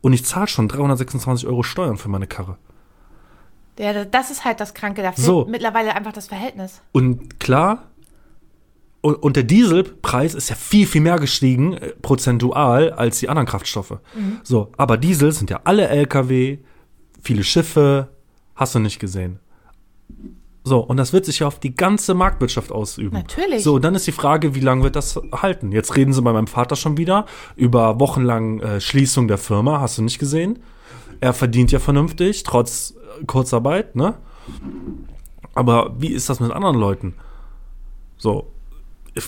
Und 0.05 0.13
ich 0.13 0.23
zahle 0.27 0.49
schon 0.49 0.69
326 0.69 1.49
Euro 1.49 1.63
Steuern 1.63 1.97
für 1.97 2.11
meine 2.11 2.27
Karre. 2.27 2.59
Ja, 3.79 4.05
das 4.05 4.31
ist 4.31 4.45
halt 4.45 4.61
das 4.61 4.75
Kranke. 4.75 5.01
Da 5.01 5.13
fehlt 5.13 5.25
So. 5.25 5.47
mittlerweile 5.49 5.97
einfach 5.97 6.13
das 6.13 6.27
Verhältnis. 6.27 6.83
Und 6.93 7.41
klar, 7.41 7.85
und, 9.01 9.15
und 9.15 9.37
der 9.37 9.45
Dieselpreis 9.45 10.35
ist 10.35 10.51
ja 10.51 10.57
viel, 10.57 10.87
viel 10.87 11.01
mehr 11.01 11.19
gestiegen, 11.19 11.73
äh, 11.73 11.95
prozentual, 12.03 12.93
als 12.93 13.21
die 13.21 13.31
anderen 13.31 13.47
Kraftstoffe. 13.49 13.99
So, 14.43 14.73
aber 14.77 14.99
Diesel 14.99 15.33
sind 15.33 15.49
ja 15.49 15.63
alle 15.65 15.89
LKW, 15.89 16.59
viele 17.23 17.43
Schiffe, 17.43 18.11
hast 18.55 18.75
du 18.75 18.81
nicht 18.81 18.99
gesehen. 18.99 19.41
So, 20.67 20.81
und 20.81 20.97
das 20.97 21.13
wird 21.13 21.27
sich 21.27 21.41
ja 21.41 21.47
auf 21.47 21.61
die 21.61 21.75
ganze 21.75 22.15
Marktwirtschaft 22.15 22.73
ausüben. 22.73 23.15
Natürlich. 23.15 23.63
So, 23.63 23.79
dann 23.79 23.95
ist 23.95 24.07
die 24.07 24.13
Frage, 24.13 24.55
wie 24.55 24.61
lange 24.61 24.83
wird 24.83 24.97
das 24.97 25.21
halten? 25.31 25.73
Jetzt 25.73 25.95
reden 25.95 26.15
sie 26.15 26.23
bei 26.23 26.33
meinem 26.33 26.47
Vater 26.47 26.75
schon 26.75 26.97
wieder 26.97 27.27
über 27.55 28.01
wochenlang 28.01 28.61
äh, 28.61 28.81
Schließung 28.81 29.29
der 29.29 29.37
Firma, 29.37 29.81
hast 29.81 29.99
du 29.99 30.03
nicht 30.03 30.19
gesehen? 30.19 30.61
Er 31.21 31.35
verdient 31.35 31.71
ja 31.71 31.81
vernünftig, 31.81 32.45
trotz 32.45 32.95
äh, 33.21 33.25
Kurzarbeit, 33.27 33.95
ne? 33.95 34.15
Aber 35.55 35.95
wie 35.99 36.09
ist 36.09 36.31
das 36.31 36.41
mit 36.41 36.51
anderen 36.51 36.77
Leuten? 36.77 37.15
So, 38.17 38.51
ich, 39.13 39.25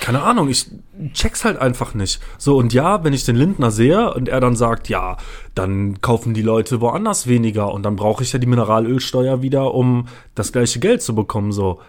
keine 0.00 0.22
Ahnung, 0.22 0.48
ich 0.48 0.66
check's 1.12 1.44
halt 1.44 1.58
einfach 1.58 1.94
nicht. 1.94 2.20
So, 2.38 2.56
und 2.56 2.72
ja, 2.72 3.04
wenn 3.04 3.12
ich 3.12 3.24
den 3.24 3.36
Lindner 3.36 3.70
sehe 3.70 4.12
und 4.14 4.28
er 4.28 4.40
dann 4.40 4.56
sagt, 4.56 4.88
ja, 4.88 5.16
dann 5.54 6.00
kaufen 6.00 6.34
die 6.34 6.42
Leute 6.42 6.80
woanders 6.80 7.26
weniger 7.26 7.72
und 7.72 7.82
dann 7.84 7.96
brauche 7.96 8.22
ich 8.22 8.32
ja 8.32 8.38
die 8.38 8.46
Mineralölsteuer 8.46 9.42
wieder, 9.42 9.74
um 9.74 10.08
das 10.34 10.52
gleiche 10.52 10.80
Geld 10.80 11.02
zu 11.02 11.14
bekommen, 11.14 11.52
so. 11.52 11.80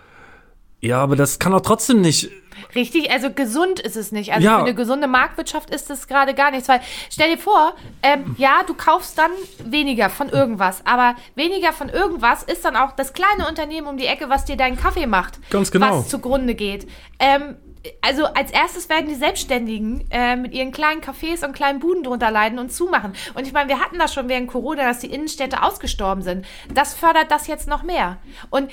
Ja, 0.82 1.02
aber 1.02 1.16
das 1.16 1.39
kann 1.39 1.54
doch 1.54 1.62
trotzdem 1.62 2.02
nicht. 2.02 2.30
Richtig, 2.76 3.10
also 3.10 3.32
gesund 3.32 3.80
ist 3.80 3.96
es 3.96 4.12
nicht. 4.12 4.34
Also 4.34 4.46
Ja. 4.46 4.58
für 4.58 4.66
eine 4.66 4.76
gesunde 4.76 5.08
Marktwirtschaft 5.08 5.70
ist 5.70 5.89
das 5.89 6.08
gerade 6.08 6.34
gar 6.34 6.52
nichts. 6.52 6.68
Weil 6.68 6.82
stell 7.10 7.32
dir 7.36 7.38
vor, 7.42 7.74
ähm, 8.02 8.36
ja, 8.38 8.63
du 8.68 8.74
kaufst 8.74 9.18
dann 9.18 9.32
weniger 9.63 10.10
von 10.10 10.30
irgendwas, 10.30 10.82
aber 10.86 11.16
weniger 11.36 11.72
von 11.72 11.89
irgendwas 11.89 12.44
ist 12.44 12.66
dann 12.66 12.76
auch 12.76 12.92
das 12.92 13.13
kleine 13.13 13.48
Unternehmen 13.48 13.88
um 13.88 13.98
die 13.98 14.06
Ecke, 14.08 14.30
was 14.30 14.46
dir 14.46 14.58
deinen 14.58 14.78
Kaffee 14.78 15.08
macht. 15.08 15.39
Ganz 15.50 15.72
genau. 15.72 16.00
Was 16.00 16.10
zugrunde 16.10 16.54
geht. 16.54 16.88
Ähm, 17.20 17.56
also 18.02 18.26
als 18.26 18.52
erstes 18.52 18.88
werden 18.89 19.10
die 19.10 19.15
Selbstständigen 19.15 20.06
äh, 20.10 20.36
mit 20.36 20.54
ihren 20.54 20.72
kleinen 20.72 21.02
Cafés 21.02 21.46
und 21.46 21.54
kleinen 21.54 21.80
Buden 21.80 22.04
drunter 22.04 22.32
leiden 22.32 22.60
und 22.60 22.72
zumachen. 22.72 23.13
Und 23.34 23.46
ich 23.46 23.54
meine, 23.54 23.69
wir 23.69 23.80
hatten 23.80 24.00
das 24.00 24.13
schon 24.13 24.30
während 24.30 24.48
Corona, 24.48 24.84
dass 24.84 25.00
die 25.00 25.12
Innenstädte 25.12 25.62
ausgestorben 25.62 26.24
sind. 26.24 26.46
Das 26.74 26.93
fördert 26.93 27.30
das 27.30 27.48
jetzt 27.48 27.67
noch 27.67 27.84
mehr. 27.84 28.17
Und 28.50 28.72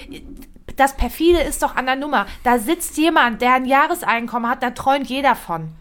das 0.76 0.96
perfide 0.96 1.40
ist 1.40 1.62
doch 1.62 1.74
an 1.74 1.86
der 1.86 1.96
Nummer. 1.96 2.26
Da 2.44 2.58
sitzt 2.58 2.96
jemand, 2.98 3.42
der 3.42 3.54
ein 3.54 3.64
Jahreseinkommen 3.64 4.48
hat, 4.48 4.62
da 4.62 4.70
träumt 4.70 5.08
jeder 5.08 5.34
von. 5.34 5.72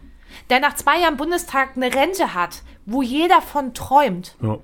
Der 0.48 0.60
nach 0.60 0.74
zwei 0.74 1.00
Jahren 1.00 1.16
Bundestag 1.16 1.70
eine 1.76 1.94
Rente 1.94 2.34
hat, 2.34 2.62
wo 2.86 3.02
jeder 3.02 3.40
von 3.40 3.74
träumt. 3.74 4.36
Ja. 4.42 4.58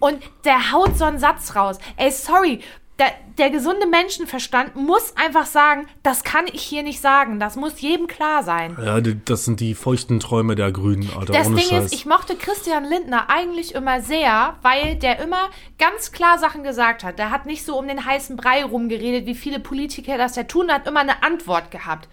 Und 0.00 0.22
der 0.44 0.72
haut 0.72 0.96
so 0.96 1.04
einen 1.04 1.18
Satz 1.18 1.56
raus. 1.56 1.78
Ey, 1.96 2.10
sorry, 2.10 2.60
der, 2.98 3.12
der 3.38 3.50
gesunde 3.50 3.86
Menschenverstand 3.86 4.74
muss 4.74 5.16
einfach 5.16 5.46
sagen, 5.46 5.86
das 6.02 6.24
kann 6.24 6.46
ich 6.52 6.62
hier 6.62 6.82
nicht 6.82 7.00
sagen. 7.00 7.38
Das 7.38 7.54
muss 7.54 7.80
jedem 7.80 8.08
klar 8.08 8.42
sein. 8.42 8.76
Ja, 8.82 9.00
das 9.00 9.44
sind 9.44 9.60
die 9.60 9.74
feuchten 9.74 10.18
Träume 10.18 10.56
der 10.56 10.72
Grünen, 10.72 11.08
Alter. 11.16 11.32
Das 11.32 11.46
Ding 11.46 11.58
Scheiß. 11.58 11.86
ist, 11.86 11.94
ich 11.94 12.06
mochte 12.06 12.34
Christian 12.34 12.84
Lindner 12.84 13.30
eigentlich 13.30 13.74
immer 13.74 14.00
sehr, 14.00 14.56
weil 14.62 14.96
der 14.96 15.20
immer 15.20 15.50
ganz 15.78 16.10
klar 16.10 16.38
Sachen 16.38 16.64
gesagt 16.64 17.04
hat. 17.04 17.20
Der 17.20 17.30
hat 17.30 17.46
nicht 17.46 17.64
so 17.64 17.78
um 17.78 17.86
den 17.86 18.04
heißen 18.04 18.36
Brei 18.36 18.64
rumgeredet, 18.64 19.26
wie 19.26 19.36
viele 19.36 19.60
Politiker 19.60 20.18
das 20.18 20.34
ja 20.34 20.42
tun, 20.42 20.66
der 20.66 20.76
hat 20.76 20.88
immer 20.88 21.00
eine 21.00 21.22
Antwort 21.22 21.70
gehabt. 21.70 22.08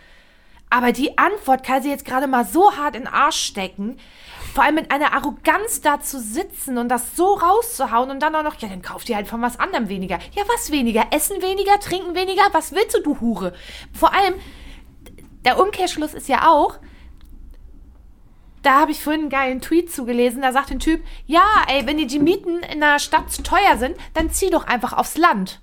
Aber 0.70 0.92
die 0.92 1.18
Antwort 1.18 1.66
kann 1.66 1.82
sie 1.82 1.90
jetzt 1.90 2.06
gerade 2.06 2.28
mal 2.28 2.46
so 2.46 2.76
hart 2.76 2.96
in 2.96 3.04
den 3.04 3.14
Arsch 3.14 3.38
stecken. 3.42 3.98
Vor 4.56 4.64
allem 4.64 4.76
mit 4.76 4.90
einer 4.90 5.12
Arroganz 5.12 5.82
da 5.82 6.00
zu 6.00 6.18
sitzen 6.18 6.78
und 6.78 6.88
das 6.88 7.18
so 7.18 7.34
rauszuhauen 7.34 8.10
und 8.10 8.22
dann 8.22 8.34
auch 8.36 8.44
noch, 8.44 8.56
ja, 8.62 8.70
dann 8.70 8.82
kauft 8.82 9.10
ihr 9.10 9.18
halt 9.18 9.28
von 9.28 9.42
was 9.42 9.60
anderem 9.60 9.90
weniger. 9.90 10.18
Ja, 10.34 10.44
was 10.48 10.72
weniger? 10.72 11.08
Essen 11.12 11.42
weniger, 11.42 11.78
trinken 11.82 12.16
weniger? 12.16 12.44
Was 12.54 12.72
willst 12.72 12.96
du, 12.96 13.02
du 13.02 13.20
Hure? 13.20 13.54
Vor 13.92 14.14
allem, 14.14 14.36
der 15.44 15.60
Umkehrschluss 15.60 16.14
ist 16.14 16.30
ja 16.30 16.48
auch, 16.48 16.80
da 18.62 18.80
habe 18.80 18.92
ich 18.92 19.04
vorhin 19.04 19.24
einen 19.24 19.30
geilen 19.30 19.60
Tweet 19.60 19.92
zugelesen, 19.92 20.42
da 20.42 20.54
sagt 20.54 20.72
ein 20.72 20.80
Typ, 20.80 21.04
ja, 21.26 21.44
ey, 21.68 21.86
wenn 21.86 21.98
die 21.98 22.08
die 22.08 22.20
Mieten 22.20 22.60
in 22.60 22.80
der 22.80 23.00
Stadt 23.00 23.34
zu 23.34 23.44
teuer 23.44 23.76
sind, 23.76 23.98
dann 24.14 24.30
zieh 24.30 24.52
doch 24.52 24.68
einfach 24.68 24.94
aufs 24.94 25.18
Land. 25.18 25.60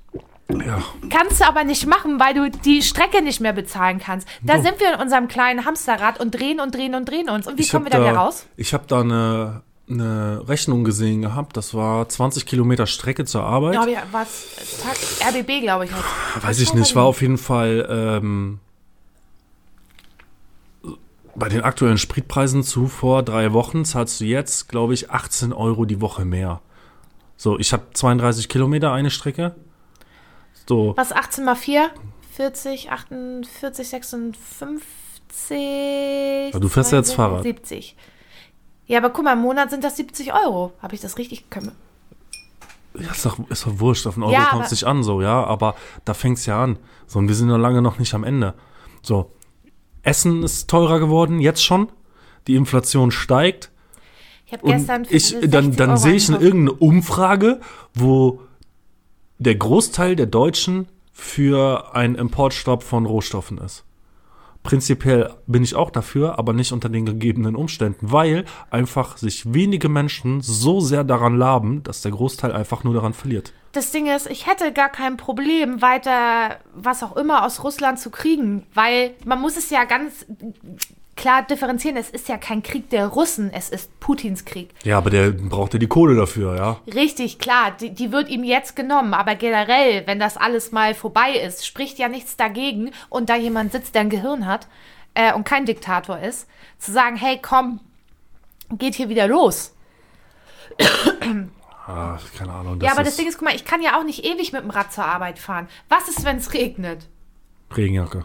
Ja. 0.50 0.83
Kannst 1.11 1.40
du 1.40 1.46
aber 1.46 1.64
nicht 1.64 1.87
machen, 1.87 2.20
weil 2.20 2.35
du 2.35 2.50
die 2.50 2.83
Strecke 2.83 3.22
nicht 3.22 3.40
mehr 3.40 3.52
bezahlen 3.52 3.98
kannst. 3.98 4.28
Da 4.42 4.57
So. 4.59 4.62
sind 4.64 4.81
wir 4.81 4.94
in 4.94 5.00
unserem 5.00 5.28
kleinen 5.28 5.64
Hamsterrad 5.64 6.20
und 6.20 6.33
drehen 6.33 6.61
und 6.61 6.74
drehen 6.74 6.94
und 6.94 7.09
drehen 7.09 7.28
uns. 7.31 7.46
Und 7.46 7.59
wie 7.59 7.62
Ich 7.62 7.70
kommen 7.70 7.87
wir 7.87 7.90
da 7.90 8.00
wieder 8.00 8.14
raus? 8.16 8.46
Ich 8.57 8.74
habe 8.74 8.85
da 8.87 9.00
eine, 9.00 9.62
eine 9.88 10.46
Rechnung 10.48 10.85
gesehen 10.85 11.22
gehabt. 11.22 11.57
Das 11.57 11.72
war 11.74 12.09
20 12.09 12.44
Kilometer 12.46 12.87
Strecke 12.87 13.24
zur 13.24 13.44
Arbeit. 13.44 13.74
Ja, 13.74 13.87
wir- 13.87 14.02
was? 14.12 14.46
RBB, 15.26 15.61
glaube 15.62 15.87
ich. 15.87 15.92
Halt. 15.92 16.44
Weiß 16.44 16.61
ich 16.61 16.74
nicht, 16.74 16.94
war 16.96 17.05
auf 17.05 17.22
jeden 17.22 17.38
Fall 17.38 17.87
ähm, 17.90 18.59
bei 21.35 21.48
den 21.48 21.62
aktuellen 21.62 21.98
Spritpreisen 21.98 22.62
zu 22.62 22.88
vor 22.88 23.22
drei 23.22 23.52
Wochen 23.52 23.85
zahlst 23.85 24.20
du 24.20 24.24
jetzt, 24.24 24.68
glaube 24.68 24.92
ich, 24.94 25.11
18 25.11 25.52
Euro 25.52 25.87
die 25.87 26.00
Woche 26.00 26.24
mehr. 26.26 26.61
So, 27.38 27.59
ich 27.59 27.72
habe 27.72 27.85
32 27.94 28.48
Kilometer 28.48 28.92
eine 28.92 29.11
Strecke. 29.11 29.55
So, 30.68 30.94
Was, 30.96 31.12
18 31.12 31.44
mal 31.44 31.57
4? 31.57 31.90
40, 32.37 32.90
48, 32.90 33.88
56. 33.88 36.53
Ja, 36.53 36.59
du 36.59 36.68
fährst 36.68 36.92
ja 36.92 36.98
jetzt 36.98 37.11
72, 37.11 37.16
Fahrrad. 37.16 37.42
70. 37.42 37.96
Ja, 38.87 38.98
aber 38.98 39.11
guck 39.11 39.25
mal, 39.25 39.33
im 39.35 39.40
Monat 39.40 39.70
sind 39.70 39.85
das 39.85 39.96
70 39.96 40.33
Euro. 40.35 40.72
Habe 40.81 40.94
ich 40.94 41.01
das 41.01 41.18
richtig? 41.18 41.44
Wir- 41.51 41.72
ja, 43.03 43.11
ist 43.11 43.25
doch, 43.25 43.38
ist 43.48 43.66
doch 43.66 43.79
wurscht, 43.81 44.07
auf 44.07 44.14
einen 44.16 44.25
Euro 44.25 44.33
Ja, 44.33 44.44
kommt 44.46 44.62
es 44.64 44.68
aber- 44.68 44.75
nicht 44.75 44.85
an, 44.85 45.03
so, 45.03 45.22
ja, 45.22 45.44
aber 45.44 45.75
da 46.05 46.14
fängt 46.14 46.38
es 46.38 46.46
ja 46.46 46.62
an. 46.62 46.79
So, 47.07 47.18
und 47.18 47.29
wir 47.29 47.35
sind 47.35 47.48
noch 47.48 47.59
lange 47.59 47.83
noch 47.83 47.98
nicht 47.98 48.12
am 48.14 48.25
Ende. 48.25 48.55
So, 49.03 49.31
Essen 50.03 50.42
ist 50.42 50.68
teurer 50.68 50.98
geworden, 51.01 51.40
jetzt 51.40 51.64
schon. 51.64 51.88
Die 52.46 52.55
Inflation 52.57 53.11
steigt. 53.11 53.70
Ich 54.46 54.53
habe 54.53 54.66
gestern 54.66 55.03
ich, 55.09 55.29
60 55.29 55.51
dann, 55.51 55.77
dann 55.77 55.96
sehe 55.96 56.14
ich 56.14 56.29
in 56.29 56.35
eingekauft. 56.35 56.55
irgendeine 56.55 56.79
Umfrage, 56.79 57.61
wo 57.94 58.40
der 59.42 59.57
Großteil 59.57 60.14
der 60.16 60.26
Deutschen 60.26 60.87
für 61.12 61.94
einen 61.94 62.14
Importstopp 62.14 62.83
von 62.83 63.07
Rohstoffen 63.07 63.59
ist. 63.59 63.85
Prinzipiell 64.62 65.35
bin 65.48 65.64
ich 65.64 65.74
auch 65.74 65.90
dafür, 65.90 66.38
aber 66.38 66.52
nicht 66.52 66.70
unter 66.70 66.88
den 66.88 67.05
gegebenen 67.05 67.57
Umständen, 67.57 68.12
weil 68.12 68.44
einfach 68.70 69.16
sich 69.16 69.52
wenige 69.52 69.88
Menschen 69.88 70.40
so 70.40 70.81
sehr 70.81 71.02
daran 71.02 71.37
laben, 71.37 71.83
dass 71.83 72.02
der 72.02 72.12
Großteil 72.12 72.52
einfach 72.52 72.85
nur 72.85 72.94
daran 72.94 73.12
verliert. 73.12 73.52
Das 73.72 73.90
Ding 73.90 74.07
ist, 74.07 74.31
ich 74.31 74.46
hätte 74.46 74.72
gar 74.72 74.88
kein 74.88 75.16
Problem, 75.16 75.83
weiter 75.83 76.59
was 76.74 77.02
auch 77.02 77.16
immer 77.16 77.44
aus 77.44 77.64
Russland 77.64 77.98
zu 77.98 78.11
kriegen, 78.11 78.64
weil 78.74 79.14
man 79.24 79.40
muss 79.40 79.57
es 79.57 79.70
ja 79.70 79.85
ganz 79.85 80.26
klar 81.16 81.42
differenzieren. 81.42 81.96
Es 81.96 82.11
ist 82.11 82.29
ja 82.29 82.37
kein 82.37 82.62
Krieg 82.62 82.90
der 82.90 83.07
Russen, 83.07 83.53
es 83.53 83.68
ist 83.68 83.98
Putins 84.01 84.44
Krieg. 84.44 84.70
Ja, 84.85 84.98
aber 84.98 85.11
der 85.11 85.31
braucht 85.31 85.72
ja 85.75 85.79
die 85.79 85.87
Kohle 85.87 86.16
dafür, 86.16 86.57
ja. 86.57 86.81
Richtig, 86.92 87.38
klar, 87.38 87.72
die, 87.72 87.90
die 87.90 88.12
wird 88.12 88.29
ihm 88.29 88.44
jetzt 88.44 88.77
genommen, 88.77 89.14
aber 89.14 89.35
generell, 89.35 90.07
wenn 90.07 90.18
das 90.18 90.37
alles 90.37 90.72
mal 90.72 90.94
vorbei 90.94 91.33
ist, 91.33 91.66
spricht 91.66 91.98
ja 91.98 92.09
nichts 92.09 92.37
dagegen 92.37 92.90
und 93.09 93.29
da 93.29 93.37
jemand 93.37 93.72
sitzt, 93.72 93.94
der 93.94 94.03
ein 94.03 94.11
Gehirn 94.11 94.46
hat, 94.46 94.68
äh, 95.14 95.33
und 95.35 95.44
kein 95.44 95.66
Diktator 95.66 96.18
ist, 96.18 96.48
zu 96.79 96.92
sagen, 96.92 97.16
hey, 97.16 97.38
komm, 97.40 97.81
geht 98.70 98.94
hier 98.94 99.09
wieder 99.09 99.29
los. 99.29 99.75
Ah, 101.87 102.18
keine 102.38 102.53
Ahnung. 102.53 102.81
ja, 102.81 102.92
aber 102.92 103.03
das 103.03 103.16
Ding 103.16 103.27
ist, 103.27 103.38
guck 103.38 103.48
mal, 103.48 103.57
ich 103.57 103.64
kann 103.64 103.83
ja 103.83 103.98
auch 103.98 104.05
nicht 104.05 104.25
ewig 104.25 104.53
mit 104.53 104.62
dem 104.62 104.70
Rad 104.70 104.92
zur 104.92 105.05
Arbeit 105.05 105.38
fahren. 105.38 105.68
Was 105.88 106.09
ist, 106.09 106.25
wenn 106.25 106.37
es 106.37 106.55
regnet? 106.55 107.09
Regenjacke. 107.77 108.25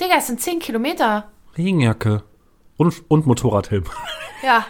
Digga, 0.00 0.14
es 0.16 0.26
sind 0.26 0.40
10 0.40 0.58
Kilometer. 0.58 1.28
Regenjacke. 1.58 2.22
Und, 2.76 3.02
und 3.08 3.26
Motorradhelm. 3.26 3.84
Ja. 4.40 4.64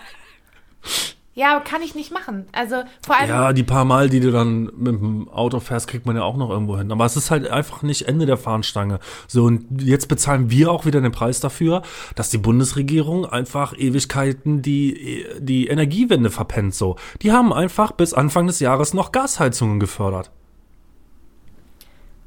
Ja, 1.39 1.61
kann 1.61 1.83
ich 1.83 1.95
nicht 1.95 2.11
machen. 2.11 2.47
Also 2.51 2.83
vor 3.07 3.17
allem. 3.17 3.29
Ja, 3.29 3.53
die 3.53 3.63
paar 3.63 3.85
Mal, 3.85 4.09
die 4.09 4.19
du 4.19 4.33
dann 4.33 4.73
mit 4.77 5.01
dem 5.01 5.29
Auto 5.29 5.61
fährst, 5.61 5.87
kriegt 5.87 6.05
man 6.05 6.17
ja 6.17 6.23
auch 6.23 6.37
noch 6.37 6.51
irgendwo 6.51 6.77
hin. 6.77 6.91
Aber 6.91 7.05
es 7.05 7.17
ist 7.17 7.31
halt 7.31 7.49
einfach 7.49 7.83
nicht 7.83 8.09
Ende 8.09 8.27
der 8.27 8.37
Fahnenstange. 8.37 8.99
So, 9.29 9.45
und 9.45 9.81
jetzt 9.81 10.09
bezahlen 10.09 10.51
wir 10.51 10.73
auch 10.73 10.85
wieder 10.85 11.01
den 11.01 11.13
Preis 11.13 11.39
dafür, 11.39 11.83
dass 12.17 12.31
die 12.31 12.39
Bundesregierung 12.39 13.25
einfach 13.25 13.73
Ewigkeiten 13.79 14.63
die, 14.63 15.27
die 15.39 15.69
Energiewende 15.69 16.31
verpennt. 16.31 16.75
So, 16.75 16.97
die 17.23 17.31
haben 17.31 17.53
einfach 17.53 17.93
bis 17.93 18.15
Anfang 18.15 18.49
des 18.49 18.59
Jahres 18.59 18.93
noch 18.93 19.13
Gasheizungen 19.13 19.79
gefördert. 19.79 20.33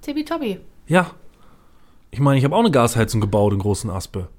Tibi-Tobi. 0.04 0.62
Ja. 0.88 1.12
Ich 2.12 2.22
meine, 2.22 2.38
ich 2.38 2.46
habe 2.46 2.56
auch 2.56 2.62
eine 2.62 2.72
Gasheizung 2.72 3.20
gebaut 3.20 3.52
in 3.52 3.60
Großen 3.60 3.90
Aspe. 3.90 4.30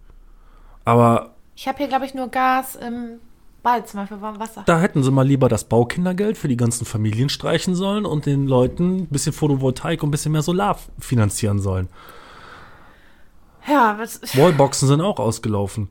Aber 0.85 1.35
Ich 1.55 1.68
habe 1.68 1.79
hier, 1.79 1.88
glaube 1.88 2.07
ich, 2.07 2.14
nur 2.14 2.29
Gas 2.29 2.77
im 2.77 3.21
Badezimmer 3.62 4.07
für 4.09 4.21
warmes 4.21 4.40
Wasser. 4.40 4.64
da 4.66 4.81
hätten 4.81 5.03
sie 5.05 5.11
mal 5.12 5.27
lieber 5.27 5.49
das 5.49 5.64
Baukindergeld 5.64 6.37
für 6.37 6.49
die 6.49 6.57
ganzen 6.57 6.85
Familien 6.85 7.29
streichen 7.29 7.75
sollen 7.77 8.05
und 8.07 8.27
den 8.27 8.49
Leuten 8.49 9.03
ein 9.03 9.07
bisschen 9.07 9.33
Photovoltaik 9.33 10.03
und 10.03 10.09
ein 10.09 10.11
bisschen 10.11 10.33
mehr 10.33 10.42
Solar 10.42 10.79
finanzieren 10.99 11.61
sollen. 11.61 11.88
Ja, 13.68 13.97
was, 13.99 14.21
Wallboxen 14.37 14.88
sind 14.88 15.01
auch 15.01 15.21
ausgelaufen. 15.21 15.88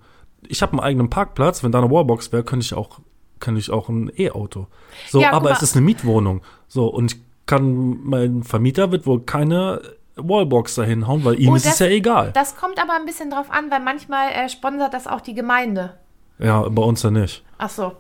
Ich 0.48 0.62
habe 0.62 0.74
einen 0.74 0.82
eigenen 0.82 1.10
Parkplatz. 1.10 1.64
Wenn 1.64 1.72
da 1.72 1.80
eine 1.80 1.90
Wallbox 1.90 2.34
wäre, 2.34 2.44
könnte 2.44 2.66
ich 2.66 2.74
auch, 2.74 3.00
könnte 3.40 3.60
ich 3.60 3.70
auch 3.72 3.88
ein 3.88 4.12
E-Auto. 4.18 4.68
So, 5.08 5.22
Ja, 5.22 5.32
aber 5.32 5.52
es 5.52 5.62
ist 5.62 5.76
eine 5.78 5.86
Mietwohnung. 5.86 6.42
So, 6.68 6.88
und 6.88 7.14
ich 7.14 7.22
kann, 7.46 8.00
mein 8.04 8.44
Vermieter 8.44 8.92
wird 8.92 9.06
wohl 9.06 9.22
keine 9.22 9.82
Wallbox 10.16 10.76
da 10.76 10.84
hinhauen, 10.84 11.24
weil 11.24 11.40
ihm 11.40 11.50
Oh, 11.52 11.56
ist 11.56 11.66
es 11.66 11.72
das- 11.72 11.80
ja 11.80 11.88
egal. 11.88 12.32
das 12.34 12.56
kommt 12.56 12.82
aber 12.82 12.94
ein 12.94 13.06
bisschen 13.06 13.30
drauf 13.32 13.50
an, 13.52 13.72
weil 13.72 13.80
manchmal 13.80 14.32
äh, 14.32 14.50
sponsert 14.50 14.94
das 14.94 15.08
auch 15.08 15.22
die 15.22 15.34
Gemeinde. 15.34 15.98
Ja, 16.40 16.68
bei 16.70 16.82
uns 16.82 17.04
ja 17.04 17.12
nicht. 17.12 17.44
Ach 17.58 17.70
so. 17.70 17.94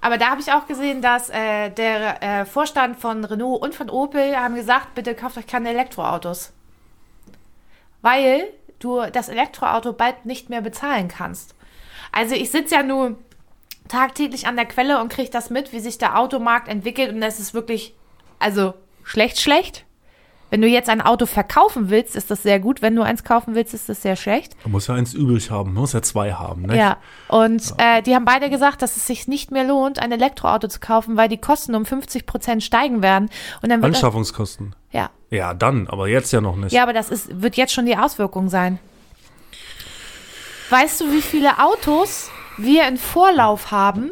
Aber 0.00 0.18
da 0.18 0.30
habe 0.30 0.40
ich 0.40 0.52
auch 0.52 0.66
gesehen, 0.66 1.00
dass 1.00 1.30
äh, 1.30 1.70
der 1.70 2.22
äh, 2.22 2.44
Vorstand 2.44 2.98
von 2.98 3.24
Renault 3.24 3.62
und 3.62 3.74
von 3.74 3.88
Opel 3.88 4.36
haben 4.36 4.56
gesagt, 4.56 4.94
bitte 4.96 5.14
kauft 5.14 5.38
euch 5.38 5.46
keine 5.46 5.68
Elektroautos. 5.70 6.52
Weil 8.00 8.44
du 8.80 9.00
das 9.12 9.28
Elektroauto 9.28 9.92
bald 9.92 10.26
nicht 10.26 10.50
mehr 10.50 10.60
bezahlen 10.60 11.06
kannst. 11.08 11.54
Also 12.10 12.34
ich 12.34 12.50
sitze 12.50 12.74
ja 12.74 12.82
nur 12.82 13.16
tagtäglich 13.88 14.46
an 14.46 14.56
der 14.56 14.66
Quelle 14.66 15.00
und 15.00 15.08
kriege 15.12 15.30
das 15.30 15.50
mit, 15.50 15.72
wie 15.72 15.80
sich 15.80 15.98
der 15.98 16.18
Automarkt 16.18 16.68
entwickelt 16.68 17.12
und 17.14 17.22
es 17.22 17.38
ist 17.38 17.54
wirklich, 17.54 17.94
also 18.40 18.74
schlecht, 19.04 19.40
schlecht. 19.40 19.84
Wenn 20.52 20.60
du 20.60 20.68
jetzt 20.68 20.90
ein 20.90 21.00
Auto 21.00 21.24
verkaufen 21.24 21.88
willst, 21.88 22.14
ist 22.14 22.30
das 22.30 22.42
sehr 22.42 22.60
gut. 22.60 22.82
Wenn 22.82 22.94
du 22.94 23.00
eins 23.00 23.24
kaufen 23.24 23.54
willst, 23.54 23.72
ist 23.72 23.88
das 23.88 24.02
sehr 24.02 24.16
schlecht. 24.16 24.54
Man 24.64 24.72
muss 24.72 24.86
ja 24.86 24.94
eins 24.94 25.14
übrig 25.14 25.50
haben, 25.50 25.72
man 25.72 25.80
muss 25.80 25.94
ja 25.94 26.02
zwei 26.02 26.34
haben, 26.34 26.66
ne? 26.66 26.76
Ja, 26.76 26.98
und 27.28 27.62
Äh, 27.78 28.02
die 28.02 28.14
haben 28.14 28.26
beide 28.26 28.50
gesagt, 28.50 28.82
dass 28.82 28.98
es 28.98 29.06
sich 29.06 29.26
nicht 29.28 29.50
mehr 29.50 29.64
lohnt, 29.64 29.98
ein 29.98 30.12
Elektroauto 30.12 30.68
zu 30.68 30.78
kaufen, 30.78 31.16
weil 31.16 31.30
die 31.30 31.38
Kosten 31.38 31.74
um 31.74 31.86
50 31.86 32.26
Prozent 32.26 32.62
steigen 32.62 33.02
werden. 33.02 33.30
Und 33.62 33.70
dann 33.70 33.80
wird 33.80 33.94
das, 33.94 34.04
Anschaffungskosten. 34.04 34.74
ja, 34.90 35.08
Ja, 35.30 35.54
dann, 35.54 35.88
aber 35.88 36.06
jetzt 36.08 36.30
ja 36.34 36.42
noch 36.42 36.56
nicht. 36.56 36.72
ja, 36.72 36.82
aber 36.82 36.92
das 36.92 37.08
ist, 37.08 37.40
wird 37.40 37.56
jetzt 37.56 37.72
schon 37.72 37.86
die 37.86 37.96
Auswirkung 37.96 38.50
sein. 38.50 38.78
Weißt 40.68 41.00
du, 41.00 41.12
wie 41.12 41.22
viele 41.22 41.60
Autos 41.60 42.30
wir 42.58 42.86
in 42.88 42.98
Vorlauf 42.98 43.70
haben, 43.70 44.10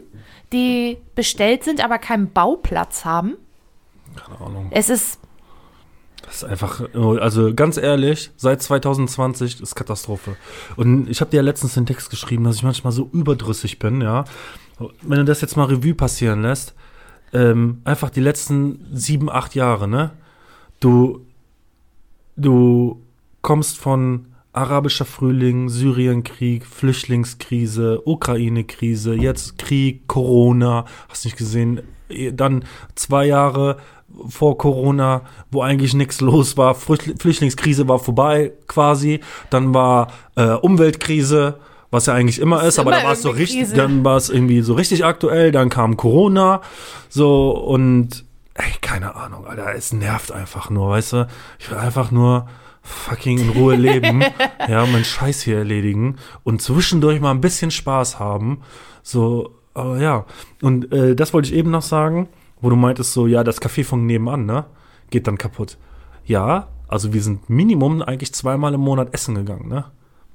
die 0.55 0.97
bestellt 1.15 1.65
sind, 1.65 1.85
aber 1.85 1.99
keinen 1.99 2.33
Bauplatz 2.33 3.05
haben? 3.05 3.37
Keine 4.17 4.41
Ahnung. 4.41 4.69
Es 4.71 4.89
ist, 4.89 5.21
Das 6.31 6.45
ist 6.45 6.45
einfach, 6.45 6.83
also 6.95 7.53
ganz 7.55 7.77
ehrlich, 7.77 8.31
seit 8.37 8.63
2020 8.63 9.61
ist 9.61 9.75
Katastrophe. 9.75 10.37
Und 10.77 11.11
ich 11.11 11.21
habe 11.21 11.33
dir 11.33 11.39
ja 11.39 11.43
letztens 11.43 11.75
den 11.75 11.87
Text 11.87 12.09
geschrieben, 12.09 12.45
dass 12.45 12.55
ich 12.55 12.63
manchmal 12.63 12.93
so 12.93 13.11
überdrüssig 13.13 13.81
bin, 13.81 14.01
ja. 14.01 14.25
Wenn 15.03 15.19
du 15.19 15.25
das 15.25 15.41
jetzt 15.41 15.57
mal 15.57 15.65
Revue 15.65 15.95
passieren 15.95 16.43
lässt, 16.43 16.75
ähm, 17.33 17.81
einfach 17.83 18.11
die 18.11 18.21
letzten 18.21 18.87
sieben, 18.93 19.29
acht 19.29 19.57
Jahre, 19.57 19.89
ne? 19.89 20.13
Du, 20.79 21.27
du 22.37 23.03
kommst 23.43 23.79
von 23.79 24.27
arabischer 24.53 25.07
Frühling, 25.07 25.69
Syrienkrieg, 25.69 26.65
Flüchtlingskrise, 26.65 28.03
Ukraine-Krise, 28.05 29.15
jetzt 29.15 29.59
Krieg, 29.59 30.07
Corona, 30.07 30.85
hast 31.09 31.25
nicht 31.25 31.37
gesehen, 31.37 31.83
eh, 32.09 32.31
dann 32.31 32.65
zwei 32.95 33.27
Jahre 33.27 33.79
vor 34.29 34.59
Corona, 34.59 35.23
wo 35.51 35.63
eigentlich 35.63 35.95
nichts 35.95 36.21
los 36.21 36.57
war, 36.57 36.75
Flücht- 36.75 37.21
Flüchtlingskrise 37.21 37.89
war 37.89 37.99
vorbei 37.99 38.53
quasi, 38.67 39.21
dann 39.51 39.73
war 39.75 40.09
äh, 40.37 40.53
Umweltkrise, 40.53 41.59
was 41.91 42.07
ja 42.07 42.15
eigentlich 42.15 42.39
immer 42.39 42.63
ist, 42.65 42.79
aber 42.79 42.91
immer 42.93 43.01
da 43.01 43.07
war 43.07 43.13
es 43.15 43.23
so 43.23 43.31
richtig, 43.31 43.61
Krise. 43.61 43.77
dann 43.77 44.05
war 44.05 44.17
es 44.17 44.29
irgendwie 44.31 44.61
so 44.63 44.75
richtig 44.75 45.05
aktuell, 45.05 45.53
dann 45.53 45.69
kam 45.71 45.97
Corona, 45.97 46.61
so 47.09 47.51
und 47.53 48.25
ey, 48.55 48.73
keine 48.81 49.15
Ahnung, 49.17 49.47
Alter, 49.47 49.75
es 49.75 49.93
nervt 49.93 50.33
einfach 50.33 50.71
nur, 50.71 50.91
weißt 50.91 51.13
du? 51.15 51.29
Ich 51.59 51.71
will 51.71 51.79
einfach 51.79 52.11
nur 52.11 52.47
fucking 52.83 53.39
in 53.39 53.49
Ruhe 53.51 53.75
leben, 53.77 54.23
ja, 54.69 54.85
meinen 54.87 55.05
Scheiß 55.05 55.43
hier 55.43 55.59
erledigen 55.59 56.17
und 56.45 56.61
zwischendurch 56.63 57.21
mal 57.21 57.31
ein 57.31 57.41
bisschen 57.41 57.71
Spaß 57.71 58.19
haben, 58.19 58.61
so, 59.03 59.51
aber 59.75 59.99
ja. 59.99 60.25
Und 60.63 60.93
äh, 60.93 61.15
das 61.17 61.33
wollte 61.33 61.49
ich 61.49 61.55
eben 61.55 61.71
noch 61.71 61.83
sagen, 61.83 62.29
wo 62.61 62.71
du 62.71 62.77
meintest 62.77 63.13
so, 63.13 63.27
ja, 63.27 63.45
das 63.45 63.61
Café 63.61 63.85
von 63.85 64.07
nebenan, 64.07 64.47
ne, 64.47 64.67
geht 65.11 65.27
dann 65.27 65.39
kaputt. 65.39 65.77
Ja, 66.25 66.69
also 66.89 67.13
wir 67.13 67.23
sind 67.23 67.49
Minimum 67.49 68.03
eigentlich 68.03 68.33
zweimal 68.35 68.75
im 68.75 68.81
Monat 68.81 69.15
essen 69.15 69.35
gegangen, 69.35 69.69
ne? 69.69 69.85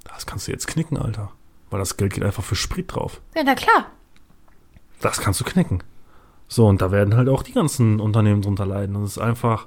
Das 0.04 0.26
kannst 0.26 0.46
du 0.48 0.52
jetzt 0.52 0.66
knicken, 0.66 0.96
Alter. 0.96 1.32
Weil 1.70 1.80
das 1.80 1.96
Geld 1.96 2.14
geht 2.14 2.24
einfach 2.24 2.44
für 2.44 2.54
Sprit 2.54 2.94
drauf. 2.94 3.20
ja, 3.34 3.42
na 3.44 3.54
klar. 3.54 3.86
Das 5.00 5.20
kannst 5.20 5.40
du 5.40 5.44
knicken. 5.44 5.82
So, 6.48 6.66
und 6.66 6.80
da 6.80 6.90
werden 6.92 7.16
halt 7.16 7.28
auch 7.28 7.42
die 7.42 7.52
ganzen 7.52 8.00
Unternehmen 8.00 8.40
drunter 8.40 8.64
leiden. 8.66 8.94
Das 8.94 9.10
ist 9.10 9.18
einfach, 9.18 9.66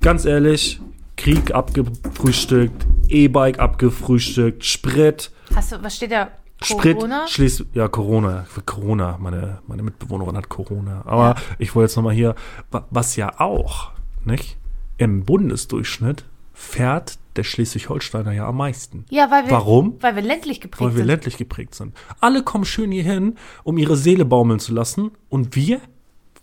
ganz 0.00 0.24
ehrlich, 0.24 0.80
Krieg 1.16 1.52
abgefrühstückt, 1.54 2.86
E-Bike 3.08 3.58
abgefrühstückt, 3.58 4.64
Sprit, 4.64 5.30
Hast 5.54 5.72
du, 5.72 5.82
was 5.82 5.96
steht 5.96 6.12
da? 6.12 6.30
Sprit, 6.64 6.96
Corona? 6.96 7.26
schließt, 7.28 7.64
ja, 7.74 7.88
Corona, 7.88 8.46
Corona, 8.66 9.18
meine, 9.20 9.58
meine 9.66 9.82
Mitbewohnerin 9.82 10.36
hat 10.36 10.48
Corona. 10.48 11.02
Aber 11.06 11.36
ich 11.58 11.74
wollte 11.74 11.86
jetzt 11.90 11.96
nochmal 11.96 12.14
hier, 12.14 12.34
wa- 12.70 12.86
was 12.90 13.16
ja 13.16 13.40
auch, 13.40 13.92
nicht? 14.24 14.56
Im 14.96 15.24
Bundesdurchschnitt 15.24 16.24
fährt 16.52 17.18
der 17.36 17.42
Schleswig-Holsteiner 17.42 18.30
ja 18.32 18.46
am 18.46 18.56
meisten. 18.58 19.04
Ja, 19.10 19.28
weil 19.30 19.44
wir, 19.44 19.50
Warum? 19.50 19.96
weil 20.00 20.14
wir 20.14 20.22
ländlich 20.22 20.60
geprägt 20.60 20.80
Weil 20.80 20.92
wir 20.92 20.98
sind. 20.98 21.06
ländlich 21.08 21.36
geprägt 21.36 21.74
sind. 21.74 21.96
Alle 22.20 22.42
kommen 22.44 22.64
schön 22.64 22.92
hier 22.92 23.02
hin, 23.02 23.36
um 23.64 23.76
ihre 23.76 23.96
Seele 23.96 24.24
baumeln 24.24 24.60
zu 24.60 24.72
lassen. 24.72 25.10
Und 25.28 25.56
wir, 25.56 25.80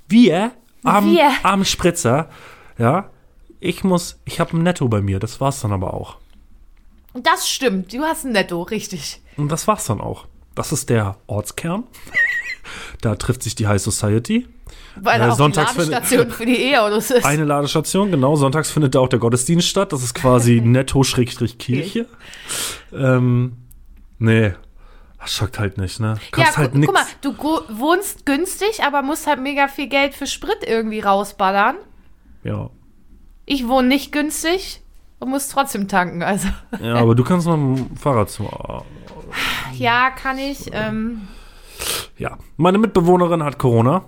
wir, 0.09 0.51
am, 0.83 1.09
Wir. 1.11 1.29
am 1.43 1.63
Spritzer, 1.63 2.27
ja, 2.77 3.09
ich 3.61 3.83
muss, 3.85 4.19
ich 4.25 4.39
habe 4.41 4.57
ein 4.57 4.63
Netto 4.63 4.87
bei 4.89 5.01
mir, 5.01 5.19
das 5.19 5.39
war's 5.39 5.61
dann 5.61 5.71
aber 5.71 5.93
auch. 5.93 6.17
Das 7.13 7.49
stimmt, 7.49 7.93
du 7.93 8.01
hast 8.03 8.25
ein 8.25 8.31
Netto, 8.31 8.61
richtig. 8.61 9.21
Und 9.37 9.49
das 9.51 9.67
war's 9.67 9.85
dann 9.85 9.99
auch. 10.01 10.27
Das 10.55 10.71
ist 10.71 10.89
der 10.89 11.17
Ortskern. 11.27 11.83
da 13.01 13.15
trifft 13.15 13.43
sich 13.43 13.55
die 13.55 13.67
High 13.67 13.81
Society. 13.81 14.47
Weil 14.95 15.21
Äh, 15.21 15.25
auch 15.25 15.37
sonntags 15.37 15.73
die 15.73 15.79
Ladestation 15.79 16.31
für 16.31 16.45
die 16.45 16.61
E-Autos 16.71 17.11
ist. 17.11 17.25
Eine 17.25 17.45
Ladestation, 17.45 18.11
genau. 18.11 18.35
Sonntags 18.35 18.71
findet 18.71 18.95
da 18.95 18.99
auch 18.99 19.07
der 19.07 19.19
Gottesdienst 19.19 19.67
statt. 19.67 19.91
Das 19.93 20.03
ist 20.03 20.13
quasi 20.13 20.61
Netto-Kirche. 20.63 22.07
Ähm, 22.93 23.57
nee. 24.19 24.53
Das 25.19 25.33
schockt 25.33 25.59
halt 25.59 25.77
nicht, 25.77 25.99
ne? 25.99 26.15
ja, 26.19 26.27
Kannst 26.31 26.57
halt 26.57 26.71
gu 26.71 26.79
nix. 26.79 26.91
guck 26.91 26.95
mal, 26.95 27.07
du 27.67 27.77
wohnst 27.79 28.25
günstig, 28.25 28.83
aber 28.83 29.03
musst 29.03 29.27
halt 29.27 29.39
mega 29.39 29.67
viel 29.67 29.87
Geld 29.87 30.15
für 30.15 30.25
Sprit 30.25 30.57
irgendwie 30.65 30.99
rausballern. 30.99 31.75
Ja. 32.43 32.69
Ich 33.45 33.67
wohne 33.67 33.87
nicht 33.87 34.11
günstig 34.11 34.81
und 35.21 35.29
muss 35.29 35.47
trotzdem 35.47 35.87
tanken. 35.87 36.21
Also, 36.23 36.49
ja, 36.81 36.95
aber 36.95 37.15
du 37.15 37.23
kannst 37.23 37.47
mal 37.47 37.55
dem 37.55 37.95
Fahrrad 37.95 38.29
zu. 38.29 38.49
ja, 39.73 40.09
kann 40.11 40.37
ich. 40.37 40.69
Ähm, 40.73 41.27
Ja. 42.17 42.37
Meine 42.57 42.77
Mitbewohnerin 42.77 43.43
hat 43.43 43.57
Corona. 43.57 44.03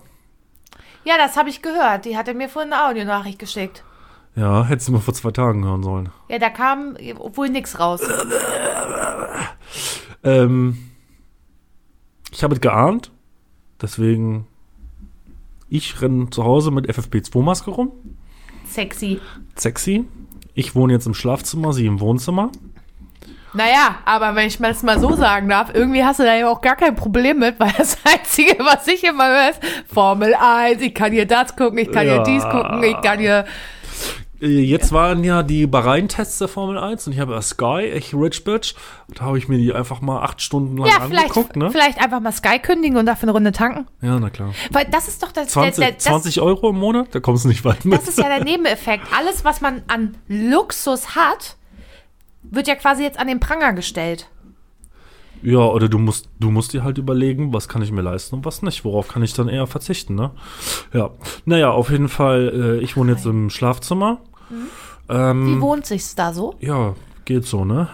ja, 1.06 1.16
das 1.18 1.38
habe 1.38 1.50
ich 1.50 1.62
gehört. 1.62 2.06
Die 2.06 2.18
hatte 2.18 2.34
mir 2.34 2.50
vorhin 2.50 2.74
eine 2.74 2.86
Audionachricht 2.90 3.40
geschickt. 3.40 3.84
Ja, 4.36 4.66
hättest 4.66 4.88
du 4.88 4.94
mal 4.94 5.00
vor 5.00 5.14
zwei 5.14 5.30
Tagen 5.32 5.64
hören 5.64 5.84
sollen. 5.84 6.10
Ja, 6.28 6.40
da 6.40 6.50
kam 6.50 6.96
wohl 7.36 7.50
nichts 7.50 7.80
raus. 7.80 8.02
Ähm, 10.24 10.78
ich 12.32 12.44
habe 12.44 12.56
es 12.56 12.62
geahnt. 12.62 13.12
Deswegen, 13.82 14.48
ich 15.70 16.02
renne 16.02 16.30
zu 16.30 16.44
Hause 16.44 16.72
mit 16.72 16.90
FFP2-Maske 16.90 17.70
rum. 17.72 17.92
Sexy. 18.68 19.20
Sexy. 19.56 20.06
Ich 20.56 20.76
wohne 20.76 20.94
jetzt 20.94 21.08
im 21.08 21.14
Schlafzimmer, 21.14 21.74
sie 21.74 21.86
im 21.86 22.00
Wohnzimmer. 22.00 22.52
Naja, 23.56 23.98
aber 24.06 24.34
wenn 24.36 24.48
ich 24.48 24.58
das 24.58 24.82
mal 24.82 25.00
so 25.00 25.14
sagen 25.16 25.48
darf, 25.48 25.70
irgendwie 25.74 26.04
hast 26.04 26.20
du 26.20 26.24
da 26.24 26.36
ja 26.36 26.50
auch 26.50 26.62
gar 26.62 26.76
kein 26.76 26.96
Problem 26.96 27.40
mit, 27.40 27.60
weil 27.60 27.72
das 27.78 27.98
Einzige, 28.04 28.58
was 28.60 28.88
ich 28.88 29.04
immer 29.04 29.28
höre, 29.28 29.50
ist 29.52 29.60
Formel 29.94 30.34
1, 30.34 30.82
ich 30.82 30.94
kann 30.94 31.12
hier 31.12 31.28
das 31.28 31.56
gucken, 31.56 31.78
ich 31.78 31.92
kann 31.92 32.08
Ja. 32.08 32.14
hier 32.16 32.24
dies 32.24 32.44
gucken, 32.44 32.84
ich 32.84 33.00
kann 33.02 33.20
hier... 33.20 33.46
Äh, 34.44 34.60
Jetzt 34.60 34.92
waren 34.92 35.24
ja 35.24 35.42
die 35.42 35.66
Bahrain-Tests 35.66 36.40
der 36.40 36.48
Formel 36.50 36.78
1 36.78 37.08
und 37.08 37.14
ich 37.14 37.20
habe 37.20 37.42
Sky, 37.42 37.86
ich 37.86 38.14
Rich 38.14 38.44
Bitch. 38.44 38.76
Da 39.16 39.26
habe 39.26 39.38
ich 39.38 39.48
mir 39.48 39.58
die 39.58 39.74
einfach 39.74 40.02
mal 40.02 40.22
acht 40.22 40.42
Stunden 40.42 40.78
lang 40.78 40.88
Ja, 40.88 41.02
vielleicht, 41.08 41.30
angeguckt, 41.30 41.56
ne? 41.56 41.72
vielleicht 41.72 42.00
einfach 42.00 42.20
mal 42.20 42.34
Sky 42.34 42.60
kündigen 42.60 42.98
und 42.98 43.06
dafür 43.06 43.24
eine 43.24 43.32
Runde 43.32 43.52
tanken. 43.54 43.88
Ja, 44.02 44.20
na 44.20 44.30
klar. 44.30 44.54
Weil 44.72 44.86
das 44.92 45.08
ist 45.08 45.24
doch 45.24 45.32
das... 45.32 45.48
20, 45.48 45.76
der, 45.76 45.86
der, 45.86 45.96
das, 45.96 46.04
20 46.04 46.42
Euro 46.42 46.70
im 46.72 46.80
Monat? 46.80 47.08
Da 47.12 47.20
kommst 47.22 47.46
du 47.46 47.48
nicht 47.48 47.64
weit 47.64 47.86
mit. 47.86 48.00
Das 48.00 48.08
ist 48.08 48.20
ja 48.20 48.28
der 48.28 48.44
Nebeneffekt. 48.44 49.06
Alles, 49.18 49.46
was 49.46 49.62
man 49.62 49.82
an 49.88 50.18
Luxus 50.28 51.16
hat, 51.16 51.56
wird 52.44 52.68
ja 52.68 52.76
quasi 52.76 53.04
jetzt 53.04 53.20
an 53.20 53.28
den 53.28 53.40
Pranger 53.40 53.74
gestellt. 53.74 54.28
Ja, 55.42 55.60
oder 55.60 55.90
du 55.90 56.00
musst, 56.00 56.30
du 56.40 56.52
musst 56.52 56.72
dir 56.72 56.84
halt 56.84 56.98
überlegen, 56.98 57.54
was 57.54 57.68
kann 57.68 57.82
ich 57.82 57.92
mir 57.92 58.02
leisten 58.02 58.36
und 58.36 58.46
was 58.46 58.62
nicht. 58.62 58.86
Worauf 58.86 59.10
kann 59.10 59.24
ich 59.24 59.34
dann 59.34 59.50
eher 59.50 59.68
verzichten, 59.68 60.16
ne? 60.16 60.32
Ja. 60.94 61.12
Naja, 61.44 61.72
auf 61.72 61.90
jeden 61.90 62.08
Fall, 62.08 62.80
äh, 62.80 62.84
ich 62.84 62.96
wohne 62.96 63.12
jetzt 63.12 63.26
im 63.26 63.50
Schlafzimmer. 63.50 64.22
Ähm, 65.10 65.58
Wie 65.58 65.62
wohnt 65.62 65.86
sich's 65.86 66.16
da 66.16 66.34
so? 66.34 66.56
Ja, 66.60 66.96
geht 67.26 67.46
so, 67.46 67.66
ne? 67.66 67.90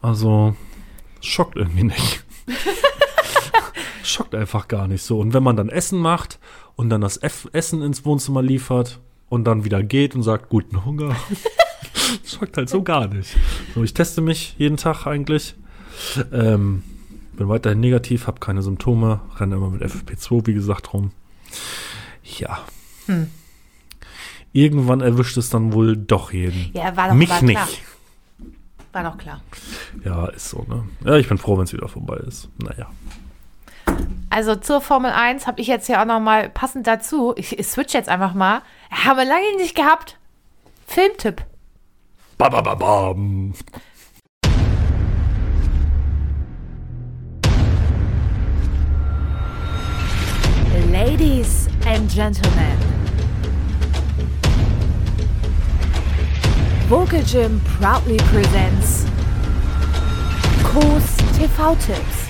Also, 0.00 0.54
schockt 1.20 1.56
irgendwie 1.56 1.84
nicht. 1.84 2.24
schockt 4.02 4.34
einfach 4.34 4.68
gar 4.68 4.86
nicht 4.88 5.02
so. 5.02 5.18
Und 5.18 5.34
wenn 5.34 5.42
man 5.42 5.56
dann 5.56 5.68
Essen 5.68 5.98
macht 5.98 6.38
und 6.76 6.90
dann 6.90 7.00
das 7.00 7.22
F 7.22 7.48
Essen 7.52 7.82
ins 7.82 8.04
Wohnzimmer 8.04 8.42
liefert 8.42 9.00
und 9.28 9.44
dann 9.44 9.64
wieder 9.64 9.82
geht 9.82 10.14
und 10.14 10.22
sagt, 10.22 10.48
guten 10.48 10.84
Hunger, 10.84 11.16
schockt 12.24 12.56
halt 12.56 12.68
so 12.68 12.82
gar 12.82 13.08
nicht. 13.08 13.36
So, 13.74 13.82
ich 13.82 13.94
teste 13.94 14.20
mich 14.20 14.54
jeden 14.58 14.76
Tag 14.76 15.06
eigentlich. 15.06 15.56
Ähm, 16.32 16.82
bin 17.36 17.48
weiterhin 17.48 17.80
negativ, 17.80 18.26
habe 18.26 18.40
keine 18.40 18.62
Symptome, 18.62 19.20
renne 19.38 19.56
immer 19.56 19.70
mit 19.70 19.82
FFP2, 19.82 20.46
wie 20.46 20.54
gesagt, 20.54 20.92
rum. 20.92 21.10
Ja. 22.38 22.60
Hm. 23.06 23.30
Irgendwann 24.56 25.02
erwischt 25.02 25.36
es 25.36 25.50
dann 25.50 25.74
wohl 25.74 25.98
doch 25.98 26.32
jeden. 26.32 26.70
Ja, 26.72 26.96
war 26.96 27.08
doch 27.08 27.14
Mich 27.14 27.28
war 27.28 27.42
nicht. 27.42 27.56
klar. 27.56 27.68
War 28.92 29.02
doch 29.12 29.18
klar. 29.18 29.42
Ja, 30.02 30.28
ist 30.28 30.48
so, 30.48 30.64
ne? 30.66 30.84
Ja, 31.04 31.16
ich 31.16 31.28
bin 31.28 31.36
froh, 31.36 31.58
wenn 31.58 31.64
es 31.64 31.74
wieder 31.74 31.88
vorbei 31.88 32.16
ist. 32.26 32.48
Naja. 32.56 32.86
Also 34.30 34.56
zur 34.56 34.80
Formel 34.80 35.10
1 35.10 35.46
habe 35.46 35.60
ich 35.60 35.66
jetzt 35.66 35.88
ja 35.90 36.00
auch 36.00 36.06
noch 36.06 36.20
mal 36.20 36.48
passend 36.48 36.86
dazu, 36.86 37.34
ich, 37.36 37.58
ich 37.58 37.66
switch 37.66 37.92
jetzt 37.92 38.08
einfach 38.08 38.32
mal, 38.32 38.62
haben 38.90 39.18
wir 39.18 39.26
lange 39.26 39.56
nicht 39.58 39.74
gehabt. 39.74 40.16
Filmtipp. 40.86 41.44
Ba, 42.38 42.48
ba, 42.48 42.62
ba, 42.62 42.74
bam. 42.74 43.52
Ladies 50.90 51.68
and 51.86 52.10
Gentlemen. 52.10 53.05
Vocal 56.88 57.22
Gym 57.24 57.60
proudly 57.80 58.16
presents 58.32 59.04
Kurs 60.62 61.16
TV-Tipps. 61.36 62.26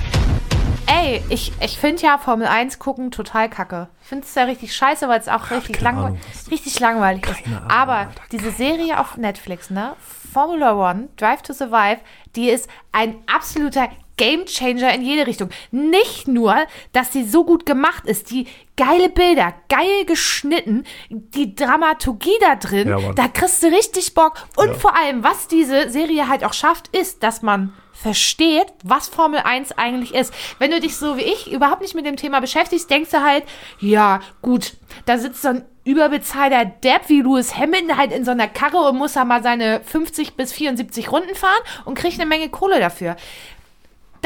Ey, 0.86 1.22
ich, 1.28 1.52
ich 1.60 1.78
finde 1.78 2.02
ja 2.02 2.16
Formel 2.16 2.46
1 2.46 2.78
gucken 2.78 3.10
total 3.10 3.50
kacke. 3.50 3.88
Ich 4.02 4.08
finde 4.08 4.24
es 4.24 4.34
ja 4.34 4.44
richtig 4.44 4.74
scheiße, 4.74 5.08
weil 5.08 5.18
es 5.20 5.28
auch 5.28 5.50
richtig, 5.50 5.76
keine 5.78 5.84
langwe 5.84 6.04
Ahnung. 6.06 6.20
richtig 6.50 6.78
langweilig 6.80 7.26
ist. 7.26 7.44
Keine 7.44 7.56
Ahnung, 7.58 7.70
Aber 7.70 7.92
Alter. 7.94 8.22
diese 8.32 8.50
Serie 8.52 8.98
auf 9.00 9.16
Netflix, 9.16 9.68
ne? 9.68 9.94
Formula 10.32 10.74
One, 10.90 11.08
Drive 11.16 11.42
to 11.42 11.52
Survive, 11.52 11.98
die 12.36 12.48
ist 12.50 12.70
ein 12.92 13.16
absoluter 13.26 13.88
Gamechanger 14.16 14.92
in 14.94 15.02
jede 15.02 15.26
Richtung. 15.26 15.50
Nicht 15.70 16.28
nur, 16.28 16.56
dass 16.92 17.12
sie 17.12 17.24
so 17.24 17.44
gut 17.44 17.66
gemacht 17.66 18.04
ist, 18.06 18.30
die 18.30 18.46
geile 18.76 19.08
Bilder, 19.08 19.54
geil 19.68 20.04
geschnitten, 20.06 20.84
die 21.10 21.54
Dramaturgie 21.54 22.36
da 22.40 22.56
drin, 22.56 22.88
Ja, 22.88 23.12
da 23.12 23.28
kriegst 23.28 23.62
du 23.62 23.68
richtig 23.68 24.14
Bock. 24.14 24.34
Und 24.56 24.68
Ja. 24.68 24.74
vor 24.74 24.96
allem, 24.96 25.22
was 25.22 25.48
diese 25.48 25.90
Serie 25.90 26.28
halt 26.28 26.44
auch 26.44 26.52
schafft, 26.52 26.88
ist, 26.96 27.22
dass 27.22 27.42
man 27.42 27.72
versteht, 27.92 28.66
was 28.84 29.08
Formel 29.08 29.40
1 29.40 29.72
eigentlich 29.78 30.14
ist. 30.14 30.32
Wenn 30.58 30.70
du 30.70 30.80
dich 30.80 30.96
so 30.96 31.16
wie 31.16 31.22
ich 31.22 31.50
überhaupt 31.50 31.80
nicht 31.80 31.94
mit 31.94 32.04
dem 32.04 32.16
Thema 32.16 32.40
beschäftigst, 32.40 32.90
denkst 32.90 33.10
du 33.10 33.22
halt, 33.22 33.44
ja, 33.80 34.20
gut, 34.42 34.74
da 35.06 35.16
sitzt 35.16 35.40
so 35.40 35.48
ein 35.48 35.64
überbezahlter 35.84 36.64
Depp 36.66 37.08
wie 37.08 37.22
Lewis 37.22 37.56
Hamilton 37.56 37.96
halt 37.96 38.12
in 38.12 38.24
so 38.24 38.32
einer 38.32 38.48
Karre 38.48 38.78
und 38.88 38.98
muss 38.98 39.14
da 39.14 39.24
mal 39.24 39.42
seine 39.42 39.80
50 39.82 40.34
bis 40.34 40.52
74 40.52 41.10
Runden 41.10 41.34
fahren 41.34 41.62
und 41.84 41.96
kriegt 41.96 42.20
eine 42.20 42.26
Menge 42.28 42.48
Kohle 42.50 42.80
dafür. 42.80 43.16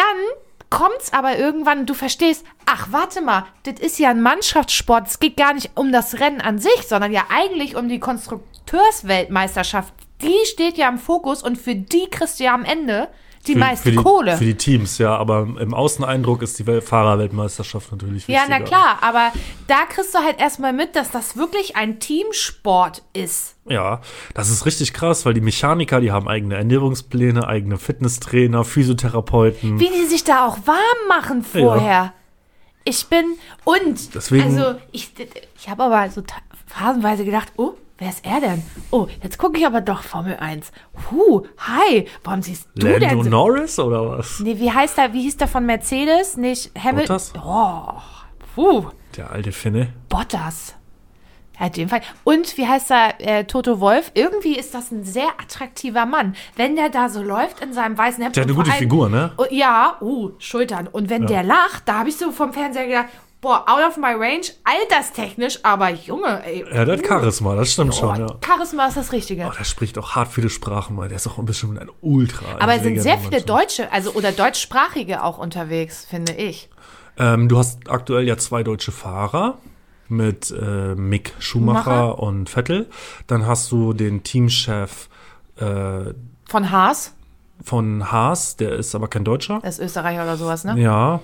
Dann 0.00 0.16
kommt's 0.70 1.12
aber 1.12 1.36
irgendwann, 1.36 1.84
du 1.84 1.92
verstehst, 1.92 2.46
ach, 2.64 2.86
warte 2.90 3.20
mal, 3.20 3.44
das 3.64 3.78
ist 3.80 3.98
ja 3.98 4.08
ein 4.08 4.22
Mannschaftssport. 4.22 5.08
Es 5.08 5.18
geht 5.18 5.36
gar 5.36 5.52
nicht 5.52 5.72
um 5.74 5.92
das 5.92 6.20
Rennen 6.20 6.40
an 6.40 6.58
sich, 6.58 6.88
sondern 6.88 7.12
ja 7.12 7.24
eigentlich 7.28 7.76
um 7.76 7.86
die 7.86 8.00
Konstrukteursweltmeisterschaft. 8.00 9.92
Die 10.22 10.46
steht 10.46 10.78
ja 10.78 10.88
im 10.88 10.96
Fokus 10.96 11.42
und 11.42 11.58
für 11.58 11.74
die 11.74 12.08
kriegst 12.08 12.40
du 12.40 12.44
ja 12.44 12.54
am 12.54 12.64
Ende 12.64 13.08
die 13.46 13.54
Für- 13.54 13.58
meiste 13.58 13.84
für 13.84 13.90
die, 13.92 13.96
Kohle. 13.96 14.36
Für 14.36 14.44
die 14.44 14.54
Teams, 14.56 14.98
ja, 14.98 15.16
aber 15.16 15.48
im 15.58 15.72
Außeneindruck 15.72 16.42
ist 16.42 16.58
die 16.58 16.66
Wel 16.66 16.82
Fahrerweltmeisterschaft 16.82 17.90
natürlich 17.90 18.26
ja, 18.28 18.40
wichtiger. 18.42 18.58
na 18.58 18.64
klar, 18.64 18.98
aber 19.00 19.32
da 19.66 19.86
kriegst 19.88 20.14
du 20.14 20.18
halt 20.18 20.38
erstmal 20.38 20.72
mit, 20.74 20.94
dass 20.94 21.10
das 21.10 21.36
wirklich 21.36 21.74
ein 21.76 22.00
Teamsport 22.00 23.02
ist. 23.14 23.56
Ja, 23.66 24.00
das 24.34 24.50
ist 24.50 24.66
richtig 24.66 24.92
krass, 24.92 25.24
weil 25.24 25.32
die 25.34 25.40
Mechaniker, 25.40 26.00
die 26.00 26.12
haben 26.12 26.28
eigene 26.28 26.56
Ernährungspläne, 26.56 27.46
eigene 27.48 27.78
Fitnesstrainer, 27.78 28.64
Physiotherapeuten. 28.64 29.80
Wie 29.80 29.88
die 29.88 30.04
sich 30.06 30.24
da 30.24 30.46
auch 30.46 30.58
warm 30.66 31.08
machen 31.08 31.42
vorher. 31.42 32.12
Ich 32.84 33.06
bin 33.06 33.24
und 33.64 34.14
Deswegen- 34.14 34.44
also 34.58 34.78
ich, 34.92 35.12
ich 35.56 35.68
habe 35.68 35.82
aber 35.84 36.10
so 36.10 36.22
phasenweise 36.66 37.24
gedacht, 37.24 37.52
oh, 37.56 37.72
wer 38.00 38.08
ist 38.08 38.26
er 38.26 38.40
denn? 38.40 38.62
Oh, 38.90 39.06
jetzt 39.22 39.38
gucke 39.38 39.58
ich 39.58 39.64
aber 39.66 39.80
doch 39.80 40.02
Formel 40.02 40.36
1. 40.36 40.72
Huh, 41.10 41.42
hi, 41.58 42.06
warum 42.24 42.42
siehst 42.42 42.66
du 42.74 42.88
denn 42.88 43.00
Lando 43.02 43.22
so? 43.22 43.30
Norris 43.30 43.78
oder 43.78 44.18
was? 44.18 44.40
Nee, 44.40 44.58
wie 44.58 44.72
heißt 44.72 44.98
der, 44.98 45.12
wie 45.12 45.22
hieß 45.22 45.36
der 45.36 45.46
von 45.48 45.64
Mercedes? 45.64 46.36
Nicht 46.36 46.72
Hamilton. 46.76 47.16
Bottas? 47.16 47.32
Oh, 47.46 48.00
puh, 48.56 48.90
Der 49.16 49.30
alte 49.30 49.52
Finne. 49.52 49.92
Bottas. 50.08 50.74
Ja, 51.58 51.66
in 51.66 51.72
dem 51.72 51.88
Fall. 51.90 52.00
Und 52.24 52.56
wie 52.56 52.66
heißt 52.66 52.90
er, 52.90 53.20
äh, 53.20 53.44
Toto 53.44 53.80
Wolf? 53.80 54.12
Irgendwie 54.14 54.56
ist 54.58 54.72
das 54.72 54.90
ein 54.90 55.04
sehr 55.04 55.28
attraktiver 55.38 56.06
Mann. 56.06 56.34
Wenn 56.56 56.74
der 56.74 56.88
da 56.88 57.10
so 57.10 57.22
läuft 57.22 57.60
in 57.60 57.74
seinem 57.74 57.98
weißen 57.98 58.22
Hemd. 58.22 58.34
Der 58.34 58.44
hat 58.44 58.48
eine 58.48 58.56
gute 58.56 58.70
allem- 58.70 58.78
Figur, 58.78 59.10
ne? 59.10 59.32
Oh, 59.36 59.44
ja, 59.50 59.98
uh, 60.00 60.30
Schultern. 60.38 60.86
Und 60.86 61.10
wenn 61.10 61.26
der 61.26 61.42
lacht, 61.42 61.82
da 61.86 61.98
habe 61.98 62.08
ich 62.08 62.16
so 62.16 62.32
vom 62.32 62.54
Fernseher 62.54 62.86
gedacht, 62.86 63.08
boah, 63.40 63.64
out 63.66 63.82
of 63.88 63.96
my 63.96 64.12
range, 64.14 64.52
alterstechnisch, 64.64 65.58
aber 65.62 65.90
Junge, 65.90 66.42
ey. 66.44 66.64
Ja, 66.72 66.84
der 66.84 66.98
hat 66.98 67.06
Charisma, 67.06 67.54
das 67.54 67.72
stimmt 67.72 67.90
Boah, 67.92 68.14
schon, 68.16 68.26
ja. 68.28 68.36
Charisma 68.44 68.86
ist 68.86 68.96
das 68.96 69.12
Richtige. 69.12 69.46
Oh, 69.46 69.52
der 69.56 69.64
spricht 69.64 69.96
auch 69.98 70.14
hart 70.14 70.28
viele 70.28 70.50
Sprachen, 70.50 70.96
weil 70.96 71.08
der 71.08 71.16
ist 71.16 71.26
auch 71.26 71.38
ein 71.38 71.46
bisschen 71.46 71.78
ein 71.78 71.88
Ultra. 72.00 72.58
aber 72.58 72.74
es 72.74 72.82
sind 72.82 73.00
sehr 73.00 73.18
viele 73.18 73.30
Mensch. 73.32 73.46
Deutsche, 73.46 73.92
also 73.92 74.12
oder 74.12 74.32
Deutschsprachige 74.32 75.22
auch 75.22 75.38
unterwegs, 75.38 76.04
finde 76.08 76.32
ich. 76.32 76.68
Ähm, 77.18 77.48
du 77.48 77.58
hast 77.58 77.90
aktuell 77.90 78.26
ja 78.26 78.36
zwei 78.36 78.62
deutsche 78.62 78.92
Fahrer 78.92 79.58
mit 80.08 80.50
äh, 80.50 80.94
Mick 80.94 81.34
Schumacher, 81.38 81.82
Schumacher. 81.84 82.18
und 82.18 82.50
Vettel. 82.50 82.88
Dann 83.26 83.46
hast 83.46 83.70
du 83.72 83.92
den 83.92 84.22
Teamchef 84.22 85.08
äh, 85.56 86.12
Von 86.48 86.70
Haas, 86.70 87.14
von 87.62 88.10
Haas, 88.10 88.56
der 88.56 88.72
ist 88.72 88.94
aber 88.94 89.08
kein 89.08 89.24
Deutscher. 89.24 89.60
das 89.62 89.78
ist 89.78 89.84
Österreicher 89.86 90.22
oder 90.22 90.36
sowas, 90.36 90.64
ne? 90.64 90.80
Ja. 90.80 91.20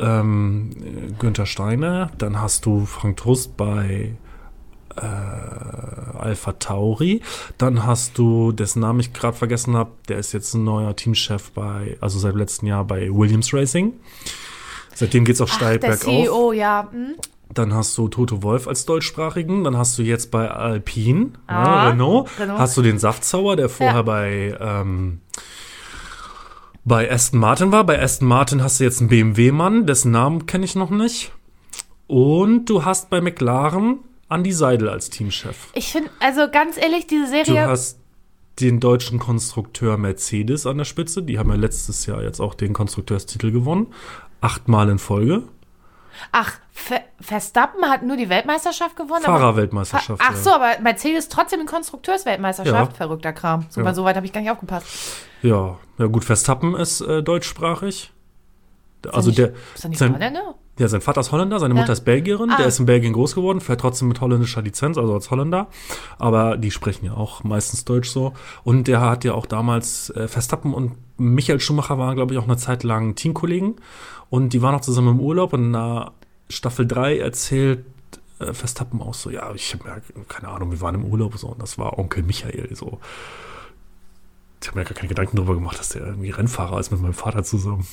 Ähm, 0.00 0.70
Günther 1.18 1.46
Steiner. 1.46 2.10
Dann 2.18 2.40
hast 2.40 2.66
du 2.66 2.84
Frank 2.86 3.16
Trust 3.18 3.56
bei 3.56 4.14
äh, 4.96 5.00
Alpha 6.18 6.52
Tauri. 6.52 7.20
Dann 7.58 7.84
hast 7.86 8.18
du, 8.18 8.52
dessen 8.52 8.80
Namen 8.80 9.00
ich 9.00 9.12
gerade 9.12 9.36
vergessen 9.36 9.76
habe, 9.76 9.90
der 10.08 10.18
ist 10.18 10.32
jetzt 10.32 10.54
ein 10.54 10.64
neuer 10.64 10.94
Teamchef 10.96 11.50
bei, 11.52 11.96
also 12.00 12.18
seit 12.18 12.34
letztem 12.34 12.68
Jahr 12.68 12.84
bei 12.84 13.08
Williams 13.10 13.52
Racing. 13.52 13.92
Seitdem 14.94 15.24
geht's 15.24 15.40
auch 15.40 15.48
Ach, 15.50 15.54
steil 15.56 15.78
bergauf. 15.78 16.00
CEO, 16.00 16.52
ja. 16.52 16.88
Hm? 16.92 17.14
Dann 17.52 17.74
hast 17.74 17.96
du 17.98 18.08
Toto 18.08 18.42
Wolf 18.42 18.66
als 18.66 18.84
Deutschsprachigen. 18.86 19.64
Dann 19.64 19.76
hast 19.76 19.98
du 19.98 20.02
jetzt 20.02 20.30
bei 20.30 20.50
Alpine, 20.50 21.30
ja, 21.48 21.54
Ah, 21.54 21.88
Renault, 21.90 22.28
Renault. 22.38 22.58
hast 22.58 22.76
du 22.76 22.82
den 22.82 22.98
Saftzauer, 22.98 23.56
der 23.56 23.68
vorher 23.68 23.96
Ja. 23.96 24.02
bei, 24.02 24.56
ähm, 24.60 25.20
bei 26.84 27.10
Aston 27.10 27.40
Martin 27.40 27.72
war. 27.72 27.84
Bei 27.84 28.00
Aston 28.00 28.28
Martin 28.28 28.62
hast 28.62 28.80
du 28.80 28.84
jetzt 28.84 29.00
einen 29.00 29.08
BMW-Mann, 29.08 29.86
dessen 29.86 30.10
Namen 30.10 30.46
kenne 30.46 30.64
ich 30.64 30.74
noch 30.74 30.90
nicht. 30.90 31.32
Und 32.06 32.66
du 32.66 32.84
hast 32.84 33.10
bei 33.10 33.20
McLaren 33.20 33.98
Andy 34.28 34.52
Seidel 34.52 34.88
als 34.88 35.10
Teamchef. 35.10 35.68
Ich 35.74 35.92
finde, 35.92 36.10
also 36.20 36.48
ganz 36.50 36.76
ehrlich, 36.76 37.06
diese 37.06 37.24
Du 37.24 37.30
Serie. 37.44 37.66
hast 37.68 37.98
den 38.60 38.78
deutschen 38.80 39.18
Konstrukteur 39.18 39.96
Mercedes 39.96 40.66
an 40.66 40.78
der 40.78 40.84
Spitze. 40.84 41.22
Die 41.22 41.38
haben 41.38 41.48
ja 41.50 41.56
letztes 41.56 42.06
Jahr 42.06 42.22
jetzt 42.22 42.40
auch 42.40 42.54
den 42.54 42.72
Konstrukteurstitel 42.72 43.50
gewonnen. 43.50 43.88
Achtmal 44.40 44.90
in 44.90 44.98
Folge. 44.98 45.42
Ach, 46.32 46.52
Ver 46.72 47.00
Verstappen 47.20 47.84
hat 47.88 48.02
nur 48.02 48.16
die 48.16 48.28
Weltmeisterschaft 48.28 48.96
gewonnen. 48.96 49.22
Fahrerweltmeisterschaft. 49.22 50.20
Ach 50.24 50.36
so, 50.36 50.50
aber 50.52 50.78
Mercedes 50.82 51.28
trotzdem 51.28 51.60
in 51.60 51.66
Konstrukteursweltmeisterschaft. 51.66 52.92
Ja. 52.92 52.96
Verrückter 52.96 53.32
Kram. 53.32 53.66
So, 53.70 53.80
Ja. 53.80 53.94
so 53.94 54.04
weit 54.04 54.16
habe 54.16 54.26
ich 54.26 54.32
gar 54.32 54.40
nicht 54.40 54.50
aufgepasst. 54.50 54.86
Ja, 55.42 55.78
ja 55.98 56.06
gut, 56.06 56.24
Verstappen 56.24 56.74
ist 56.74 57.00
äh, 57.00 57.22
deutschsprachig. 57.22 58.10
Also 59.12 59.28
nicht- 59.28 59.38
der, 59.38 59.52
Ist 59.74 59.84
er 59.84 59.90
nicht 59.90 59.98
sein, 59.98 60.14
Holländer? 60.14 60.54
ja, 60.78 60.88
sein 60.88 61.02
Vater 61.02 61.20
ist 61.20 61.30
Holländer, 61.30 61.60
seine 61.60 61.74
Ja. 61.74 61.80
Mutter 61.80 61.92
ist 61.92 62.06
Belgierin, 62.06 62.50
Ah. 62.50 62.56
der 62.56 62.66
ist 62.66 62.78
in 62.80 62.86
Belgien 62.86 63.12
groß 63.12 63.34
geworden, 63.34 63.60
fährt 63.60 63.80
trotzdem 63.82 64.08
mit 64.08 64.20
holländischer 64.22 64.62
Lizenz, 64.62 64.96
also 64.96 65.12
als 65.12 65.30
Holländer. 65.30 65.66
Aber 66.18 66.56
die 66.56 66.70
sprechen 66.70 67.04
ja 67.04 67.12
auch 67.12 67.44
meistens 67.44 67.84
Deutsch 67.84 68.08
so. 68.08 68.32
Und 68.64 68.88
der 68.88 69.02
hat 69.02 69.22
ja 69.24 69.34
auch 69.34 69.44
damals, 69.44 70.08
äh, 70.10 70.26
Verstappen 70.26 70.72
und 70.72 70.92
Michael 71.18 71.60
Schumacher 71.60 71.98
waren, 71.98 72.16
glaube 72.16 72.32
ich, 72.32 72.40
auch 72.40 72.44
eine 72.44 72.56
Zeit 72.56 72.82
lang 72.82 73.14
Teamkollegen. 73.14 73.76
Und 74.34 74.52
die 74.52 74.62
waren 74.62 74.74
auch 74.74 74.80
zusammen 74.80 75.10
im 75.10 75.20
Urlaub 75.20 75.52
und 75.52 75.70
na 75.70 76.10
Staffel 76.50 76.88
3 76.88 77.18
erzählt 77.18 77.84
äh, 78.40 78.52
Verstappen 78.52 79.00
auch 79.00 79.14
so, 79.14 79.30
ja, 79.30 79.54
ich 79.54 79.72
habe 79.72 79.88
ja 79.88 80.22
keine 80.28 80.48
Ahnung, 80.48 80.72
wir 80.72 80.80
waren 80.80 80.96
im 80.96 81.04
Urlaub 81.04 81.38
so 81.38 81.46
und 81.46 81.62
das 81.62 81.78
war 81.78 82.00
Onkel 82.00 82.24
Michael 82.24 82.74
so. 82.74 82.98
Ich 84.60 84.66
habe 84.66 84.80
mir 84.80 84.84
gar 84.84 84.94
keine 84.94 85.06
Gedanken 85.06 85.36
darüber 85.36 85.54
gemacht, 85.54 85.78
dass 85.78 85.90
der 85.90 86.04
irgendwie 86.04 86.30
Rennfahrer 86.30 86.80
ist 86.80 86.90
mit 86.90 87.00
meinem 87.00 87.14
Vater 87.14 87.44
zusammen. 87.44 87.86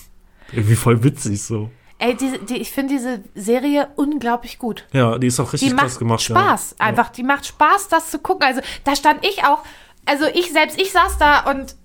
Irgendwie 0.51 0.73
voll 0.75 1.03
witzig 1.03 1.43
so. 1.43 1.69
Ey, 1.99 2.17
diese, 2.17 2.39
die, 2.39 2.57
ich 2.57 2.71
finde 2.71 2.95
diese 2.95 3.23
Serie 3.35 3.89
unglaublich 3.95 4.57
gut. 4.57 4.87
Ja, 4.93 5.19
die 5.19 5.27
ist 5.27 5.39
auch 5.39 5.53
richtig 5.53 5.69
Die 5.69 5.75
krass 5.75 5.91
macht 5.91 5.99
gemacht. 5.99 6.21
Spaß. 6.23 6.75
Ja. 6.79 6.85
Einfach, 6.87 7.09
die 7.09 7.21
macht 7.21 7.45
Spaß, 7.45 7.87
das 7.89 8.09
zu 8.09 8.17
gucken. 8.17 8.47
Also 8.47 8.61
da 8.83 8.95
stand 8.95 9.23
ich 9.23 9.43
auch, 9.43 9.59
also 10.05 10.25
ich 10.33 10.51
selbst, 10.51 10.81
ich 10.81 10.91
saß 10.91 11.19
da 11.19 11.51
und 11.51 11.75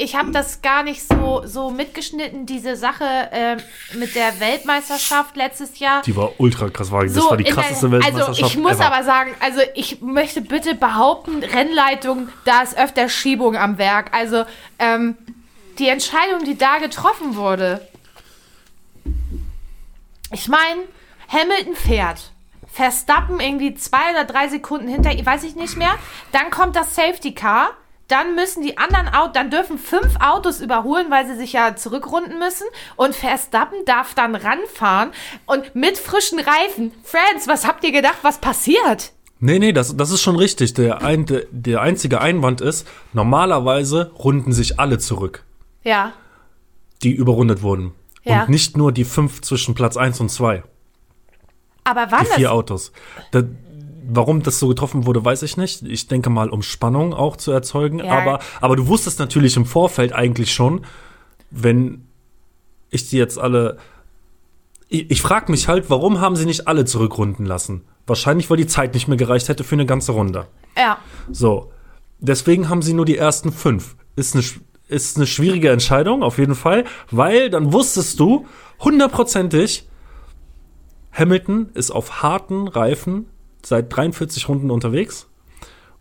ich 0.00 0.16
habe 0.16 0.30
das 0.30 0.62
gar 0.62 0.82
nicht 0.82 1.02
so, 1.06 1.42
so 1.44 1.70
mitgeschnitten, 1.70 2.46
diese 2.46 2.74
Sache 2.76 3.04
äh, 3.04 3.56
mit 3.94 4.14
der 4.14 4.40
Weltmeisterschaft 4.40 5.36
letztes 5.36 5.78
Jahr. 5.78 6.02
Die 6.02 6.16
war 6.16 6.32
ultra 6.38 6.68
krass. 6.70 6.90
War, 6.90 7.04
das 7.04 7.14
So, 7.14 7.30
war 7.30 7.36
die 7.36 7.44
krasseste 7.44 7.88
der- 7.90 8.00
Weltmeisterschaft 8.00 8.28
Also 8.42 8.46
ich 8.46 8.56
muss 8.56 8.76
ever. 8.76 8.86
aber 8.86 9.04
sagen, 9.04 9.34
also 9.40 9.60
ich 9.74 10.00
möchte 10.00 10.40
bitte 10.40 10.74
behaupten, 10.74 11.42
Rennleitung, 11.44 12.28
da 12.44 12.62
ist 12.62 12.76
öfter 12.78 13.08
Schiebung 13.08 13.56
am 13.56 13.78
Werk. 13.78 14.14
Also 14.14 14.44
ähm, 14.78 15.16
die 15.78 15.88
Entscheidung, 15.88 16.44
die 16.44 16.56
da 16.58 16.78
getroffen 16.78 17.36
wurde. 17.36 17.80
Ich 20.32 20.48
meine, 20.48 20.80
Hamilton 21.28 21.74
fährt. 21.74 22.30
Verstappen 22.72 23.40
irgendwie 23.40 23.74
zwei 23.74 24.12
oder 24.12 24.24
drei 24.24 24.46
Sekunden 24.48 24.86
hinter, 24.88 25.10
weiß 25.10 25.42
ich 25.44 25.56
nicht 25.56 25.76
mehr. 25.76 25.94
Dann 26.32 26.50
kommt 26.50 26.76
das 26.76 26.94
Safety 26.94 27.34
Car. 27.34 27.70
Dann 28.10 28.34
müssen 28.34 28.62
die 28.62 28.76
anderen 28.76 29.08
Autos, 29.08 29.32
dann 29.34 29.50
dürfen 29.50 29.78
fünf 29.78 30.16
Autos 30.20 30.60
überholen, 30.60 31.06
weil 31.10 31.26
sie 31.26 31.36
sich 31.36 31.52
ja 31.52 31.76
zurückrunden 31.76 32.38
müssen. 32.38 32.66
Und 32.96 33.14
Verstappen 33.14 33.84
darf 33.86 34.14
dann 34.14 34.34
ranfahren 34.34 35.12
und 35.46 35.74
mit 35.74 35.96
frischen 35.96 36.40
Reifen. 36.40 36.92
Friends, 37.04 37.46
was 37.46 37.66
habt 37.66 37.84
ihr 37.84 37.92
gedacht, 37.92 38.18
was 38.22 38.38
passiert? 38.38 39.12
Nee, 39.38 39.58
nee, 39.58 39.72
das, 39.72 39.96
das 39.96 40.10
ist 40.10 40.20
schon 40.22 40.36
richtig. 40.36 40.74
Der, 40.74 41.02
ein, 41.02 41.24
der, 41.50 41.80
einzige 41.80 42.20
Einwand 42.20 42.60
ist, 42.60 42.86
normalerweise 43.12 44.10
runden 44.18 44.52
sich 44.52 44.78
alle 44.78 44.98
zurück, 44.98 45.44
Ja. 45.82 46.12
die 47.02 47.12
überrundet 47.12 47.62
wurden. 47.62 47.92
Ja. 48.24 48.42
Und 48.42 48.50
nicht 48.50 48.76
nur 48.76 48.92
die 48.92 49.04
fünf 49.04 49.40
zwischen 49.40 49.74
Platz 49.74 49.96
1 49.96 50.20
und 50.20 50.28
2, 50.30 50.62
Aber 51.84 52.06
wann 52.10 52.24
die 52.26 52.32
vier 52.32 52.48
das? 52.48 52.52
Autos. 52.52 52.92
Da, 53.30 53.42
warum 54.12 54.42
das 54.42 54.58
so 54.58 54.68
getroffen 54.68 55.06
wurde, 55.06 55.24
weiß 55.24 55.42
ich 55.42 55.56
nicht. 55.56 55.82
Ich 55.82 56.08
denke 56.08 56.30
mal, 56.30 56.48
um 56.50 56.62
Spannung 56.62 57.14
auch 57.14 57.36
zu 57.36 57.52
erzeugen. 57.52 58.00
Ja. 58.00 58.18
Aber, 58.18 58.40
aber 58.60 58.76
du 58.76 58.86
wusstest 58.86 59.18
natürlich 59.18 59.56
im 59.56 59.66
Vorfeld 59.66 60.12
eigentlich 60.12 60.52
schon, 60.52 60.84
wenn 61.50 62.06
ich 62.90 63.08
die 63.08 63.16
jetzt 63.16 63.38
alle. 63.38 63.78
Ich, 64.88 65.10
ich 65.10 65.22
frage 65.22 65.50
mich 65.50 65.68
halt, 65.68 65.90
warum 65.90 66.20
haben 66.20 66.36
sie 66.36 66.46
nicht 66.46 66.68
alle 66.68 66.84
zurückrunden 66.84 67.46
lassen? 67.46 67.82
Wahrscheinlich, 68.06 68.50
weil 68.50 68.56
die 68.56 68.66
Zeit 68.66 68.94
nicht 68.94 69.08
mehr 69.08 69.16
gereicht 69.16 69.48
hätte 69.48 69.64
für 69.64 69.76
eine 69.76 69.86
ganze 69.86 70.12
Runde. 70.12 70.46
Ja. 70.76 70.98
So. 71.30 71.72
Deswegen 72.18 72.68
haben 72.68 72.82
sie 72.82 72.92
nur 72.92 73.06
die 73.06 73.16
ersten 73.16 73.52
fünf. 73.52 73.96
Ist 74.16 74.34
eine, 74.34 74.44
ist 74.88 75.16
eine 75.16 75.26
schwierige 75.26 75.70
Entscheidung, 75.70 76.22
auf 76.22 76.38
jeden 76.38 76.54
Fall, 76.54 76.84
weil 77.10 77.48
dann 77.48 77.72
wusstest 77.72 78.20
du 78.20 78.46
hundertprozentig, 78.80 79.88
Hamilton 81.12 81.70
ist 81.74 81.90
auf 81.90 82.22
harten 82.22 82.68
Reifen 82.68 83.26
seit 83.66 83.94
43 83.94 84.48
Runden 84.48 84.70
unterwegs 84.70 85.28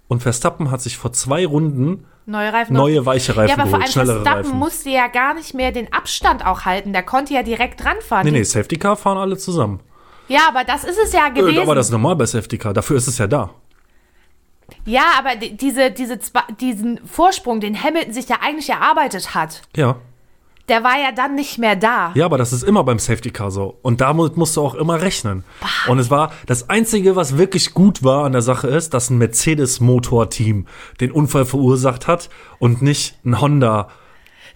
und 0.07 0.21
Verstappen 0.23 0.71
hat 0.71 0.81
sich 0.81 0.97
vor 0.97 1.13
zwei 1.13 1.45
Runden 1.45 2.05
Neue 2.25 2.53
Reifen. 2.53 2.73
neue 2.75 3.05
weiche 3.07 3.35
Reifen 3.35 3.49
ja, 3.49 3.53
aber 3.55 3.63
vor 3.69 3.79
geholt, 3.79 3.83
allem 3.83 3.91
schnellere 3.91 4.21
Verstappen 4.23 4.45
Reifen. 4.45 4.59
musste 4.59 4.89
ja 4.91 5.07
gar 5.07 5.33
nicht 5.33 5.53
mehr 5.55 5.71
den 5.71 5.91
Abstand 5.91 6.45
auch 6.45 6.61
halten. 6.65 6.93
Der 6.93 7.01
konnte 7.03 7.33
ja 7.33 7.41
direkt 7.41 7.83
ranfahren. 7.83 8.25
Nee, 8.25 8.31
nee, 8.31 8.43
Safety 8.43 8.77
Car 8.77 8.95
fahren 8.95 9.17
alle 9.17 9.37
zusammen. 9.37 9.79
Ja, 10.27 10.41
aber 10.47 10.63
das 10.63 10.83
ist 10.83 10.99
es 10.99 11.11
ja 11.11 11.27
Äh, 11.27 11.31
gewesen. 11.31 11.59
Aber 11.59 11.73
das 11.73 11.87
ist 11.87 11.91
normal 11.91 12.15
bei 12.15 12.25
Safety 12.27 12.57
Car, 12.59 12.73
dafür 12.73 12.97
ist 12.97 13.07
es 13.07 13.17
ja 13.17 13.25
da. 13.25 13.49
Ja, 14.85 15.03
aber 15.17 15.35
di- 15.35 15.57
diese, 15.57 15.89
diese, 15.89 16.19
diesen 16.59 16.99
Vorsprung, 17.07 17.59
den 17.59 17.81
Hamilton 17.81 18.13
sich 18.13 18.29
ja 18.29 18.37
eigentlich 18.41 18.69
erarbeitet 18.69 19.33
hat, 19.33 19.63
Ja. 19.75 19.95
Der 20.69 20.83
war 20.83 20.97
ja 20.97 21.11
dann 21.11 21.35
nicht 21.35 21.57
mehr 21.57 21.75
da. 21.75 22.11
Ja, 22.15 22.25
aber 22.25 22.37
das 22.37 22.53
ist 22.53 22.63
immer 22.63 22.83
beim 22.83 22.99
Safety 22.99 23.31
Car 23.31 23.51
so. 23.51 23.77
Und 23.81 24.01
damit 24.01 24.37
musst 24.37 24.55
du 24.55 24.61
auch 24.61 24.75
immer 24.75 25.01
rechnen. 25.01 25.43
Und 25.87 25.99
es 25.99 26.09
war 26.11 26.31
das 26.45 26.69
Einzige, 26.69 27.15
was 27.15 27.37
wirklich 27.37 27.73
gut 27.73 28.03
war 28.03 28.25
an 28.25 28.31
der 28.31 28.41
Sache 28.41 28.67
ist, 28.67 28.93
dass 28.93 29.09
ein 29.09 29.17
Mercedes-Motorteam 29.17 30.67
den 31.01 31.11
Unfall 31.11 31.45
verursacht 31.45 32.07
hat 32.07 32.29
und 32.59 32.81
nicht 32.81 33.17
ein 33.25 33.41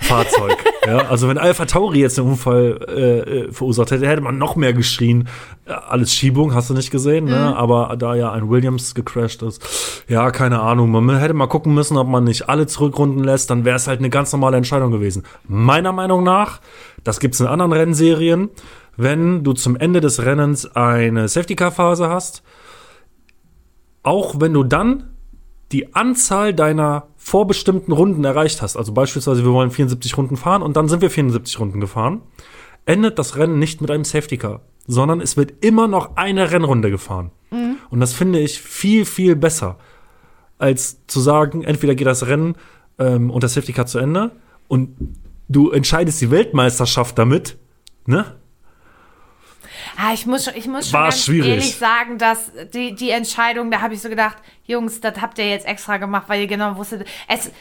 Honda-Fahrzeug. 0.04 0.58
ja, 0.86 0.98
also 1.10 1.28
wenn 1.28 1.38
Alpha 1.38 1.66
Tauri 1.66 2.00
jetzt 2.00 2.18
den 2.18 2.26
Unfall 2.26 2.80
äh, 2.88 3.20
äh, 3.20 3.52
verursacht 3.52 3.92
hätte, 3.92 4.08
hätte 4.08 4.22
man 4.22 4.38
noch 4.38 4.56
mehr 4.56 4.74
geschrien. 4.74 5.28
Äh, 5.66 5.72
Alles 5.72 6.14
Schiebung, 6.14 6.54
hast 6.54 6.70
du 6.70 6.74
nicht 6.74 6.92
gesehen, 6.92 7.26
ne? 7.26 7.56
Aber 7.56 7.96
da 7.98 8.16
ja 8.16 8.32
ein 8.32 8.50
Williams 8.50 8.96
gecrashed 8.96 9.42
ist, 9.42 10.04
ja, 10.08 10.32
keine 10.32 10.60
Ahnung. 10.62 10.92
Man 10.92 11.18
hätte 11.18 11.34
mal 11.34 11.48
gucken 11.48 11.74
müssen, 11.74 11.98
ob 11.98 12.08
man 12.08 12.24
nicht 12.24 12.50
alle 12.50 12.68
zurückrunden 12.68 13.24
lässt, 13.24 13.50
dann 13.50 13.66
wäre 13.66 13.76
es 13.76 13.88
halt 13.88 14.00
eine 14.00 14.10
ganz 14.10 14.32
normale 14.32 14.58
Entscheidung 14.58 14.92
gewesen. 14.92 15.24
Meiner 15.48 15.92
Meinung 15.92 16.24
nach, 16.24 16.60
das 17.04 17.20
gibt's 17.20 17.40
in 17.40 17.48
anderen 17.48 17.74
Rennserien, 17.74 18.50
wenn 18.96 19.44
du 19.44 19.54
zum 19.54 19.76
Ende 19.76 20.02
des 20.02 20.24
Rennens 20.24 20.76
eine 20.76 21.28
Safety-Car-Phase 21.28 22.10
hast, 22.10 22.44
auch 24.04 24.36
wenn 24.40 24.54
du 24.54 24.64
dann 24.64 25.10
die 25.72 25.96
Anzahl 25.96 26.54
deiner 26.54 27.08
vorbestimmten 27.24 27.94
Runden 27.94 28.26
erreicht 28.26 28.62
hast, 28.62 28.76
also 28.76 28.92
beispielsweise 28.92 29.46
wir 29.46 29.54
wollen 29.54 29.72
74 29.72 30.18
Runden 30.18 30.36
fahren 30.36 30.62
und 30.62 30.76
dann 30.76 30.90
sind 30.90 31.02
wir 31.02 31.10
74 31.10 31.58
Runden 31.58 31.80
gefahren, 31.80 32.22
endet 32.86 33.18
das 33.18 33.38
Rennen 33.38 33.60
nicht 33.60 33.80
mit 33.80 33.90
einem 33.90 34.04
Safety 34.04 34.38
Car, 34.38 34.60
sondern 34.88 35.22
es 35.22 35.38
wird 35.38 35.64
immer 35.64 35.88
noch 35.88 36.18
eine 36.18 36.52
Rennrunde 36.52 36.92
gefahren. 36.92 37.32
Und 37.90 38.02
das 38.02 38.14
finde 38.14 38.40
ich 38.40 38.62
viel, 38.62 39.06
viel 39.06 39.38
besser, 39.38 39.78
als 40.58 41.08
zu 41.08 41.22
sagen, 41.22 41.64
entweder 41.64 41.96
geht 41.96 42.08
das 42.08 42.28
Rennen 42.28 42.56
ähm, 43.00 43.32
und 43.32 43.42
das 43.42 43.54
Safety 43.54 43.72
Car 43.72 43.86
zu 43.86 44.00
Ende 44.00 44.32
und 44.68 44.90
du 45.48 45.72
entscheidest 45.72 46.20
die 46.20 46.30
Weltmeisterschaft 46.30 47.18
damit, 47.18 47.58
ne? 48.06 48.26
Ah, 49.98 50.14
ich 50.14 50.26
muss 50.26 50.46
schon, 50.46 50.56
ich 50.56 50.68
muss 50.68 50.86
schon 50.90 50.94
War 51.00 51.10
ganz 51.10 51.24
schwierig. 51.26 51.50
ehrlich 51.50 51.76
sagen, 51.76 52.18
dass 52.18 52.52
die, 52.74 52.96
die 52.96 53.12
Entscheidung, 53.12 53.70
da 53.72 53.82
habe 53.82 53.94
ich 53.94 54.02
so 54.02 54.10
gedacht, 54.10 54.38
Jungs, 54.66 55.00
das 55.02 55.22
habt 55.22 55.38
ihr 55.38 55.48
jetzt 55.50 55.68
extra 55.68 55.98
gemacht, 55.98 56.24
weil 56.28 56.42
ihr 56.42 56.48
genau 56.48 56.76
wusstet, 56.78 57.08
es, 57.28 57.52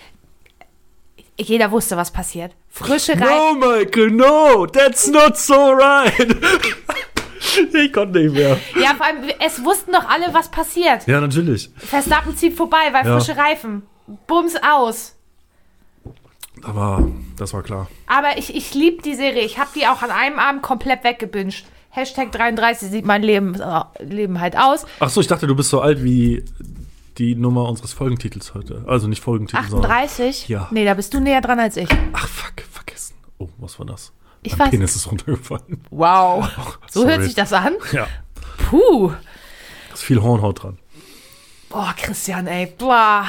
jeder 1.38 1.70
wusste, 1.70 1.96
was 1.96 2.10
passiert. 2.10 2.52
Frische 2.68 3.12
Reifen. 3.12 3.26
No, 3.28 3.54
Michael, 3.76 4.10
no, 4.12 4.66
that's 4.66 5.06
not 5.08 5.36
so 5.36 5.54
right. 5.72 6.12
ich 7.74 7.92
konnte 7.92 8.18
nicht 8.20 8.34
mehr. 8.34 8.58
Ja, 8.80 8.94
vor 8.94 9.06
allem, 9.06 9.24
es 9.44 9.62
wussten 9.64 9.92
doch 9.92 10.08
alle, 10.08 10.32
was 10.32 10.50
passiert. 10.50 11.06
Ja, 11.06 11.20
natürlich. 11.20 11.70
Verstappen 11.76 12.36
zieht 12.36 12.56
vorbei, 12.56 12.92
weil 12.92 13.04
Ja. 13.06 13.18
frische 13.18 13.36
Reifen. 13.36 13.82
Bums 14.26 14.54
aus. 14.62 15.16
Aber 16.62 17.08
das 17.38 17.52
war 17.54 17.62
klar. 17.62 17.88
Aber 18.06 18.38
ich, 18.38 18.54
ich 18.54 18.74
liebe 18.74 19.02
die 19.02 19.14
Serie. 19.14 19.42
Ich 19.42 19.58
habe 19.58 19.70
die 19.74 19.86
auch 19.86 20.02
an 20.02 20.10
einem 20.10 20.38
Abend 20.38 20.62
komplett 20.62 21.02
weggebinged. 21.02 21.64
Hashtag 21.94 22.32
33 22.32 22.90
sieht 22.90 23.04
mein 23.04 23.22
Leben, 23.22 23.54
äh, 23.60 23.82
Leben 24.02 24.40
halt 24.40 24.56
aus. 24.56 24.86
Ach 24.98 25.10
so, 25.10 25.20
ich 25.20 25.26
dachte, 25.26 25.46
du 25.46 25.54
bist 25.54 25.68
so 25.68 25.82
alt 25.82 26.02
wie 26.02 26.42
die 27.18 27.34
Nummer 27.34 27.68
unseres 27.68 27.92
Folgentitels 27.92 28.54
heute. 28.54 28.82
Also 28.86 29.08
nicht 29.08 29.22
Folgentitel, 29.22 29.62
sondern. 29.68 29.90
38? 29.90 30.48
Ja. 30.48 30.68
Nee, 30.70 30.86
da 30.86 30.94
bist 30.94 31.12
du 31.12 31.20
näher 31.20 31.42
dran 31.42 31.60
als 31.60 31.76
ich. 31.76 31.88
Ach, 32.14 32.26
fuck, 32.26 32.62
vergessen. 32.70 33.14
Oh, 33.36 33.50
was 33.58 33.78
war 33.78 33.84
das? 33.84 34.10
Ich 34.42 34.52
mein 34.52 34.60
weiß. 34.66 34.70
Penis 34.70 34.96
ist 34.96 35.10
runtergefallen. 35.10 35.82
Wow. 35.90 36.48
So 36.90 37.00
sorry. 37.02 37.12
hört 37.12 37.24
sich 37.24 37.34
das 37.34 37.52
an? 37.52 37.74
Ja, 37.92 38.06
Puh. 38.70 39.10
da 39.10 39.94
ist 39.94 40.02
viel 40.02 40.22
Hornhaut 40.22 40.62
dran. 40.62 40.78
Boah, 41.68 41.94
Christian, 41.96 42.46
ey. 42.46 42.72
Boah. 42.78 43.24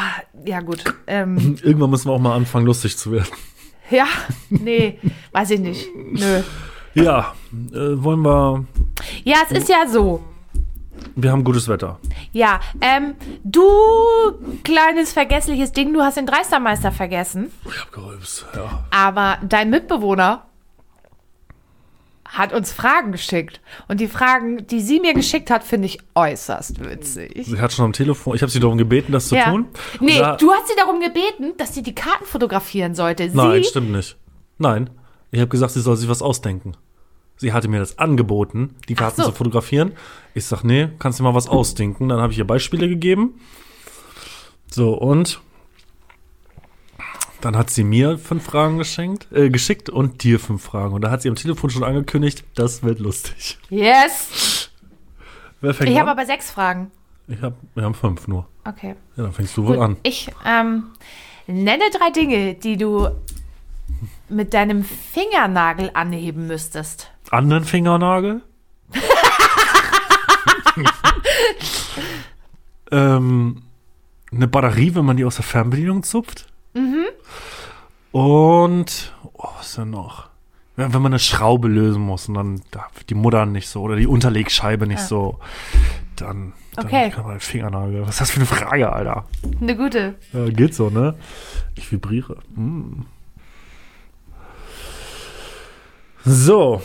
Ja, 0.45 0.61
gut. 0.61 0.84
Ähm, 1.07 1.57
Irgendwann 1.61 1.89
müssen 1.89 2.07
wir 2.07 2.14
auch 2.14 2.20
mal 2.20 2.36
anfangen, 2.36 2.66
lustig 2.66 2.97
zu 2.97 3.11
werden. 3.11 3.28
ja, 3.89 4.07
nee, 4.49 4.99
weiß 5.34 5.49
ich 5.51 5.59
nicht. 5.59 5.89
Nö. 5.95 6.43
Ja, 6.93 7.33
äh, 7.51 8.03
wollen 8.03 8.21
wir. 8.21 8.65
Ja, 9.23 9.37
es 9.49 9.57
ist 9.57 9.69
ja 9.69 9.87
so. 9.87 10.23
Wir 11.15 11.31
haben 11.31 11.43
gutes 11.43 11.67
Wetter. 11.67 11.99
Ja, 12.31 12.59
ähm, 12.81 13.15
du 13.43 13.63
kleines 14.63 15.11
vergessliches 15.13 15.71
Ding, 15.71 15.93
du 15.93 16.01
hast 16.01 16.17
den 16.17 16.25
Dreistermeister 16.25 16.91
vergessen, 16.91 17.51
Ich 17.69 17.79
hab 17.81 17.91
gerülpst, 17.91 18.45
ja. 18.55 18.85
aber 18.91 19.37
dein 19.47 19.69
Mitbewohner 19.69 20.45
hat 22.25 22.51
uns 22.51 22.71
Fragen 22.71 23.11
geschickt. 23.11 23.61
Und 23.87 23.99
die 23.99 24.07
Fragen, 24.07 24.65
die 24.65 24.81
sie 24.81 24.99
mir 24.99 25.13
geschickt 25.13 25.51
hat, 25.51 25.63
finde 25.63 25.85
ich 25.85 25.99
äußerst 26.15 26.83
witzig. 26.83 27.45
Sie 27.45 27.59
hat 27.61 27.71
schon 27.73 27.85
am 27.85 27.93
Telefon, 27.93 28.35
ich 28.35 28.41
habe 28.41 28.51
sie 28.51 28.59
darum 28.59 28.77
gebeten, 28.77 29.11
das 29.11 29.27
zu 29.27 29.35
Ja. 29.35 29.51
tun. 29.51 29.67
Nee, 29.99 30.17
Da- 30.17 30.35
du 30.37 30.51
hast 30.51 30.67
sie 30.67 30.73
darum 30.75 30.99
gebeten, 30.99 31.53
dass 31.57 31.75
sie 31.75 31.83
die 31.83 31.93
Karten 31.93 32.25
fotografieren 32.25 32.95
sollte. 32.95 33.29
Sie, 33.29 33.37
Nein, 33.37 33.63
stimmt 33.63 33.91
nicht. 33.91 34.15
Nein, 34.57 34.89
ich 35.34 35.39
habe 35.39 35.49
gesagt, 35.49 35.73
sie 35.73 35.81
soll 35.81 35.97
sich 35.97 36.07
was 36.07 36.21
ausdenken. 36.21 36.77
Sie 37.38 37.53
hatte 37.53 37.67
mir 37.67 37.79
das 37.79 37.97
angeboten, 37.97 38.75
die 38.88 38.93
Karten 38.93 39.23
so. 39.23 39.29
zu 39.29 39.31
fotografieren. 39.31 39.93
Ich 40.36 40.45
sag, 40.45 40.63
nee, 40.63 40.89
kannst 40.99 41.19
du 41.19 41.23
mal 41.23 41.34
was 41.34 41.47
ausdenken. 41.47 42.07
Dann 42.07 42.21
habe 42.21 42.31
ich 42.31 42.38
ihr 42.38 42.45
Beispiele 42.45 42.88
gegeben. 42.88 43.41
So, 44.69 44.93
und 44.93 45.41
dann 47.41 47.57
hat 47.57 47.71
sie 47.71 47.84
mir 47.84 48.19
fünf 48.19 48.43
Fragen 48.43 48.77
geschenkt, 48.77 49.27
äh, 49.31 49.49
geschickt 49.49 49.89
und 49.89 50.23
dir 50.23 50.39
fünf 50.39 50.63
Fragen. 50.63 50.93
Und 50.93 51.01
da 51.01 51.09
hat 51.09 51.23
sie 51.23 51.29
am 51.29 51.36
Telefon 51.36 51.71
schon 51.71 51.84
angekündigt, 51.84 52.43
das 52.53 52.84
wird 52.84 52.99
lustig. 52.99 53.57
Yes. 53.71 54.69
Wer 55.61 55.73
fängt 55.73 55.89
Ich 55.89 55.97
habe 55.99 56.11
aber 56.11 56.27
sechs 56.27 56.51
Fragen. 56.51 56.91
Ich 57.27 57.41
hab, 57.41 57.55
wir 57.73 57.84
haben 57.84 57.95
fünf 57.95 58.27
nur. 58.27 58.47
Okay. 58.65 58.95
Ja, 59.17 59.23
dann 59.23 59.34
fängst 59.34 59.57
du 59.57 59.65
wohl 59.65 59.77
Gut, 59.77 59.84
an. 59.84 59.97
ich 60.03 60.29
ähm, 60.45 60.91
nenne 61.47 61.86
drei 61.91 62.11
Dinge, 62.11 62.53
die 62.53 62.77
du 62.77 63.09
mit 64.30 64.53
deinem 64.53 64.84
Fingernagel 64.84 65.91
anheben 65.93 66.47
müsstest. 66.47 67.11
Anderen 67.32 67.65
Fingernagel? 67.65 68.41
ähm, 72.91 73.63
eine 74.32 74.47
Batterie, 74.47 74.95
wenn 74.95 75.05
man 75.05 75.17
die 75.17 75.26
aus 75.26 75.36
der 75.36 75.45
Fernbedienung 75.45 76.03
zupft. 76.03 76.47
Mhm. 76.74 77.05
Und, 78.11 79.13
oh, 79.34 79.49
was 79.57 79.67
ist 79.69 79.78
denn 79.78 79.89
noch? 79.91 80.30
Ja, 80.78 80.91
wenn 80.91 81.01
man 81.03 81.11
eine 81.11 81.19
Schraube 81.19 81.67
lösen 81.67 82.01
muss 82.01 82.28
und 82.28 82.34
dann 82.36 82.61
darf 82.71 83.03
die 83.03 83.13
Mutter 83.13 83.45
nicht 83.45 83.69
so 83.69 83.82
oder 83.82 83.95
die 83.95 84.07
Unterlegscheibe 84.07 84.88
nicht 84.88 85.01
so, 85.01 85.38
dann, 86.15 86.53
dann 86.76 86.86
Okay. 86.86 87.11
kann 87.11 87.26
man 87.26 87.39
Fingernagel. 87.39 88.01
Was 88.01 88.11
ist 88.15 88.21
das 88.21 88.32
für 88.32 88.38
eine 88.38 88.47
Frage, 88.47 88.91
Alter? 88.91 89.26
Eine 89.61 89.78
gute. 89.78 90.15
Ja, 90.32 90.49
geht 90.49 90.74
so, 90.74 90.89
ne? 90.89 91.13
Ich 91.76 91.91
vibriere. 91.91 92.38
Mm. 92.55 93.01
So, 96.26 96.82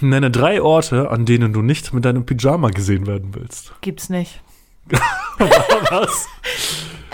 nenne 0.00 0.30
drei 0.30 0.60
Orte, 0.60 1.10
an 1.10 1.24
denen 1.24 1.52
du 1.52 1.62
nicht 1.62 1.92
mit 1.92 2.04
deinem 2.04 2.26
Pyjama 2.26 2.68
gesehen 2.70 3.06
werden 3.06 3.34
willst. 3.34 3.72
Gibt's 3.80 4.08
nicht. 4.10 4.40
Was? 5.90 6.28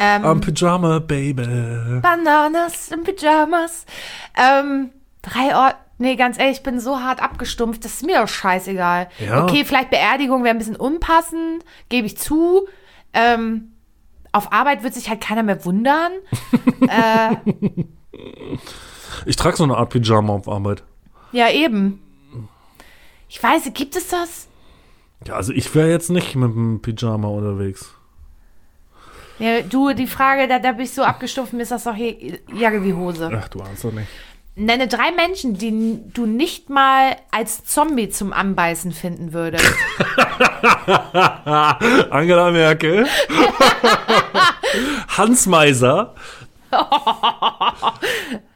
Ähm, 0.02 0.24
Am 0.24 0.40
Pyjama, 0.40 0.98
Baby. 0.98 1.42
Bananas 2.00 2.90
in 2.90 3.04
Pyjamas. 3.04 3.84
Ähm, 4.34 4.92
drei 5.20 5.54
Orte. 5.54 5.76
Nee, 5.98 6.16
ganz 6.16 6.38
ehrlich, 6.38 6.56
ich 6.56 6.62
bin 6.62 6.80
so 6.80 7.00
hart 7.00 7.22
abgestumpft, 7.22 7.84
das 7.84 7.92
ist 7.96 8.06
mir 8.06 8.18
doch 8.22 8.26
scheißegal. 8.26 9.10
Ja. 9.18 9.44
Okay, 9.44 9.62
vielleicht 9.66 9.90
Beerdigung 9.90 10.42
wäre 10.42 10.54
ein 10.54 10.58
bisschen 10.58 10.76
unpassend, 10.76 11.66
gebe 11.90 12.06
ich 12.06 12.16
zu. 12.16 12.66
Ähm, 13.12 13.72
auf 14.32 14.54
Arbeit 14.54 14.82
wird 14.82 14.94
sich 14.94 15.10
halt 15.10 15.20
keiner 15.20 15.42
mehr 15.42 15.62
wundern. 15.66 16.12
äh, 16.88 17.36
Ich 19.26 19.36
trage 19.36 19.58
so 19.58 19.64
eine 19.64 19.76
Art 19.76 19.90
Pyjama 19.90 20.32
auf 20.32 20.48
Arbeit. 20.48 20.82
Ja, 21.32 21.50
eben. 21.50 22.00
Ich 23.28 23.42
weiß, 23.42 23.72
gibt 23.74 23.96
es 23.96 24.08
das? 24.08 24.48
Ja, 25.26 25.34
also 25.34 25.52
ich 25.52 25.74
wäre 25.74 25.90
jetzt 25.90 26.10
nicht 26.10 26.34
mit 26.34 26.52
dem 26.54 26.80
Pyjama 26.82 27.28
unterwegs. 27.28 27.94
Ja, 29.38 29.62
du, 29.62 29.92
die 29.94 30.06
Frage, 30.06 30.48
da, 30.48 30.58
da 30.58 30.72
bin 30.72 30.84
ich 30.84 30.92
so 30.92 31.02
abgestumpft, 31.02 31.52
mir 31.52 31.62
ist 31.62 31.72
das 31.72 31.84
doch 31.84 31.96
Jacke 31.96 32.84
wie 32.84 32.92
Hose. 32.92 33.30
Ach, 33.34 33.48
du 33.48 33.60
ahnst 33.60 33.84
doch 33.84 33.92
nicht. 33.92 34.08
Nenne 34.56 34.88
drei 34.88 35.12
Menschen, 35.12 35.54
die 35.56 36.00
du 36.12 36.26
nicht 36.26 36.68
mal 36.68 37.16
als 37.30 37.64
Zombie 37.64 38.10
zum 38.10 38.32
Anbeißen 38.32 38.92
finden 38.92 39.32
würdest. 39.32 39.64
Angela 42.10 42.50
Merkel. 42.50 43.06
Hans 45.16 45.46
Meiser. 45.46 46.14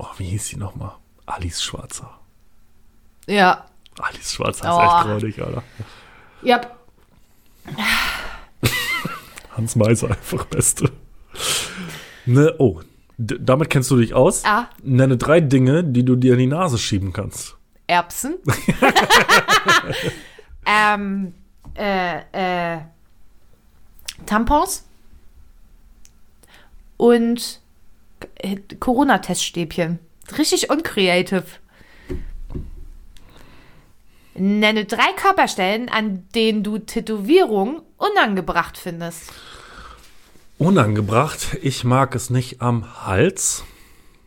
oh, 0.00 0.08
wie 0.18 0.24
hieß 0.24 0.48
sie 0.48 0.56
nochmal? 0.56 0.92
Alice 1.26 1.62
Schwarzer. 1.62 2.18
ja. 3.26 3.66
Alice 3.98 4.32
Schwarzer 4.32 4.64
ist 4.68 4.74
Oh. 4.74 4.80
echt 4.80 5.04
traurig, 5.06 5.42
Alter. 5.42 5.62
Ja. 6.42 6.60
Hans 9.56 9.76
Meiser 9.76 10.08
einfach 10.10 10.44
Beste. 10.46 10.90
Ne, 12.24 12.54
oh, 12.58 12.80
d- 13.18 13.36
damit 13.40 13.68
kennst 13.68 13.90
du 13.90 13.96
dich 13.96 14.14
aus. 14.14 14.42
Ah. 14.44 14.68
Nenne 14.82 15.16
drei 15.18 15.40
Dinge, 15.40 15.84
die 15.84 16.04
du 16.04 16.16
dir 16.16 16.32
in 16.34 16.38
die 16.38 16.46
Nase 16.46 16.78
schieben 16.78 17.12
kannst. 17.12 17.56
Erbsen. 17.86 18.38
ähm, 20.66 21.34
äh, 21.76 22.76
äh, 22.76 22.80
Tampons. 24.24 24.86
Und 26.96 27.60
Corona-Teststäbchen. 28.78 29.98
Richtig 30.38 30.70
uncreative. 30.70 31.44
Nenne 34.34 34.84
drei 34.84 35.12
Körperstellen, 35.16 35.88
an 35.88 36.28
denen 36.34 36.62
du 36.62 36.78
Tätowierungen 36.78 37.82
unangebracht 37.96 38.78
findest. 38.78 39.32
Unangebracht, 40.58 41.58
ich 41.62 41.84
mag 41.84 42.14
es 42.14 42.30
nicht 42.30 42.62
am 42.62 43.06
Hals. 43.06 43.64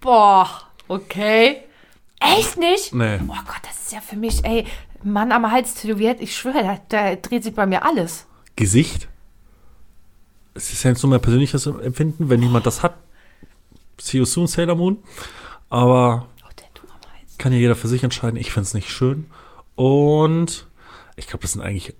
Boah, 0.01 0.49
okay. 0.87 1.63
Echt 2.19 2.57
nicht? 2.57 2.93
Nee. 2.93 3.19
Oh 3.27 3.41
Gott, 3.45 3.61
das 3.63 3.83
ist 3.83 3.91
ja 3.91 4.01
für 4.01 4.15
mich, 4.15 4.43
ey, 4.43 4.65
Mann 5.03 5.31
am 5.31 5.51
Hals 5.51 5.75
tätowiert, 5.75 6.21
ich 6.21 6.35
schwöre, 6.35 6.63
da, 6.63 6.79
da 6.89 7.15
dreht 7.15 7.43
sich 7.43 7.53
bei 7.53 7.65
mir 7.65 7.85
alles. 7.85 8.25
Gesicht. 8.55 9.07
Es 10.53 10.71
ist 10.71 10.83
ja 10.83 10.91
jetzt 10.91 11.03
nur 11.03 11.09
mein 11.09 11.21
persönliches 11.21 11.65
Empfinden, 11.65 12.29
wenn 12.29 12.41
jemand 12.41 12.65
das 12.65 12.83
hat. 12.83 12.95
See 14.03 14.17
you 14.17 14.25
soon, 14.25 14.47
Sailor 14.47 14.75
Moon. 14.75 14.97
Aber 15.69 16.27
Oh, 16.43 16.47
kann 17.37 17.53
ja 17.53 17.57
jeder 17.59 17.75
für 17.75 17.87
sich 17.87 18.03
entscheiden. 18.03 18.37
Ich 18.37 18.51
finde 18.51 18.67
es 18.67 18.73
nicht 18.73 18.89
schön. 18.89 19.29
Und 19.75 20.67
ich 21.15 21.27
glaube, 21.27 21.41
das 21.43 21.53
sind 21.53 21.61
eigentlich. 21.61 21.93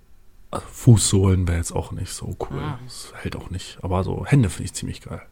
Also 0.50 0.66
Fußsohlen 0.70 1.48
wäre 1.48 1.56
jetzt 1.58 1.72
auch 1.72 1.90
nicht 1.92 2.12
so 2.12 2.36
cool. 2.50 2.60
Das 2.84 3.12
hält 3.16 3.36
auch 3.36 3.50
nicht. 3.50 3.78
Aber 3.82 4.04
so 4.04 4.24
Hände 4.26 4.48
finde 4.50 4.64
ich 4.66 4.74
ziemlich 4.74 5.00
geil. 5.00 5.22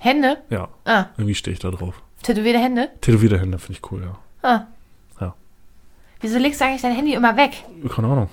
Hände? 0.00 0.38
Ja. 0.50 0.68
Ah, 0.84 1.06
Irgendwie 1.16 1.34
stehe 1.34 1.52
ich 1.52 1.60
da 1.60 1.70
drauf. 1.70 2.02
tätowierte 2.22 2.58
Hände? 2.58 2.90
Tätowierte 3.00 3.38
Hände 3.38 3.58
finde 3.58 3.78
ich 3.80 3.92
cool, 3.92 4.02
ja. 4.02 4.18
Ah. 4.48 4.66
Ja. 5.20 5.34
Wieso 6.20 6.38
legst 6.38 6.60
du 6.60 6.64
eigentlich 6.64 6.82
dein 6.82 6.94
Handy 6.96 7.12
immer 7.14 7.36
weg? 7.36 7.64
Keine 7.94 8.08
Ahnung. 8.08 8.28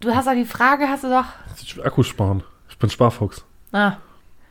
Du 0.00 0.14
hast 0.14 0.26
doch 0.26 0.34
die 0.34 0.44
Frage, 0.44 0.88
hast 0.88 1.04
du 1.04 1.08
doch. 1.08 1.84
Akku 1.84 2.02
sparen. 2.02 2.42
Ich 2.68 2.76
bin 2.78 2.90
Sparfuchs. 2.90 3.44
Ah, 3.72 3.96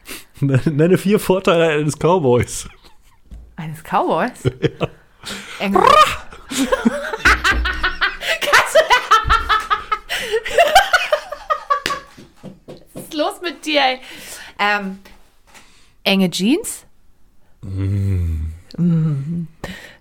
Nenne 0.42 0.98
vier 0.98 1.20
Vorteile 1.20 1.70
eines 1.70 1.98
Cowboys. 1.98 2.68
eines 3.56 3.82
Cowboys? 3.84 4.44
Eng- 5.60 5.74
Kannst 8.42 8.76
du. 8.76 8.80
Was 12.94 13.04
ist 13.04 13.14
los 13.14 13.42
mit 13.42 13.66
dir, 13.66 13.82
ey? 13.82 14.00
Ähm, 14.60 15.00
enge 16.04 16.30
Jeans? 16.30 16.86
Mm. 17.62 18.48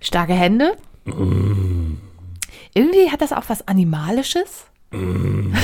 Starke 0.00 0.32
Hände? 0.34 0.76
Irgendwie 2.74 3.10
hat 3.10 3.20
das 3.20 3.32
auch 3.32 3.44
was 3.48 3.66
Animalisches. 3.68 4.64
Und 4.92 5.54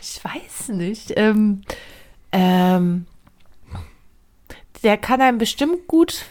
ich 0.00 0.20
weiß 0.68 0.76
nicht. 0.76 1.12
Ähm, 1.16 1.62
ähm, 2.32 3.06
der 4.82 4.96
kann 4.98 5.20
einen 5.20 5.38
bestimmt 5.38 5.86
gut 5.86 6.26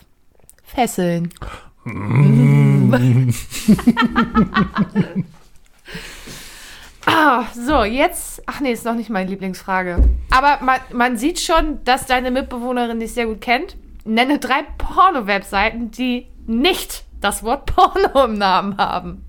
fesseln. 0.63 1.33
ah, 7.05 7.45
so, 7.53 7.83
jetzt. 7.83 8.41
Ach 8.45 8.59
nee, 8.59 8.71
ist 8.71 8.86
noch 8.86 8.95
nicht 8.95 9.09
meine 9.09 9.29
Lieblingsfrage. 9.29 10.03
Aber 10.31 10.63
man, 10.63 10.79
man 10.93 11.17
sieht 11.17 11.39
schon, 11.39 11.83
dass 11.83 12.05
deine 12.05 12.31
Mitbewohnerin 12.31 12.99
dich 12.99 13.13
sehr 13.13 13.27
gut 13.27 13.41
kennt. 13.41 13.77
Nenne 14.03 14.39
drei 14.39 14.63
Porno-Webseiten, 14.77 15.91
die 15.91 16.27
nicht 16.47 17.05
das 17.21 17.43
Wort 17.43 17.65
Porno 17.67 18.25
im 18.25 18.38
Namen 18.38 18.77
haben. 18.77 19.25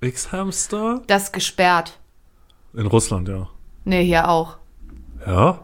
X-Hamster? 0.00 1.02
Das 1.06 1.24
ist 1.24 1.32
gesperrt. 1.32 1.98
In 2.74 2.86
Russland, 2.86 3.28
ja. 3.28 3.48
Nee, 3.88 4.04
hier 4.04 4.28
auch. 4.28 4.58
Ja? 5.26 5.60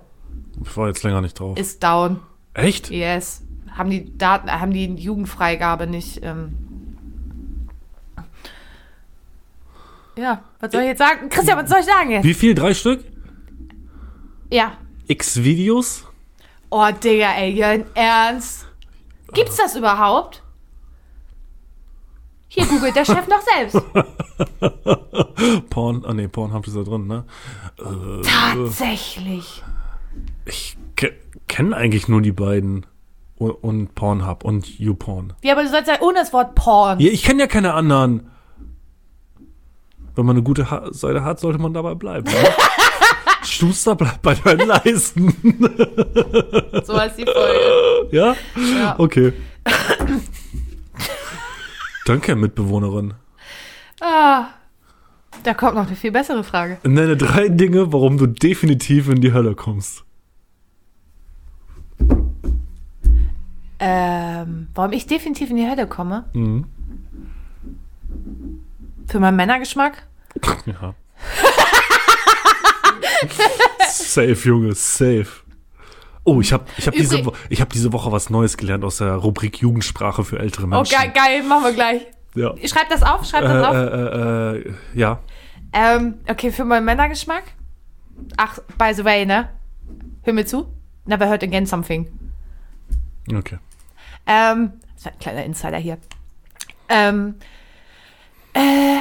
Ich 0.65 0.75
war 0.79 0.89
jetzt 0.89 1.03
länger 1.03 1.21
nicht 1.21 1.39
drauf. 1.39 1.59
Ist 1.59 1.83
down. 1.83 2.21
Echt? 2.55 2.89
Yes. 2.89 3.43
Haben 3.71 3.91
die 3.91 4.17
Daten, 4.17 4.51
haben 4.51 4.73
die 4.73 4.95
Jugendfreigabe 4.95 5.87
nicht. 5.87 6.21
Ähm 6.23 6.57
ja, 10.17 10.43
was 10.59 10.73
soll 10.73 10.81
ich 10.81 10.87
jetzt 10.89 11.01
sagen? 11.01 11.29
Christian, 11.29 11.59
was 11.59 11.69
soll 11.69 11.81
ich 11.81 11.85
sagen 11.85 12.13
jetzt? 12.13 12.25
Wie 12.25 12.33
viel? 12.33 12.55
Drei 12.55 12.73
Stück? 12.73 13.05
Ja, 14.51 14.73
X-Videos. 15.07 16.05
Oh, 16.71 16.89
Digga, 16.93 17.35
ey, 17.35 17.51
Jörn, 17.51 17.85
Ernst? 17.95 18.67
Gibt's 19.35 19.57
das 19.57 19.77
überhaupt? 19.77 20.43
Hier 22.55 22.67
googelt 22.67 22.95
der 22.95 23.05
Chef 23.05 23.27
noch 23.27 23.43
selbst. 23.43 23.83
Porn, 25.71 26.05
ah 26.07 26.15
nee, 26.15 26.29
Pornhub 26.29 26.65
ist 26.69 26.77
da 26.77 26.83
drin, 26.83 27.09
ne? 27.09 27.25
Tatsächlich. 28.23 29.65
Ich 30.47 30.77
ke 30.95 31.13
kenne 31.49 31.77
eigentlich 31.77 32.07
nur 32.07 32.23
die 32.23 32.31
beiden. 32.31 32.87
Und, 33.37 33.51
und 33.51 33.95
Pornhub 33.97 34.45
und 34.45 34.79
YouPorn. 34.79 35.33
Ja, 35.43 35.55
aber 35.55 35.65
du 35.65 35.69
sollst 35.69 35.89
ja 35.89 36.01
ohne 36.01 36.21
das 36.21 36.33
Wort 36.33 36.55
Porn. 36.55 37.01
Ja, 37.01 37.11
ich 37.11 37.25
kenne 37.25 37.41
ja 37.41 37.49
keine 37.49 37.75
anderen. 37.75 38.31
Wenn 40.15 40.25
man 40.25 40.37
eine 40.37 40.45
gute 40.45 40.71
ha 40.71 40.87
Seite 40.93 41.25
hat, 41.25 41.41
sollte 41.41 41.59
man 41.59 41.75
dabei 41.75 41.97
bleiben. 41.97 42.31
Ne? 42.31 42.39
Schuster 43.43 43.97
bleibt 43.97 44.23
bei 44.23 44.35
deinen 44.35 44.69
Leisten. 44.69 45.35
So 46.85 46.97
heißt 46.97 47.19
die 47.19 47.25
Folge. 47.25 48.09
ja? 48.13 48.37
Ja. 48.57 48.95
Okay. 48.97 49.33
Danke, 52.05 52.37
Mitbewohnerin. 52.37 53.15
Ah, 54.01 54.49
da 55.43 55.55
kommt 55.55 55.75
noch 55.75 55.87
eine 55.87 55.97
viel 55.97 56.13
bessere 56.13 56.45
Frage. 56.45 56.79
Nenne 56.85 57.17
drei 57.17 57.49
Dinge, 57.49 57.93
warum 57.93 58.19
du 58.19 58.27
definitiv 58.27 59.09
in 59.09 59.21
die 59.21 59.33
Hölle 59.33 59.55
kommst. 59.55 60.05
Ähm, 63.79 64.69
warum 64.75 64.93
ich 64.93 65.07
definitiv 65.07 65.51
in 65.51 65.57
die 65.57 65.69
Hölle 65.69 65.87
komme? 65.87 66.25
Mhm. 66.33 66.67
Für 69.07 69.21
meinen 69.21 69.37
Männergeschmack? 69.37 70.07
Ja. 70.67 70.95
safe, 73.89 74.49
Junge, 74.49 74.75
safe. 74.75 75.44
Oh, 76.25 76.41
ich 76.41 76.53
habe 76.53 76.65
ich 76.79 76.87
hab 76.87 76.95
diese, 76.95 77.19
Übrig- 77.19 77.35
ich 77.51 77.61
hab 77.61 77.71
diese 77.71 77.93
Woche 77.93 78.11
was 78.11 78.31
Neues 78.31 78.57
gelernt 78.57 78.83
aus 78.85 78.97
der 78.99 79.13
Rubrik 79.15 79.59
Jugendsprache 79.61 80.25
für 80.25 80.39
ältere 80.39 80.65
Oh, 80.65 80.69
Menschen. 80.69 80.97
geil, 80.97 81.13
geil, 81.15 81.43
machen 81.43 81.65
wir 81.65 81.73
gleich. 81.75 82.03
Ja. 82.35 82.55
Schreib 82.67 82.89
das 82.89 83.03
auf, 83.03 83.25
schreib 83.27 83.45
Äh, 83.45 83.49
das 83.49 83.67
auf. 83.67 83.75
äh, 83.75 83.79
äh, 83.79 84.59
äh, 84.71 84.75
ja. 84.95 85.21
Ähm, 85.73 86.15
okay, 86.29 86.51
für 86.51 86.65
meinen 86.65 86.85
Männergeschmack? 86.85 87.45
Ach, 88.37 88.59
by 88.79 88.93
the 88.95 89.05
way, 89.05 89.27
ne? 89.27 89.51
Hör 90.23 90.33
mir 90.33 90.47
zu. 90.47 90.67
Never 91.05 91.29
heard 91.29 91.43
again 91.43 91.67
something. 91.67 92.09
Okay. 93.33 93.59
Ähm, 94.27 94.73
das 94.95 95.05
war 95.07 95.13
ein 95.13 95.19
kleiner 95.19 95.45
Insider 95.45 95.77
hier. 95.79 95.99
Ähm, 96.89 97.35
äh, 98.55 98.99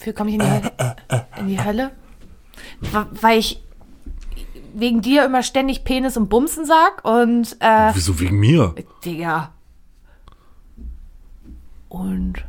wie 0.00 0.12
komme 0.12 0.30
ich 0.30 0.34
in 0.36 0.40
die 0.40 0.46
Hölle? 0.46 0.96
In 1.38 1.48
die 1.48 1.64
Hölle? 1.64 1.90
Weil 3.20 3.38
ich 3.38 3.62
wegen 4.74 5.00
dir 5.02 5.24
immer 5.24 5.42
ständig 5.42 5.84
Penis 5.84 6.16
und 6.16 6.28
Bumsen 6.28 6.64
sag 6.64 7.04
und, 7.04 7.56
äh, 7.60 7.90
Wieso 7.94 8.18
wegen 8.20 8.38
mir? 8.40 8.74
Digga. 9.04 9.52
Und 11.88 12.44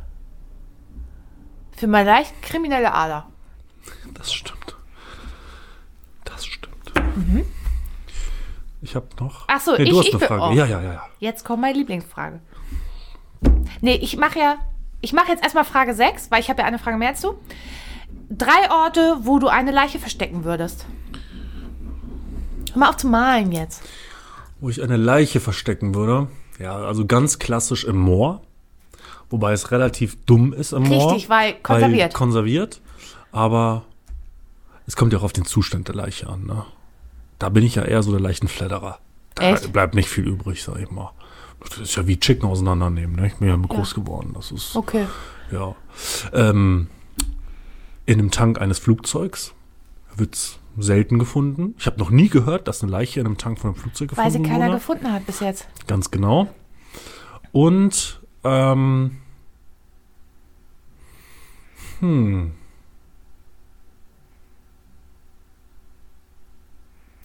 für 1.76 1.86
meine 1.86 2.08
leicht 2.08 2.40
kriminelle 2.42 2.92
Ader. 2.94 3.26
Das 4.14 4.32
stimmt. 4.32 4.76
Das 6.24 6.46
stimmt. 6.46 6.92
Mhm. 7.16 7.44
Ich 8.80 8.94
habe 8.94 9.06
noch. 9.20 9.44
Ach 9.48 9.60
so, 9.60 9.74
ich- 9.76 9.88
du 9.90 9.98
hast 9.98 10.08
ich 10.08 10.14
eine 10.14 10.26
Frage. 10.26 10.42
oh. 10.42 10.52
Ja, 10.52 10.66
ja, 10.66 10.80
ja, 10.80 10.92
ja. 10.94 11.02
Jetzt 11.18 11.44
kommt 11.44 11.62
meine 11.62 11.76
Lieblingsfrage. 11.76 12.40
Nee, 13.80 13.96
ich 13.96 14.16
mache 14.16 14.38
ja. 14.38 14.56
Ich 15.00 15.12
mache 15.12 15.28
jetzt 15.28 15.42
erstmal 15.42 15.64
Frage 15.64 15.94
6, 15.94 16.30
weil 16.30 16.40
ich 16.40 16.48
habe 16.48 16.62
ja 16.62 16.66
eine 16.66 16.78
Frage 16.78 16.96
mehr 16.96 17.10
du. 17.22 17.34
Drei 18.30 18.70
Orte, 18.70 19.18
wo 19.20 19.38
du 19.38 19.48
eine 19.48 19.70
Leiche 19.70 19.98
verstecken 19.98 20.44
würdest. 20.44 20.86
Hör 22.74 22.80
mal 22.80 22.88
auf 22.90 22.96
zu 22.96 23.06
malen 23.06 23.52
jetzt. 23.52 23.82
Wo 24.60 24.68
ich 24.68 24.82
eine 24.82 24.96
Leiche 24.96 25.40
verstecken 25.40 25.94
würde. 25.94 26.28
Ja, 26.58 26.76
also 26.76 27.06
ganz 27.06 27.38
klassisch 27.38 27.84
im 27.84 27.96
Moor. 27.96 28.42
Wobei 29.30 29.52
es 29.52 29.70
relativ 29.70 30.16
dumm 30.26 30.52
ist 30.52 30.72
im 30.72 30.82
Moor. 30.84 31.12
Richtig, 31.12 31.28
weil 31.30 31.54
konserviert. 31.54 32.12
Weil 32.12 32.18
konserviert. 32.18 32.80
Aber 33.32 33.84
es 34.86 34.96
kommt 34.96 35.12
ja 35.12 35.18
auch 35.20 35.24
auf 35.24 35.32
den 35.32 35.44
Zustand 35.44 35.88
der 35.88 35.94
Leiche 35.94 36.28
an. 36.28 36.44
Ne? 36.46 36.64
Da 37.38 37.48
bin 37.48 37.64
ich 37.64 37.76
ja 37.76 37.82
eher 37.84 38.02
so 38.02 38.10
der 38.12 38.20
Leichenfledderer. 38.20 38.98
Da 39.34 39.42
Echt? 39.42 39.72
bleibt 39.72 39.94
nicht 39.94 40.08
viel 40.08 40.26
übrig, 40.26 40.62
sag 40.62 40.78
ich 40.78 40.90
mal. 40.90 41.10
Das 41.68 41.78
ist 41.78 41.96
ja 41.96 42.06
wie 42.06 42.18
Chicken 42.20 42.48
auseinandernehmen. 42.48 43.16
Ne? 43.16 43.26
Ich 43.28 43.36
bin 43.36 43.48
ja 43.48 43.56
groß 43.56 43.94
geworden. 43.94 44.32
Das 44.34 44.52
ist, 44.52 44.76
Okay. 44.76 45.06
ja. 45.50 45.74
Ähm, 46.32 46.88
in 48.06 48.18
einem 48.18 48.30
Tank 48.30 48.60
eines 48.60 48.78
Flugzeugs 48.78 49.52
wird's 50.14 50.58
selten 50.76 51.18
gefunden. 51.18 51.74
Ich 51.78 51.86
habe 51.86 51.98
noch 51.98 52.10
nie 52.10 52.28
gehört, 52.28 52.68
dass 52.68 52.82
eine 52.82 52.92
Leiche 52.92 53.20
in 53.20 53.26
einem 53.26 53.38
Tank 53.38 53.58
von 53.58 53.70
einem 53.70 53.80
Flugzeug 53.80 54.10
gefunden 54.10 54.24
Weil 54.24 54.32
sie 54.32 54.42
keiner 54.42 54.66
wurde. 54.66 54.76
gefunden 54.76 55.12
hat 55.12 55.26
bis 55.26 55.40
jetzt. 55.40 55.68
Ganz 55.86 56.10
genau. 56.10 56.48
Und 57.52 58.20
ähm, 58.42 59.18
hm. 62.00 62.52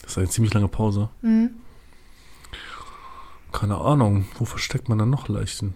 Das 0.01 0.11
ist 0.11 0.17
eine 0.17 0.29
ziemlich 0.29 0.53
lange 0.53 0.67
Pause. 0.67 1.09
Mhm. 1.21 1.51
Keine 3.51 3.77
Ahnung, 3.77 4.25
wo 4.37 4.45
versteckt 4.45 4.89
man 4.89 4.97
dann 4.97 5.09
noch 5.09 5.27
Leichen? 5.27 5.73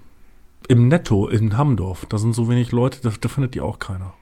Im 0.67 0.87
Netto 0.87 1.27
in 1.27 1.57
Hamdorf. 1.57 2.05
Da 2.07 2.17
sind 2.17 2.33
so 2.33 2.49
wenig 2.49 2.71
Leute, 2.71 3.01
da, 3.01 3.11
da 3.19 3.29
findet 3.29 3.55
die 3.55 3.61
auch 3.61 3.79
keiner. 3.79 4.13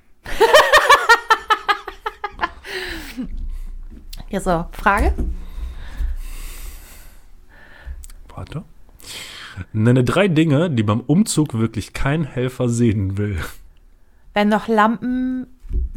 Ja, 4.31 4.39
so. 4.39 4.65
Frage? 4.71 5.13
Warte. 8.29 8.63
Nenne 9.73 10.05
drei 10.05 10.29
Dinge, 10.29 10.71
die 10.71 10.83
beim 10.83 11.01
Umzug 11.01 11.53
wirklich 11.53 11.91
kein 11.91 12.23
Helfer 12.23 12.69
sehen 12.69 13.17
will. 13.17 13.37
Wenn 14.33 14.47
noch 14.47 14.69
Lampen 14.69 15.47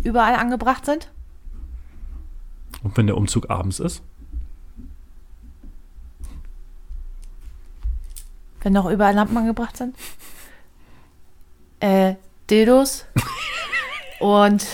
überall 0.03 0.35
angebracht 0.35 0.85
sind? 0.85 1.13
Und 2.83 2.97
wenn 2.97 3.07
der 3.07 3.17
Umzug 3.17 3.51
abends 3.51 3.79
ist? 3.79 4.03
Wenn 8.63 8.73
noch 8.73 8.91
überall 8.91 9.15
Lampen 9.15 9.37
angebracht 9.37 9.77
sind? 9.77 9.95
Äh, 11.79 12.17
Dildos. 12.51 13.07
Und. 14.19 14.67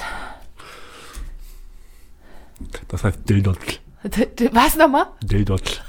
Das 2.89 3.05
heißt 3.05 3.19
Dildot. 3.29 3.59
D- 4.05 4.27
d- 4.27 4.51
Was 4.53 4.77
nochmal? 4.77 5.07
Dildot. 5.23 5.83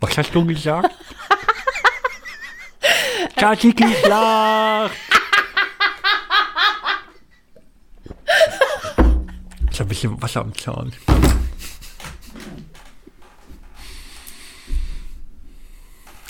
Was 0.00 0.16
hast 0.18 0.34
du 0.34 0.44
gesagt? 0.46 0.90
Kati 3.36 3.72
gesagt. 3.72 4.94
Ich 9.70 9.80
habe 9.80 9.86
ein 9.86 9.88
bisschen 9.88 10.22
Wasser 10.22 10.40
am 10.42 10.54
Zahn. 10.56 10.92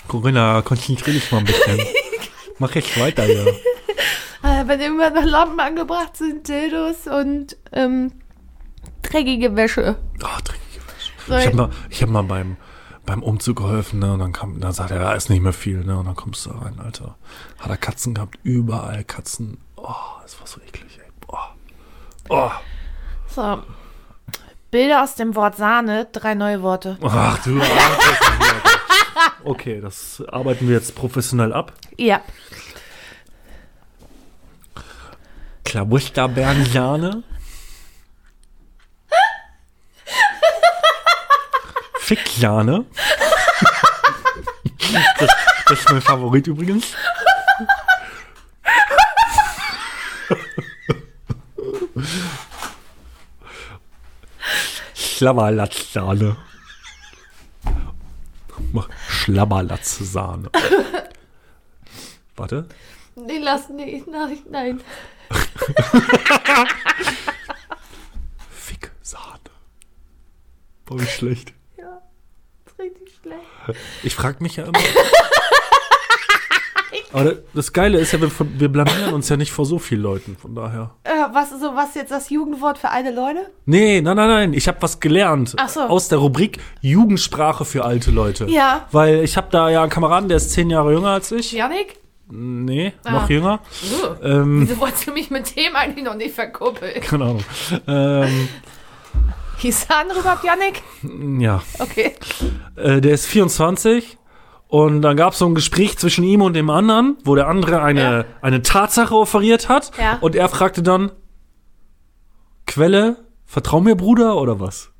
Corinna, 0.07 0.61
konzentrier 0.61 1.13
dich 1.15 1.31
mal 1.31 1.39
ein 1.39 1.45
bisschen. 1.45 1.79
Mach 2.59 2.73
jetzt 2.75 2.99
weiter, 2.99 3.25
ja. 3.27 3.45
Äh, 4.43 4.67
wenn 4.67 4.79
immer 4.79 5.09
noch 5.09 5.25
Lampen 5.25 5.59
angebracht 5.59 6.15
sind, 6.15 6.47
Dildos 6.47 7.07
und 7.07 7.57
ähm, 7.71 8.11
dreckige 9.01 9.55
Wäsche. 9.55 9.97
Oh, 10.23 10.39
dreckige 10.43 10.81
Wäsche. 10.87 11.39
Ich 11.39 11.45
habe 11.47 11.55
mal, 11.55 11.69
ich 11.89 12.01
hab 12.01 12.09
mal 12.09 12.23
beim, 12.23 12.57
beim 13.05 13.23
Umzug 13.23 13.57
geholfen, 13.57 13.99
ne, 13.99 14.13
und 14.13 14.19
dann 14.19 14.33
kam, 14.33 14.59
dann 14.59 14.73
sagt 14.73 14.91
er, 14.91 14.99
da 14.99 15.13
ist 15.13 15.29
nicht 15.29 15.41
mehr 15.41 15.53
viel, 15.53 15.83
ne, 15.83 15.97
und 15.97 16.05
dann 16.05 16.15
kommst 16.15 16.45
du 16.45 16.51
da 16.51 16.59
rein, 16.59 16.79
Alter. 16.79 17.15
Hat 17.59 17.69
er 17.69 17.77
Katzen 17.77 18.13
gehabt, 18.13 18.39
überall 18.43 19.03
Katzen. 19.03 19.59
Oh, 19.75 19.93
das 20.23 20.39
war 20.39 20.47
so 20.47 20.59
eklig, 20.61 20.99
ey. 20.99 21.09
Boah. 21.27 21.55
Oh. 22.29 22.51
so. 23.27 23.61
Bilder 24.71 25.03
aus 25.03 25.15
dem 25.15 25.35
Wort 25.35 25.55
Sahne, 25.55 26.07
drei 26.11 26.33
neue 26.35 26.61
Worte. 26.61 26.97
Ach 27.01 27.41
du. 27.43 27.61
Okay, 29.45 29.79
das 29.79 30.23
arbeiten 30.29 30.67
wir 30.67 30.75
jetzt 30.75 30.95
professionell 30.95 31.53
ab. 31.53 31.71
Ja. 31.97 32.21
Klabusterbeerensahne. 35.63 37.23
Ficksahne. 42.05 42.85
Das, 45.19 45.29
das 45.67 45.79
ist 45.79 45.89
mein 45.89 46.01
Favorit 46.01 46.47
übrigens. 46.47 46.95
Schlabberlatzsahne. 54.93 56.37
Schlabberlatzsahne. 59.09 60.49
Warte. 62.35 62.69
Nee, 63.15 63.39
lass 63.39 63.69
nicht. 63.69 64.07
Nein, 64.07 64.37
nein. 64.49 64.81
Ficksahne. 68.51 69.39
Oh, 70.89 70.99
wie 70.99 71.07
schlecht. 71.07 71.53
Ist 73.25 73.31
schlecht. 73.31 73.79
Ich 74.03 74.15
frage 74.15 74.37
mich 74.43 74.55
ja 74.57 74.65
immer. 74.65 74.73
Aber 77.13 77.33
das 77.53 77.71
Geile 77.71 77.97
ist 77.97 78.11
ja, 78.11 78.19
wir, 78.19 78.29
wir 78.57 78.67
blamieren 78.69 79.13
uns 79.13 79.29
ja 79.29 79.37
nicht 79.37 79.51
vor 79.51 79.65
so 79.65 79.79
vielen 79.79 80.01
Leuten, 80.01 80.35
von 80.35 80.53
daher. 80.53 80.91
Äh, 81.05 81.11
was, 81.31 81.49
so, 81.51 81.73
was 81.73 81.95
jetzt 81.95 82.11
das 82.11 82.29
Jugendwort 82.29 82.77
für 82.77 82.89
alte 82.89 83.11
Leute? 83.11 83.49
Nee, 83.65 84.01
nein, 84.01 84.17
nein, 84.17 84.27
nein. 84.27 84.53
Ich 84.53 84.67
habe 84.67 84.81
was 84.81 84.99
gelernt. 84.99 85.53
Ach 85.57 85.69
so. 85.69 85.79
Aus 85.81 86.09
der 86.09 86.17
Rubrik 86.17 86.59
Jugendsprache 86.81 87.63
für 87.63 87.85
alte 87.85 88.11
Leute. 88.11 88.45
Ja. 88.49 88.87
Weil 88.91 89.23
ich 89.23 89.37
habe 89.37 89.47
da 89.49 89.69
ja 89.69 89.81
einen 89.81 89.89
Kameraden, 89.91 90.27
der 90.27 90.37
ist 90.37 90.51
zehn 90.51 90.69
Jahre 90.69 90.91
jünger 90.91 91.09
als 91.11 91.31
ich. 91.31 91.53
Janik? 91.53 91.95
Nee, 92.29 92.91
Ah. 93.05 93.11
noch 93.11 93.29
jünger. 93.29 93.59
Uh, 94.21 94.25
Ähm, 94.25 94.67
Wieso 94.67 94.79
wolltest 94.81 95.07
du 95.07 95.11
mich 95.13 95.29
mit 95.29 95.55
dem 95.55 95.75
eigentlich 95.75 96.03
noch 96.03 96.15
nicht 96.15 96.35
verkuppeln? 96.35 96.99
keine 97.01 97.23
Ahnung. 97.25 97.43
Ähm, 97.87 98.49
Er 99.65 99.97
andere 99.97 100.19
überhaupt 100.19 100.43
Janik? 100.43 100.83
ja. 101.41 101.61
Okay. 101.79 102.13
Äh, 102.75 103.01
der 103.01 103.13
ist 103.13 103.25
24 103.25 104.17
und 104.67 105.01
dann 105.01 105.17
gab 105.17 105.33
es 105.33 105.39
so 105.39 105.45
ein 105.47 105.55
Gespräch 105.55 105.97
zwischen 105.97 106.23
ihm 106.23 106.41
und 106.41 106.53
dem 106.53 106.69
anderen, 106.69 107.17
wo 107.23 107.33
der 107.35 107.47
andere 107.47 107.81
eine, 107.81 108.01
Ja. 108.01 108.25
eine 108.41 108.61
Tatsache 108.61 109.15
offeriert 109.15 109.67
hat 109.69 109.91
Ja. 109.99 110.17
und 110.21 110.35
er 110.35 110.49
fragte 110.49 110.83
dann, 110.83 111.11
Quelle, 112.67 113.17
vertrau 113.45 113.79
mir 113.79 113.95
Bruder 113.95 114.37
oder 114.37 114.59
was? 114.59 114.91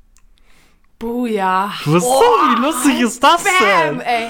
Buja. 0.98 1.72
Was 1.84 2.04
Oh, 2.04 2.20
wie 2.20 2.62
lustig 2.62 3.00
ist 3.00 3.22
das 3.22 3.44
Bam, 3.44 3.98
denn? 3.98 4.00
ey. 4.00 4.26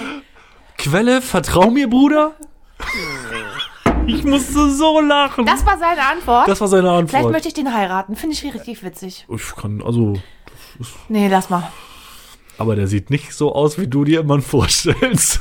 Quelle, 0.78 1.22
vertrau 1.22 1.70
mir 1.70 1.88
Bruder? 1.88 2.32
Ich 4.06 4.24
musste 4.24 4.70
so 4.70 5.00
lachen. 5.00 5.44
Das 5.46 5.64
war 5.66 5.78
seine 5.78 6.02
Antwort. 6.02 6.48
Das 6.48 6.60
war 6.60 6.68
seine 6.68 6.88
Vielleicht 6.88 7.14
Antwort. 7.14 7.32
möchte 7.32 7.48
ich 7.48 7.54
den 7.54 7.72
heiraten. 7.74 8.16
Finde 8.16 8.34
ich 8.34 8.44
richtig 8.44 8.82
witzig. 8.82 9.26
Ich 9.28 9.56
kann, 9.56 9.82
also, 9.82 10.14
Nee, 11.08 11.28
lass 11.28 11.50
mal. 11.50 11.70
aber 12.58 12.76
der 12.76 12.86
sieht 12.86 13.10
nicht 13.10 13.32
so 13.32 13.54
aus, 13.54 13.78
wie 13.78 13.86
du 13.88 14.04
dir 14.04 14.20
immer 14.20 14.40
vorstellst. 14.42 15.40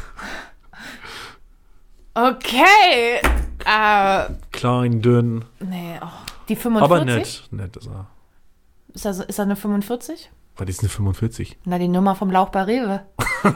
Okay. 2.13 3.19
Äh, 3.65 4.25
Klein, 4.51 5.01
dünn, 5.01 5.43
nee, 5.59 5.99
oh. 6.01 6.07
Die 6.47 6.55
45? 6.55 6.83
aber 6.83 7.03
nett. 7.05 7.43
Nett 7.51 7.75
ist 7.77 7.87
er. 7.87 8.07
Ist 8.93 9.05
er, 9.05 9.27
ist 9.27 9.39
er 9.39 9.43
eine 9.45 9.55
45? 9.55 10.31
Was 10.57 10.69
ist 10.69 10.79
eine 10.81 10.89
45? 10.89 11.57
Na, 11.65 11.77
die 11.79 11.87
Nummer 11.89 12.15
vom 12.15 12.31
Lauch 12.31 12.49
bei 12.49 12.63
Rewe. 12.63 13.05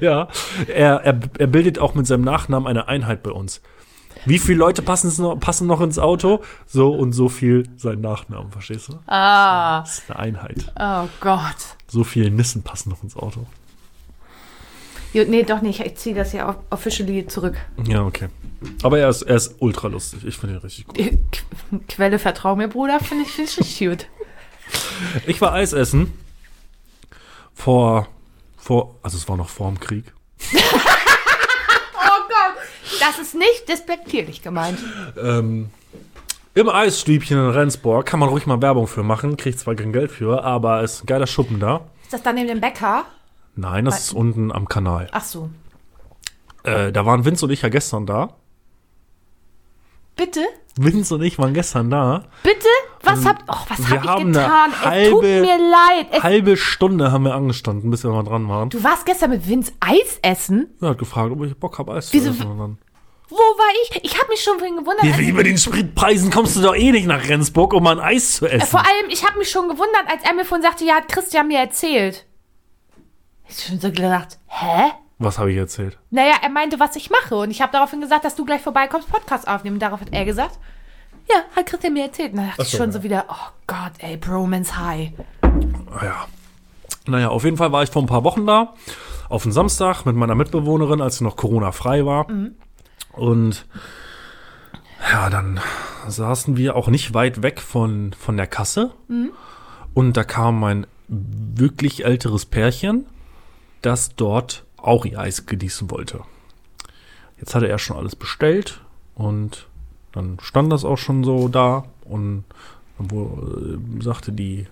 Ja, 0.00 0.26
er, 0.66 1.00
er, 1.04 1.20
er 1.38 1.46
bildet 1.46 1.78
auch 1.78 1.94
mit 1.94 2.06
seinem 2.06 2.24
Nachnamen 2.24 2.66
eine 2.66 2.88
Einheit 2.88 3.22
bei 3.22 3.30
uns. 3.30 3.60
Wie 4.28 4.38
viele 4.38 4.58
Leute 4.58 4.82
passen, 4.82 5.10
noch, 5.22 5.36
passen 5.40 5.66
noch 5.66 5.80
ins 5.80 5.98
Auto? 5.98 6.42
So 6.66 6.92
und 6.92 7.12
so 7.12 7.28
viel 7.28 7.68
sein 7.76 8.00
Nachnamen, 8.00 8.52
verstehst 8.52 8.88
du? 8.88 8.98
Ah. 9.06 9.80
Das 9.80 9.98
ist 10.00 10.10
eine 10.10 10.18
Einheit. 10.20 10.72
Oh 10.78 11.08
Gott. 11.20 11.56
So 11.86 12.04
viele 12.04 12.30
Nissen 12.30 12.62
passen 12.62 12.90
noch 12.90 13.02
ins 13.02 13.16
Auto. 13.16 13.46
Jo, 15.14 15.24
nee, 15.26 15.42
doch 15.42 15.62
nicht. 15.62 15.80
Ich 15.80 15.96
ziehe 15.96 16.14
das 16.14 16.34
ja 16.34 16.50
off- 16.50 16.58
officially 16.68 17.26
zurück. 17.26 17.56
Ja, 17.86 18.02
okay. 18.04 18.28
Aber 18.82 18.98
er 18.98 19.08
ist, 19.08 19.22
er 19.22 19.36
ist 19.36 19.54
ultra 19.60 19.88
lustig. 19.88 20.24
Ich 20.26 20.36
finde 20.36 20.56
ihn 20.56 20.60
richtig 20.60 20.86
gut. 20.86 20.98
Qu- 20.98 21.80
Quelle 21.88 22.18
Vertrau 22.18 22.56
mir, 22.56 22.68
Bruder, 22.68 23.00
finde 23.00 23.24
ich, 23.24 23.38
richtig 23.38 23.78
gut. 23.78 24.06
Ich 25.26 25.40
war 25.40 25.54
Eis 25.54 25.72
essen. 25.72 26.12
Vor, 27.54 28.06
vor, 28.58 28.96
also 29.02 29.16
es 29.16 29.26
war 29.28 29.38
noch 29.38 29.48
vor 29.48 29.68
dem 29.68 29.80
Krieg. 29.80 30.04
Das 33.00 33.18
ist 33.18 33.34
nicht 33.34 33.68
despektierlich 33.68 34.42
gemeint. 34.42 34.78
Ähm, 35.20 35.70
Im 36.54 36.68
Eisstübchen 36.68 37.38
in 37.38 37.50
Rendsburg 37.50 38.06
kann 38.06 38.20
man 38.20 38.28
ruhig 38.28 38.46
mal 38.46 38.60
Werbung 38.62 38.86
für 38.86 39.02
machen. 39.02 39.36
Kriegt 39.36 39.58
zwar 39.60 39.74
kein 39.74 39.92
Geld 39.92 40.10
für, 40.10 40.42
aber 40.44 40.82
ist 40.82 41.02
ein 41.02 41.06
geiler 41.06 41.26
Schuppen 41.26 41.60
da. 41.60 41.82
Ist 42.02 42.12
das 42.12 42.22
dann 42.22 42.34
neben 42.34 42.48
dem 42.48 42.60
Bäcker? 42.60 43.04
Nein, 43.56 43.84
das 43.84 44.00
ist 44.00 44.12
unten 44.12 44.50
am 44.52 44.68
Kanal. 44.68 45.08
Ach 45.12 45.22
so. 45.24 45.50
Äh, 46.64 46.92
da 46.92 47.04
waren 47.06 47.24
Vince 47.24 47.44
und 47.44 47.50
ich 47.52 47.62
ja 47.62 47.68
gestern 47.68 48.06
da. 48.06 48.30
Bitte? 50.16 50.40
Vince 50.76 51.14
und 51.14 51.22
ich 51.22 51.38
waren 51.38 51.54
gestern 51.54 51.90
da. 51.90 52.24
Bitte? 52.42 52.66
Was 53.04 53.24
habt, 53.24 53.44
oh, 53.48 53.54
was 53.68 53.78
Wir 53.90 54.02
hab 54.02 54.18
ich 54.18 54.26
getan? 54.26 54.70
es 54.72 54.76
tut 54.80 54.84
halbe- 55.22 55.40
mir 55.40 55.58
leid. 55.58 56.06
Es, 56.10 56.22
Halbe 56.22 56.56
Stunde 56.56 57.12
haben 57.12 57.24
wir 57.24 57.34
angestanden, 57.34 57.90
bis 57.90 58.02
wir 58.02 58.10
mal 58.10 58.24
dran 58.24 58.48
waren. 58.48 58.68
du 58.70 58.82
warst 58.82 59.06
gestern 59.06 59.30
mit 59.30 59.46
Vince 59.48 59.72
Eis 59.80 60.18
essen? 60.22 60.74
Er 60.80 60.90
hat 60.90 60.98
gefragt, 60.98 61.30
ob 61.30 61.44
ich 61.44 61.56
Bock 61.56 61.78
habe, 61.78 61.94
Eis 61.94 62.12
Wieso- 62.12 62.32
zu 62.32 62.38
essen. 62.42 62.78
Wo 63.28 63.36
war 63.36 63.72
ich? 63.82 64.04
Ich 64.04 64.18
habe 64.18 64.28
mich 64.28 64.40
schon 64.40 64.58
vorhin 64.58 64.76
gewundert. 64.76 65.04
wie, 65.04 65.18
wie 65.18 65.32
bei 65.32 65.42
den 65.42 65.58
Spritpreisen 65.58 66.30
kommst 66.30 66.56
du 66.56 66.62
doch 66.62 66.74
eh 66.74 66.90
nicht 66.92 67.06
nach 67.06 67.28
Rendsburg, 67.28 67.74
um 67.74 67.82
mal 67.82 67.98
ein 67.98 68.04
Eis 68.16 68.34
zu 68.34 68.46
essen. 68.46 68.66
Vor 68.66 68.80
allem, 68.80 69.10
ich 69.10 69.26
habe 69.26 69.38
mich 69.38 69.50
schon 69.50 69.68
gewundert, 69.68 70.04
als 70.08 70.22
er 70.24 70.34
mir 70.34 70.44
vorhin 70.44 70.62
sagte, 70.62 70.84
ja, 70.84 70.94
hat 70.96 71.08
Christian 71.08 71.48
mir 71.48 71.58
erzählt. 71.58 72.24
Ich 73.48 73.56
hab 73.56 73.64
schon 73.68 73.80
so 73.80 73.90
gedacht, 73.90 74.38
hä? 74.46 74.92
Was 75.18 75.38
habe 75.38 75.50
ich 75.52 75.58
erzählt? 75.58 75.98
Naja, 76.10 76.34
er 76.42 76.48
meinte, 76.48 76.78
was 76.80 76.94
ich 76.96 77.10
mache. 77.10 77.36
Und 77.36 77.50
ich 77.50 77.60
habe 77.60 77.72
daraufhin 77.72 78.00
gesagt, 78.00 78.24
dass 78.24 78.34
du 78.36 78.44
gleich 78.44 78.62
vorbeikommst, 78.62 79.10
Podcast 79.10 79.48
aufnehmen. 79.48 79.76
Und 79.76 79.80
darauf 79.82 80.00
hat 80.00 80.08
er 80.12 80.24
gesagt, 80.24 80.58
ja, 81.28 81.36
hat 81.54 81.66
Christian 81.66 81.92
mir 81.92 82.04
erzählt. 82.04 82.32
Und 82.32 82.38
dann 82.38 82.46
dachte 82.48 82.62
Ach 82.62 82.66
ich 82.66 82.70
so, 82.70 82.76
schon 82.78 82.86
ja. 82.86 82.92
so 82.92 83.02
wieder, 83.02 83.24
oh 83.28 83.52
Gott, 83.66 83.92
ey, 83.98 84.16
Bromance 84.16 84.78
High. 84.78 85.10
Ah 85.42 86.04
ja. 86.04 86.26
Naja, 87.06 87.28
auf 87.28 87.44
jeden 87.44 87.56
Fall 87.56 87.72
war 87.72 87.82
ich 87.82 87.90
vor 87.90 88.02
ein 88.02 88.06
paar 88.06 88.24
Wochen 88.24 88.46
da. 88.46 88.74
Auf 89.28 89.42
den 89.42 89.52
Samstag 89.52 90.04
mit 90.06 90.14
meiner 90.16 90.34
Mitbewohnerin, 90.34 91.00
als 91.00 91.18
sie 91.18 91.24
noch 91.24 91.36
Corona-frei 91.36 92.06
war. 92.06 92.26
Und 93.18 93.66
ja, 95.10 95.30
dann 95.30 95.60
saßen 96.06 96.56
wir 96.56 96.76
auch 96.76 96.88
nicht 96.88 97.14
weit 97.14 97.42
weg 97.42 97.60
von, 97.60 98.12
von 98.12 98.36
der 98.36 98.46
Kasse. 98.46 98.92
Und 99.94 100.16
da 100.16 100.24
kam 100.24 100.62
ein 100.64 100.86
wirklich 101.08 102.04
älteres 102.04 102.46
Pärchen, 102.46 103.06
das 103.82 104.14
dort 104.14 104.64
auch 104.76 105.04
ihr 105.04 105.18
Eis 105.18 105.46
genießen 105.46 105.90
wollte. 105.90 106.20
Jetzt 107.38 107.54
hatte 107.54 107.68
er 107.68 107.78
schon 107.78 107.96
alles 107.96 108.16
bestellt 108.16 108.80
und 109.14 109.66
dann 110.12 110.38
stand 110.42 110.72
das 110.72 110.84
auch 110.84 110.98
schon 110.98 111.24
so 111.24 111.48
da 111.48 111.84
und 112.04 112.44
dann 112.98 113.10
wo, 113.10 113.38
äh, 113.46 114.02
sagte 114.02 114.32
die 114.32 114.66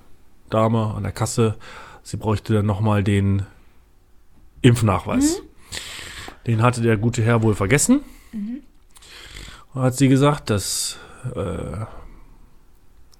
Dame 0.50 0.94
an 0.94 1.04
der 1.04 1.12
Kasse, 1.12 1.56
sie 2.02 2.16
bräuchte 2.16 2.54
dann 2.54 2.66
nochmal 2.66 3.02
den 3.04 3.42
Impfnachweis. 4.62 5.42
Den 6.46 6.62
hatte 6.62 6.82
der 6.82 6.96
gute 6.96 7.22
Herr 7.22 7.42
wohl 7.42 7.54
vergessen. 7.54 8.00
Und 9.74 9.82
hat 9.82 9.94
sie 9.94 10.08
gesagt, 10.08 10.50
das 10.50 10.98
äh, 11.34 11.84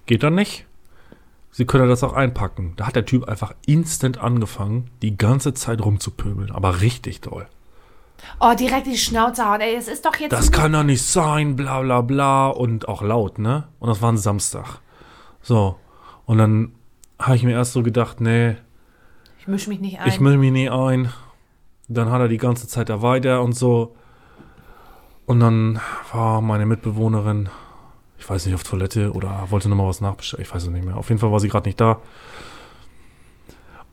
geht 0.05 0.23
dann 0.23 0.35
nicht. 0.35 0.65
Sie 1.51 1.65
können 1.65 1.89
das 1.89 2.03
auch 2.03 2.13
einpacken. 2.13 2.73
Da 2.75 2.87
hat 2.87 2.95
der 2.95 3.05
Typ 3.05 3.27
einfach 3.27 3.55
instant 3.65 4.19
angefangen, 4.19 4.91
die 5.01 5.17
ganze 5.17 5.53
Zeit 5.53 5.81
rumzupöbeln. 5.81 6.51
Aber 6.51 6.81
richtig 6.81 7.21
doll. 7.21 7.47
Oh, 8.39 8.53
direkt 8.53 8.87
die 8.87 8.97
Schnauze 8.97 9.45
hauen. 9.45 9.61
Ey, 9.61 9.75
es 9.75 9.87
ist 9.87 10.05
doch 10.05 10.15
jetzt. 10.17 10.31
Das 10.31 10.51
kann 10.51 10.73
doch 10.73 10.83
nicht 10.83 11.03
sein, 11.03 11.55
bla 11.55 11.81
bla 11.81 12.01
bla. 12.01 12.47
Und 12.47 12.87
auch 12.87 13.01
laut, 13.01 13.39
ne? 13.39 13.67
Und 13.79 13.89
das 13.89 14.01
war 14.01 14.11
ein 14.11 14.17
Samstag. 14.17 14.79
So. 15.41 15.77
Und 16.25 16.37
dann 16.37 16.73
habe 17.19 17.35
ich 17.35 17.43
mir 17.43 17.53
erst 17.53 17.73
so 17.73 17.83
gedacht, 17.83 18.21
nee, 18.21 18.55
ich 19.39 19.47
mische 19.47 19.69
mich 19.69 19.79
nicht 19.79 19.99
ein. 19.99 20.07
ich 20.09 20.19
mische 20.19 20.37
mich 20.37 20.51
nie 20.51 20.69
ein. 20.69 21.11
Dann 21.87 22.11
hat 22.11 22.19
er 22.19 22.27
die 22.27 22.37
ganze 22.37 22.67
Zeit 22.67 22.89
da 22.89 23.01
weiter 23.01 23.41
und 23.41 23.53
so. 23.53 23.95
Und 25.27 25.41
dann 25.41 25.79
war 26.13 26.41
meine 26.41 26.65
Mitbewohnerin, 26.65 27.49
ich 28.17 28.27
weiß 28.27 28.45
nicht, 28.45 28.55
auf 28.55 28.63
Toilette 28.63 29.11
oder 29.11 29.51
wollte 29.51 29.67
nochmal 29.67 29.87
was 29.89 29.99
nachbestellen. 29.99 30.43
Ich 30.43 30.53
weiß 30.53 30.63
es 30.63 30.69
nicht 30.69 30.85
mehr. 30.85 30.95
Auf 30.95 31.09
jeden 31.09 31.19
Fall 31.19 31.33
war 31.33 31.41
sie 31.41 31.49
gerade 31.49 31.67
nicht 31.67 31.81
da. 31.81 31.99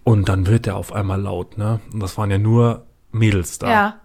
Und 0.04 0.28
dann 0.28 0.46
wird 0.46 0.68
er 0.68 0.76
auf 0.76 0.92
einmal 0.92 1.20
laut, 1.20 1.58
ne? 1.58 1.80
Und 1.92 2.00
das 2.00 2.16
waren 2.16 2.30
ja 2.30 2.38
nur 2.38 2.86
Mädels 3.10 3.58
da. 3.58 3.68
ja. 3.68 4.00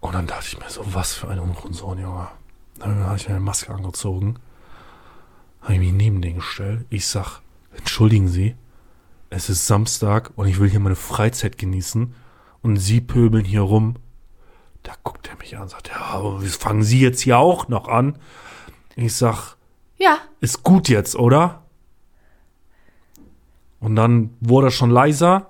Und 0.00 0.16
dann 0.16 0.26
dachte 0.26 0.46
ich 0.48 0.58
mir 0.58 0.68
so, 0.68 0.82
was 0.94 1.14
für 1.14 1.28
ein 1.28 1.38
Unruhensohn, 1.38 2.00
Junge. 2.00 2.26
Dann 2.80 3.06
habe 3.06 3.16
ich 3.16 3.28
mir 3.28 3.36
eine 3.36 3.44
Maske 3.44 3.72
angezogen, 3.72 4.34
habe 5.60 5.74
ich 5.74 5.78
mich 5.78 5.92
neben 5.92 6.20
den 6.20 6.36
gestellt. 6.36 6.86
Ich 6.90 7.06
sag, 7.06 7.40
entschuldigen 7.76 8.26
Sie, 8.26 8.56
es 9.30 9.48
ist 9.48 9.68
Samstag 9.68 10.32
und 10.34 10.48
ich 10.48 10.58
will 10.58 10.68
hier 10.68 10.80
meine 10.80 10.96
Freizeit 10.96 11.56
genießen 11.56 12.14
und 12.62 12.76
Sie 12.78 13.00
pöbeln 13.00 13.44
hier 13.44 13.60
rum. 13.60 13.94
Da 14.82 14.92
guckt 15.02 15.28
er 15.28 15.36
mich 15.38 15.56
an 15.56 15.62
und 15.62 15.70
sagt, 15.70 15.88
ja, 15.88 16.00
aber 16.00 16.40
fangen 16.40 16.82
Sie 16.82 17.00
jetzt 17.00 17.20
hier 17.20 17.38
auch 17.38 17.68
noch 17.68 17.88
an. 17.88 18.16
Ich 18.96 19.14
sag, 19.16 19.56
Ja. 19.98 20.18
ist 20.40 20.62
gut 20.62 20.88
jetzt, 20.88 21.14
oder? 21.16 21.62
Und 23.80 23.96
dann 23.96 24.30
wurde 24.40 24.68
er 24.68 24.70
schon 24.70 24.90
leiser. 24.90 25.48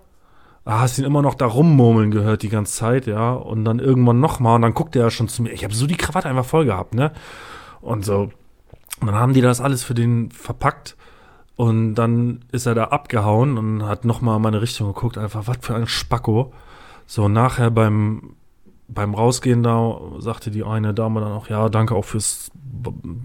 Ah, 0.65 0.81
hast 0.81 0.99
ihn 0.99 1.05
immer 1.05 1.23
noch 1.23 1.35
da 1.35 1.47
rummurmeln 1.47 2.11
gehört 2.13 2.43
die 2.43 2.49
ganze 2.49 2.73
Zeit, 2.75 3.07
ja. 3.07 3.33
Und 3.33 3.65
dann 3.65 3.79
irgendwann 3.81 4.21
nochmal 4.21 4.57
und 4.57 4.63
dann 4.63 4.75
guckte 4.75 5.01
er 5.01 5.11
schon 5.11 5.29
zu 5.29 5.43
mir. 5.43 5.51
Ich 5.51 5.65
habe 5.65 5.75
so 5.75 5.87
die 5.87 5.97
Krawatte 5.97 6.29
einfach 6.29 6.45
voll 6.45 6.65
gehabt, 6.65 6.95
ne? 6.95 7.13
Und 7.81 8.05
so. 8.05 8.31
Und 9.01 9.07
dann 9.09 9.17
haben 9.17 9.33
die 9.35 9.41
das 9.41 9.61
alles 9.61 9.83
für 9.83 9.95
den 9.95 10.31
verpackt. 10.31 10.97
Und 11.57 11.97
dann 11.97 12.45
ist 12.53 12.67
er 12.67 12.75
da 12.75 12.85
abgehauen 12.85 13.59
und 13.59 13.83
hat 13.85 14.05
nochmal 14.05 14.37
in 14.37 14.43
meine 14.43 14.63
Richtung 14.63 14.87
geguckt. 14.93 15.19
Einfach, 15.19 15.47
was 15.47 15.59
für 15.61 15.75
ein 15.75 15.89
Spacko. 15.89 16.53
So, 17.07 17.29
nachher 17.29 17.71
beim, 17.71 18.37
beim 18.95 19.15
Rausgehen 19.15 19.63
da 19.63 19.99
sagte 20.19 20.51
die 20.51 20.65
eine 20.65 20.95
Dame 20.95 21.21
dann 21.21 21.33
auch, 21.33 21.49
ja, 21.49 21.69
danke 21.69 21.95
auch 21.95 22.05
fürs 22.05 22.51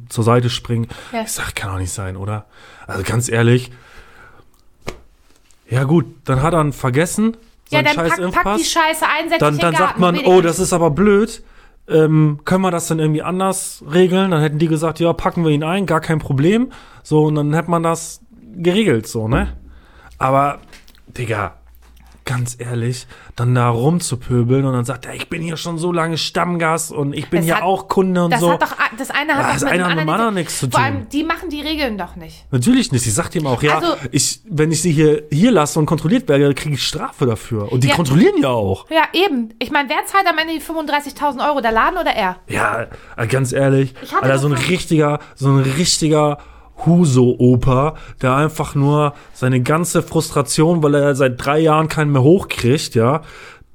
zur 0.09 0.24
Seite 0.24 0.49
springen. 0.49 0.88
Ja. 1.11 1.22
Ich 1.22 1.32
sag, 1.32 1.55
kann 1.55 1.72
doch 1.72 1.80
nicht 1.80 1.91
sein, 1.91 2.15
oder? 2.15 2.45
Also 2.86 3.03
ganz 3.03 3.30
ehrlich, 3.30 3.72
Ja 5.70 5.84
gut, 5.84 6.05
dann 6.26 6.41
hat 6.41 6.53
er 6.53 6.72
vergessen. 6.72 7.36
Ja, 7.70 7.82
dann 7.82 7.95
scheiß 7.95 8.18
pack, 8.18 8.43
pack 8.43 8.57
die 8.57 8.63
Scheiße 8.63 9.05
ein, 9.05 9.30
setz 9.30 9.39
dann 9.39 9.57
dann 9.57 9.76
sagt 9.76 9.99
man, 9.99 10.18
oh, 10.20 10.41
das 10.41 10.59
ist 10.59 10.72
aber 10.72 10.89
blöd. 10.89 11.43
Ähm, 11.89 12.39
können 12.45 12.61
wir 12.61 12.72
das 12.72 12.88
dann 12.88 12.99
irgendwie 12.99 13.22
anders 13.22 13.84
regeln? 13.91 14.32
Dann 14.32 14.41
hätten 14.41 14.59
die 14.59 14.68
gesagt, 14.68 14.99
ja, 14.99 15.11
packen 15.13 15.43
wir 15.43 15.51
ihn 15.51 15.63
ein, 15.63 15.86
gar 15.86 16.01
kein 16.01 16.20
Problem. 16.20 16.72
So, 17.03 17.24
und 17.26 17.36
dann 17.36 17.53
hätte 17.53 17.70
man 17.70 17.84
das 17.84 18.22
geregelt, 18.55 19.07
so, 19.07 19.28
ne? 19.28 19.57
Aber, 20.18 20.59
Digga, 21.07 21.57
ganz 22.28 22.55
ehrlich, 22.59 23.07
dann 23.36 23.55
da 23.55 23.69
rumzupöbeln 23.69 24.63
und 24.65 24.73
dann 24.73 24.86
sagt 24.86 25.05
er, 25.07 25.15
ich 25.15 25.30
bin 25.30 25.41
hier 25.41 25.57
schon 25.57 25.80
so 25.80 25.91
lange 25.91 26.17
Stammgast 26.19 26.91
und 26.91 27.13
ich 27.13 27.30
bin 27.30 27.39
Das 27.39 27.45
hier 27.45 27.55
hat- 27.55 27.63
auch 27.63 27.88
Kunde 27.88 28.25
und 28.25 28.32
Das 28.32 28.41
so. 28.41 28.51
hat 28.51 28.61
doch, 28.61 28.73
das 28.97 29.09
eine 29.09 29.34
hat 29.34 29.39
Ja, 29.41 29.47
doch 29.47 29.53
das 29.53 29.63
mit 29.63 29.71
eine 29.71 29.84
dem 29.84 29.89
hat 29.89 29.95
mit 29.95 30.03
dem 30.05 30.09
anderen 30.09 30.34
nichts 30.36 30.59
zu 30.59 30.69
Vor 30.69 30.80
tun. 30.80 30.82
allem, 30.84 31.09
die 31.09 31.23
machen 31.23 31.49
die 31.49 31.61
Regeln 31.61 31.97
doch 31.97 32.15
nicht. 32.15 32.45
Natürlich 32.51 32.91
nicht. 32.91 33.07
Ich 33.07 33.13
sag 33.13 33.34
ihm 33.36 33.47
auch, 33.47 33.63
ja, 33.63 33.78
Also- 33.80 33.95
ich, 34.11 34.41
wenn 34.47 34.71
ich 34.71 34.82
sie 34.82 34.91
hier, 34.91 35.23
hier 35.32 35.51
lasse 35.51 35.80
und 35.80 35.86
kontrolliert 35.88 36.28
werde, 36.28 36.53
kriege 36.53 36.75
ich 36.75 36.84
Strafe 36.86 37.25
dafür. 37.25 37.71
Und 37.71 37.84
die 37.84 37.88
Ja. 37.88 37.95
kontrollieren 37.95 38.36
ja 38.41 38.49
auch. 38.49 38.86
Ja, 38.91 39.03
eben. 39.13 39.53
Ich 39.59 39.71
meine, 39.71 39.89
wer 39.89 40.05
zahlt 40.05 40.28
am 40.28 40.38
Ende 40.38 40.53
die 40.53 40.59
35.000 40.61 41.41
Euro? 41.47 41.61
Der 41.61 41.71
Laden 41.71 41.97
oder 41.97 42.11
er? 42.11 42.36
Ja, 42.47 42.88
äh, 43.15 43.28
ganz 43.28 43.53
ehrlich, 43.53 43.93
Ich 44.03 44.13
Alter, 44.13 44.38
so 44.38 44.47
ein 44.47 44.53
richtiger, 44.53 45.19
so 45.36 45.47
ein 45.49 45.59
richtiger 45.59 46.38
Huso-Opa, 46.86 47.95
der 48.21 48.36
einfach 48.36 48.75
nur 48.75 49.13
seine 49.34 49.61
ganze 49.61 50.03
Frustration, 50.03 50.84
weil 50.84 50.95
er 50.95 51.15
seit 51.15 51.43
drei 51.43 51.59
Jahren 51.59 51.88
keinen 51.88 52.11
mehr 52.11 52.23
hochkriegt, 52.23 52.95
ja, 52.95 53.21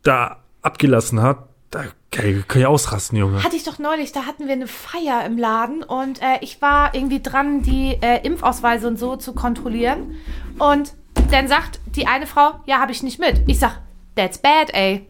da 0.03 0.39
abgelassen 0.63 1.21
hat. 1.21 1.49
Da 1.71 1.85
kann 2.11 2.45
ich 2.55 2.67
ausrasten, 2.67 3.17
Junge. 3.19 3.43
Hatte 3.43 3.57
ich 3.57 3.65
doch 3.65 3.79
neulich, 3.79 4.13
da 4.13 4.27
hatten 4.27 4.47
wir 4.47 4.53
eine 4.53 4.67
Feier 4.67 5.25
im 5.25 5.39
Laden 5.39 5.83
und 5.83 6.21
äh, 6.21 6.39
ich 6.43 6.61
war 6.61 6.95
irgendwie 6.95 7.23
dran, 7.23 7.63
die 7.63 7.97
äh, 8.03 8.25
Impfausweise 8.27 8.87
und 8.87 8.99
so 8.99 9.17
zu 9.17 9.33
kontrollieren. 9.33 10.17
Und 10.59 10.93
dann 11.31 11.49
sagt 11.49 11.81
die 11.87 12.07
eine 12.07 12.27
Frau, 12.27 12.61
ja, 12.67 12.79
habe 12.79 12.93
ich 12.93 13.03
nicht 13.03 13.19
mit. 13.19 13.43
Ich 13.47 13.59
sag, 13.59 13.81
that's 14.15 14.37
bad, 14.37 14.75
ey. 14.75 15.07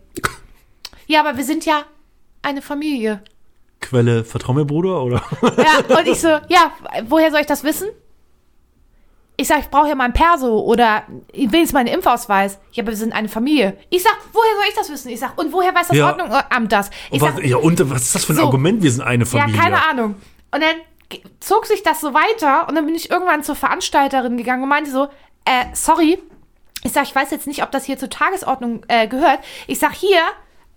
Ja, 1.08 1.20
aber 1.20 1.36
wir 1.36 1.44
sind 1.44 1.66
ja 1.66 1.82
eine 2.42 2.62
Familie. 2.62 3.22
Quelle, 3.92 4.24
vertrau 4.24 4.54
mir, 4.54 4.64
Bruder, 4.64 5.02
oder? 5.02 5.22
Ja, 5.42 5.96
und 5.98 6.06
ich 6.08 6.18
so, 6.18 6.28
ja, 6.48 6.72
woher 7.08 7.30
soll 7.30 7.40
ich 7.40 7.46
das 7.46 7.62
wissen? 7.62 7.88
Ich 9.36 9.48
sag, 9.48 9.60
ich 9.60 9.68
brauche 9.68 9.88
ja 9.88 9.94
mal 9.94 10.04
ein 10.04 10.12
Perso 10.14 10.60
oder 10.60 11.02
wenigstens 11.34 11.72
meinen 11.74 11.88
Impfausweis. 11.88 12.58
Ja, 12.72 12.82
aber 12.82 12.92
wir 12.92 12.96
sind 12.96 13.12
eine 13.12 13.28
Familie. 13.28 13.76
Ich 13.90 14.02
sag, 14.02 14.16
woher 14.32 14.50
soll 14.56 14.64
ich 14.70 14.74
das 14.74 14.90
wissen? 14.90 15.10
Ich 15.10 15.20
sag, 15.20 15.36
und 15.38 15.52
woher 15.52 15.74
weiß 15.74 15.88
das 15.88 15.96
Ja. 15.96 16.06
Ordnungsamt 16.08 16.72
das? 16.72 16.90
Ich 17.10 17.20
was, 17.20 17.34
sag, 17.36 17.44
ja, 17.44 17.56
und 17.58 17.90
was 17.90 18.02
ist 18.02 18.14
das 18.14 18.24
für 18.24 18.32
ein 18.32 18.36
So. 18.36 18.42
Argument? 18.44 18.82
Wir 18.82 18.90
sind 18.90 19.02
eine 19.02 19.26
Familie. 19.26 19.54
ja, 19.54 19.62
keine 19.62 19.86
Ahnung. 19.88 20.14
Und 20.52 20.62
dann 20.62 20.76
zog 21.40 21.66
sich 21.66 21.82
das 21.82 22.00
so 22.00 22.14
weiter 22.14 22.66
und 22.68 22.76
dann 22.76 22.86
bin 22.86 22.94
ich 22.94 23.10
irgendwann 23.10 23.42
zur 23.42 23.54
Veranstalterin 23.56 24.38
gegangen 24.38 24.62
und 24.62 24.68
meinte 24.70 24.90
so, 24.90 25.08
äh, 25.44 25.64
sorry, 25.74 26.18
ich 26.84 26.92
sag, 26.92 27.04
ich 27.04 27.14
weiß 27.14 27.30
jetzt 27.30 27.46
nicht, 27.46 27.62
ob 27.62 27.70
das 27.70 27.84
hier 27.84 27.98
zur 27.98 28.10
Tagesordnung 28.10 28.84
äh, 28.88 29.06
gehört. 29.06 29.40
Ich 29.66 29.78
sag, 29.78 29.92
hier, 29.94 30.20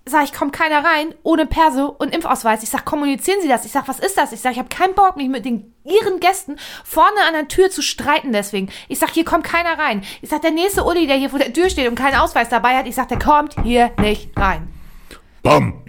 sag 0.07 0.23
ich, 0.23 0.33
kommt 0.33 0.53
keiner 0.53 0.83
rein 0.83 1.13
ohne 1.23 1.45
Perso 1.45 1.87
und 1.87 2.13
Impfausweis. 2.13 2.63
Ich 2.63 2.69
sag, 2.69 2.85
kommunizieren 2.85 3.41
Sie 3.41 3.47
das. 3.47 3.65
Ich 3.65 3.71
sag, 3.71 3.87
was 3.87 3.99
ist 3.99 4.17
das? 4.17 4.31
Ich 4.31 4.41
sag, 4.41 4.51
ich 4.51 4.59
habe 4.59 4.69
keinen 4.69 4.93
Bock, 4.93 5.17
mich 5.17 5.29
mit 5.29 5.45
den 5.45 5.73
Ihren 5.83 6.19
Gästen 6.19 6.57
vorne 6.83 7.21
an 7.27 7.33
der 7.33 7.47
Tür 7.47 7.69
zu 7.69 7.81
streiten 7.81 8.31
deswegen. 8.31 8.69
Ich 8.87 8.99
sag, 8.99 9.11
hier 9.11 9.25
kommt 9.25 9.43
keiner 9.43 9.77
rein. 9.77 10.03
Ich 10.21 10.29
sag, 10.29 10.41
der 10.41 10.51
nächste 10.51 10.83
Uli, 10.83 11.07
der 11.07 11.17
hier 11.17 11.29
vor 11.29 11.39
der 11.39 11.53
Tür 11.53 11.69
steht 11.69 11.87
und 11.87 11.95
keinen 11.95 12.19
Ausweis 12.19 12.49
dabei 12.49 12.77
hat, 12.77 12.87
ich 12.87 12.95
sag, 12.95 13.07
der 13.09 13.19
kommt 13.19 13.55
hier 13.63 13.91
nicht 13.99 14.29
rein. 14.37 14.67
Bam! 15.41 15.85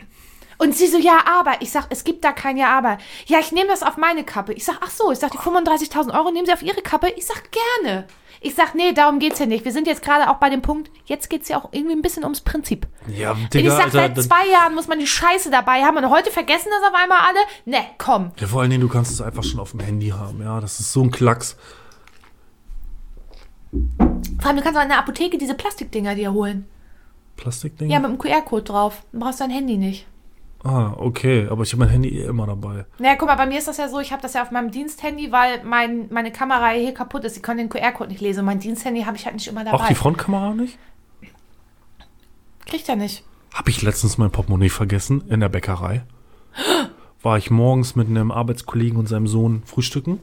Und 0.58 0.74
sie 0.74 0.86
so, 0.86 0.96
ja, 0.98 1.24
aber. 1.26 1.60
Ich 1.60 1.70
sag, 1.70 1.86
es 1.90 2.04
gibt 2.04 2.24
da 2.24 2.32
kein 2.32 2.56
Ja, 2.56 2.76
aber. 2.76 2.98
Ja, 3.26 3.40
ich 3.40 3.52
nehme 3.52 3.68
das 3.68 3.82
auf 3.82 3.96
meine 3.96 4.24
Kappe. 4.24 4.54
Ich 4.54 4.64
sag, 4.64 4.78
ach 4.80 4.90
so, 4.90 5.12
ich 5.12 5.18
sag, 5.18 5.30
die 5.30 5.38
35.000 5.38 6.14
Euro 6.16 6.30
nehmen 6.30 6.46
Sie 6.46 6.52
auf 6.52 6.62
Ihre 6.62 6.80
Kappe. 6.80 7.08
Ich 7.10 7.26
sag, 7.26 7.50
gerne. 7.82 8.06
Ich 8.46 8.54
sag, 8.54 8.76
nee, 8.76 8.92
darum 8.92 9.18
geht's 9.18 9.40
ja 9.40 9.46
nicht. 9.46 9.64
Wir 9.64 9.72
sind 9.72 9.88
jetzt 9.88 10.02
gerade 10.02 10.30
auch 10.30 10.36
bei 10.36 10.48
dem 10.50 10.62
Punkt, 10.62 10.88
jetzt 11.06 11.28
geht's 11.28 11.48
ja 11.48 11.58
auch 11.58 11.70
irgendwie 11.72 11.96
ein 11.96 12.02
bisschen 12.02 12.22
ums 12.22 12.40
Prinzip. 12.42 12.86
Ja, 13.08 13.32
ich 13.36 13.48
Digga, 13.48 13.70
sag, 13.72 13.84
Alter, 13.86 13.90
seit 13.98 14.16
das- 14.16 14.28
zwei 14.28 14.46
Jahren 14.48 14.74
muss 14.76 14.86
man 14.86 15.00
die 15.00 15.06
Scheiße 15.08 15.50
dabei 15.50 15.82
haben 15.82 15.96
und 15.96 16.08
heute 16.10 16.30
vergessen 16.30 16.68
das 16.70 16.88
auf 16.88 16.94
einmal 16.96 17.18
alle? 17.26 17.38
Ne, 17.64 17.84
komm. 17.98 18.30
ja, 18.38 18.46
vor 18.46 18.60
allen 18.60 18.70
Dingen, 18.70 18.82
du 18.82 18.88
kannst 18.88 19.10
es 19.10 19.20
einfach 19.20 19.42
schon 19.42 19.58
auf 19.58 19.72
dem 19.72 19.80
Handy 19.80 20.10
haben, 20.10 20.40
ja. 20.42 20.60
Das 20.60 20.78
ist 20.78 20.92
so 20.92 21.02
ein 21.02 21.10
Klacks. 21.10 21.56
Vor 23.72 24.46
allem, 24.46 24.56
du 24.56 24.62
kannst 24.62 24.78
auch 24.78 24.82
in 24.84 24.88
der 24.90 24.98
Apotheke 24.98 25.38
diese 25.38 25.54
Plastikdinger 25.54 26.14
dir 26.14 26.32
holen. 26.32 26.66
Plastikding? 27.36 27.90
Ja, 27.90 27.98
mit 27.98 28.10
dem 28.10 28.18
QR-Code 28.18 28.62
drauf. 28.62 29.02
Dann 29.12 29.20
brauchst 29.20 29.40
du 29.40 29.44
dein 29.44 29.50
Handy 29.52 29.76
nicht. 29.76 30.06
Ah, 30.66 30.94
okay, 30.96 31.46
aber 31.48 31.62
ich 31.62 31.72
habe 31.72 31.84
mein 31.84 31.90
Handy 31.90 32.08
eh 32.08 32.24
immer 32.24 32.44
dabei. 32.44 32.86
Naja, 32.98 33.14
guck 33.16 33.28
mal, 33.28 33.36
bei 33.36 33.46
mir 33.46 33.58
ist 33.58 33.68
das 33.68 33.76
ja 33.76 33.88
so, 33.88 34.00
ich 34.00 34.10
habe 34.10 34.20
das 34.20 34.34
ja 34.34 34.42
auf 34.42 34.50
meinem 34.50 34.72
Diensthandy, 34.72 35.30
weil 35.30 35.62
mein, 35.62 36.08
meine 36.10 36.32
Kamera 36.32 36.70
hier 36.70 36.92
kaputt 36.92 37.22
ist. 37.22 37.36
Ich 37.36 37.42
kann 37.44 37.56
den 37.56 37.68
QR-Code 37.68 38.10
nicht 38.10 38.20
lesen. 38.20 38.44
Mein 38.44 38.58
Diensthandy 38.58 39.02
habe 39.02 39.16
ich 39.16 39.26
halt 39.26 39.36
nicht 39.36 39.46
immer 39.46 39.62
dabei. 39.62 39.76
Auch 39.76 39.86
die 39.86 39.94
Frontkamera 39.94 40.54
nicht? 40.54 40.76
Kriegt 42.66 42.88
er 42.88 42.96
nicht. 42.96 43.22
Habe 43.54 43.70
ich 43.70 43.80
letztens 43.82 44.18
mein 44.18 44.32
Portemonnaie 44.32 44.68
vergessen 44.68 45.22
in 45.28 45.38
der 45.38 45.48
Bäckerei. 45.48 46.02
War 47.22 47.38
ich 47.38 47.48
morgens 47.48 47.94
mit 47.94 48.08
einem 48.08 48.32
Arbeitskollegen 48.32 48.98
und 48.98 49.06
seinem 49.06 49.28
Sohn 49.28 49.62
frühstücken. 49.66 50.18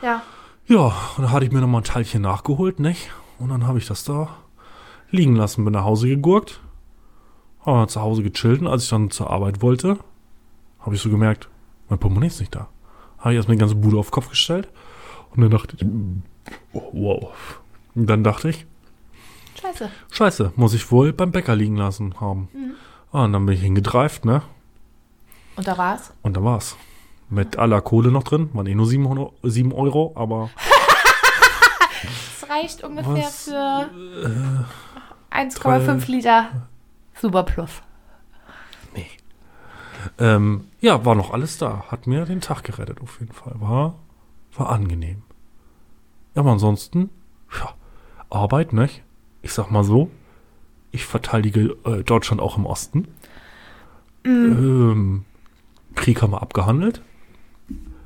Ja. 0.00 0.22
Ja, 0.66 0.94
und 1.18 1.24
da 1.24 1.30
hatte 1.30 1.44
ich 1.44 1.52
mir 1.52 1.60
nochmal 1.60 1.82
ein 1.82 1.84
Teilchen 1.84 2.22
nachgeholt, 2.22 2.80
nicht? 2.80 3.10
Und 3.38 3.50
dann 3.50 3.66
habe 3.66 3.76
ich 3.76 3.86
das 3.86 4.04
da 4.04 4.30
liegen 5.10 5.36
lassen, 5.36 5.64
bin 5.64 5.74
nach 5.74 5.84
Hause 5.84 6.08
gegurkt. 6.08 6.60
Habe 7.64 7.86
zu 7.86 8.00
Hause 8.00 8.22
gechillt 8.22 8.60
und 8.60 8.66
als 8.66 8.84
ich 8.84 8.90
dann 8.90 9.10
zur 9.10 9.30
Arbeit 9.30 9.62
wollte, 9.62 9.98
habe 10.80 10.94
ich 10.94 11.00
so 11.00 11.10
gemerkt, 11.10 11.48
mein 11.88 11.98
Portemonnaie 11.98 12.26
ist 12.28 12.40
nicht 12.40 12.54
da. 12.54 12.68
Habe 13.18 13.32
ich 13.32 13.36
erstmal 13.36 13.56
die 13.56 13.60
ganze 13.60 13.76
Bude 13.76 13.96
auf 13.98 14.08
den 14.08 14.12
Kopf 14.12 14.28
gestellt. 14.30 14.68
Und 15.30 15.42
dann 15.42 15.50
dachte 15.50 15.76
ich, 15.76 15.86
oh, 16.72 16.82
wow. 16.92 17.28
Und 17.94 18.06
dann 18.10 18.24
dachte 18.24 18.48
ich, 18.50 18.66
Scheiße. 19.60 19.90
Scheiße, 20.10 20.52
muss 20.56 20.74
ich 20.74 20.90
wohl 20.90 21.12
beim 21.12 21.30
Bäcker 21.30 21.54
liegen 21.54 21.76
lassen 21.76 22.18
haben. 22.20 22.48
Ah, 23.12 23.24
und 23.26 23.32
dann 23.32 23.46
bin 23.46 23.54
ich 23.54 23.60
hingedreift, 23.62 24.24
ne? 24.24 24.42
Und 25.54 25.68
da 25.68 25.78
war's. 25.78 26.12
Und 26.22 26.36
da 26.36 26.42
war's. 26.42 26.76
Mit 27.30 27.58
aller 27.58 27.80
Kohle 27.80 28.10
noch 28.10 28.24
drin. 28.24 28.50
Waren 28.54 28.66
eh 28.66 28.74
nur 28.74 28.86
7 28.86 29.06
Euro, 29.06 29.34
7 29.44 29.72
Euro 29.72 30.12
aber 30.16 30.50
Das 32.40 32.50
reicht 32.50 32.82
ungefähr 32.82 33.12
Was, 33.24 33.44
für 33.44 33.88
drei- 35.30 35.46
1,5 35.46 36.10
Liter 36.10 36.68
Superplus. 37.22 37.82
nee. 38.94 39.06
Ähm, 40.18 40.66
ja, 40.80 41.04
war 41.04 41.14
noch 41.14 41.32
alles 41.32 41.56
da. 41.58 41.84
Hat 41.88 42.06
mir 42.06 42.24
den 42.24 42.40
Tag 42.40 42.64
gerettet 42.64 43.00
auf 43.00 43.20
jeden 43.20 43.32
Fall. 43.32 43.54
War, 43.58 43.94
war 44.56 44.70
angenehm. 44.70 45.22
Ja, 46.34 46.40
aber 46.42 46.50
ansonsten, 46.50 47.10
ja, 47.58 47.74
Arbeit, 48.28 48.72
ne? 48.72 48.88
Ich 49.42 49.52
sag 49.52 49.70
mal 49.70 49.84
so, 49.84 50.10
ich 50.90 51.04
verteidige 51.06 51.76
äh, 51.84 52.02
Deutschland 52.02 52.42
auch 52.42 52.56
im 52.58 52.66
Osten. 52.66 53.08
Ähm, 54.24 55.24
Krieg 55.94 56.22
haben 56.22 56.32
wir 56.32 56.42
abgehandelt. 56.42 57.02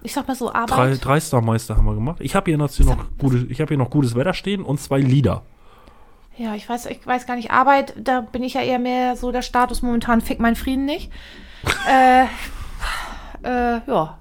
Ich 0.02 0.12
sag 0.12 0.28
mal 0.28 0.36
so, 0.36 0.48
Drei, 0.50 0.54
Arbeit. 0.58 1.04
drei 1.04 1.20
Starmeister 1.20 1.76
haben 1.76 1.86
wir 1.86 1.94
gemacht. 1.94 2.20
Ich 2.20 2.34
habe 2.36 2.50
hier, 2.50 2.58
noch, 2.58 2.70
noch 2.80 3.06
gute, 3.18 3.38
ich 3.48 3.60
hab 3.60 3.68
hier 3.68 3.76
noch 3.78 3.90
gutes 3.90 4.14
Wetter 4.14 4.34
stehen 4.34 4.62
und 4.62 4.78
zwei 4.78 5.00
Lieder. 5.00 5.42
Ja, 6.38 6.54
ich 6.54 6.68
weiß, 6.68 6.86
ich 6.86 7.06
weiß 7.06 7.26
gar 7.26 7.36
nicht, 7.36 7.50
Arbeit, 7.50 7.94
da 7.96 8.20
bin 8.20 8.42
ich 8.42 8.54
ja 8.54 8.60
eher 8.60 8.78
mehr 8.78 9.16
so 9.16 9.32
der 9.32 9.42
Status 9.42 9.80
momentan, 9.82 10.20
fick 10.20 10.38
meinen 10.38 10.56
Frieden 10.56 10.84
nicht. 10.84 11.10
äh, 11.88 12.24
äh, 13.42 13.80
ja. 13.86 14.18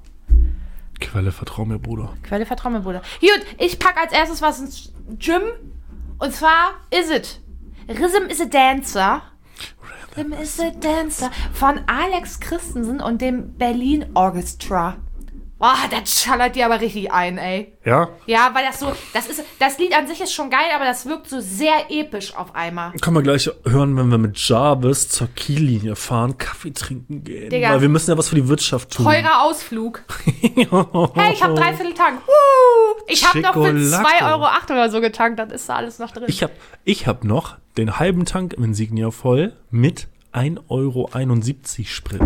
Quelle, 1.02 1.32
vertrau 1.32 1.66
mir, 1.66 1.78
Bruder. 1.78 2.14
Quelle 2.24 2.46
vertrau 2.46 2.70
mir, 2.70 2.80
Bruder. 2.80 3.02
Gut, 3.20 3.46
ich 3.58 3.80
pack 3.80 3.98
als 3.98 4.14
erstes 4.14 4.42
was 4.42 4.60
ins 4.60 4.94
Gym. 5.20 5.42
Und 6.18 6.34
zwar 6.34 6.76
is 6.90 7.10
it. 7.10 7.42
Rhythm 7.90 8.30
is 8.30 8.40
a 8.40 8.46
Dancer. 8.46 9.22
Rhythm 10.16 10.32
is 10.32 10.60
a 10.60 10.72
Dancer. 10.72 11.30
Von 11.54 11.82
Alex 11.88 12.40
Christensen 12.40 13.02
und 13.02 13.22
dem 13.22 13.58
Berlin 13.58 14.06
Orchestra. 14.14 14.96
Boah, 15.58 15.78
das 15.90 16.22
schallert 16.22 16.56
dir 16.56 16.66
aber 16.66 16.82
richtig 16.82 17.14
ein, 17.14 17.38
ey. 17.38 17.72
Ja? 17.86 18.10
Ja, 18.26 18.50
weil 18.54 18.66
das 18.66 18.80
so, 18.80 18.92
das 19.14 19.28
ist, 19.28 19.42
das 19.58 19.78
Lied 19.78 19.98
an 19.98 20.06
sich 20.06 20.20
ist 20.20 20.34
schon 20.34 20.50
geil, 20.50 20.66
aber 20.76 20.84
das 20.84 21.06
wirkt 21.06 21.30
so 21.30 21.40
sehr 21.40 21.90
episch 21.90 22.36
auf 22.36 22.54
einmal. 22.56 22.92
Können 23.00 23.16
wir 23.16 23.24
gleich 23.24 23.50
hören, 23.64 23.96
wenn 23.96 24.10
wir 24.10 24.18
mit 24.18 24.38
Jarvis 24.38 25.08
zur 25.08 25.30
Kiellinie 25.34 25.96
fahren, 25.96 26.38
Kaffee 26.38 26.72
trinken 26.72 27.24
gehen. 27.24 27.50
Digga. 27.50 27.72
Weil 27.72 27.82
wir 27.82 27.90
müssen 27.90 28.12
ja 28.12 28.18
was 28.18 28.30
für 28.30 28.36
die 28.36 28.50
Wirtschaft 28.50 28.92
tun. 28.92 29.06
Teurer 29.06 29.44
Ausflug. 29.44 30.04
Hey, 31.16 31.34
ich 31.34 31.44
habe 31.44 31.54
dreiviertel 31.54 31.94
Tank. 31.94 32.22
Woo! 32.26 33.04
Ich 33.08 33.26
habe 33.28 33.40
noch 33.40 33.54
für 33.54 33.78
Schicolacco. 33.78 34.08
2,08 34.08 34.32
Euro 34.32 34.46
oder 34.72 34.90
so 34.90 35.02
getankt, 35.02 35.40
dann 35.40 35.50
ist 35.50 35.70
da 35.70 35.76
alles 35.76 36.00
noch 36.00 36.12
drin. 36.12 36.26
Ich 36.28 36.44
habe 36.44 36.54
ich 36.84 37.08
hab 37.08 37.24
noch 37.24 37.58
den 37.78 38.00
halben 38.00 38.26
Tank 38.26 38.54
im 38.54 38.64
Insignia 38.64 39.12
voll 39.12 39.54
mit 39.70 40.08
1,71 40.34 40.60
Euro 40.70 41.10
Sprit. 41.86 42.22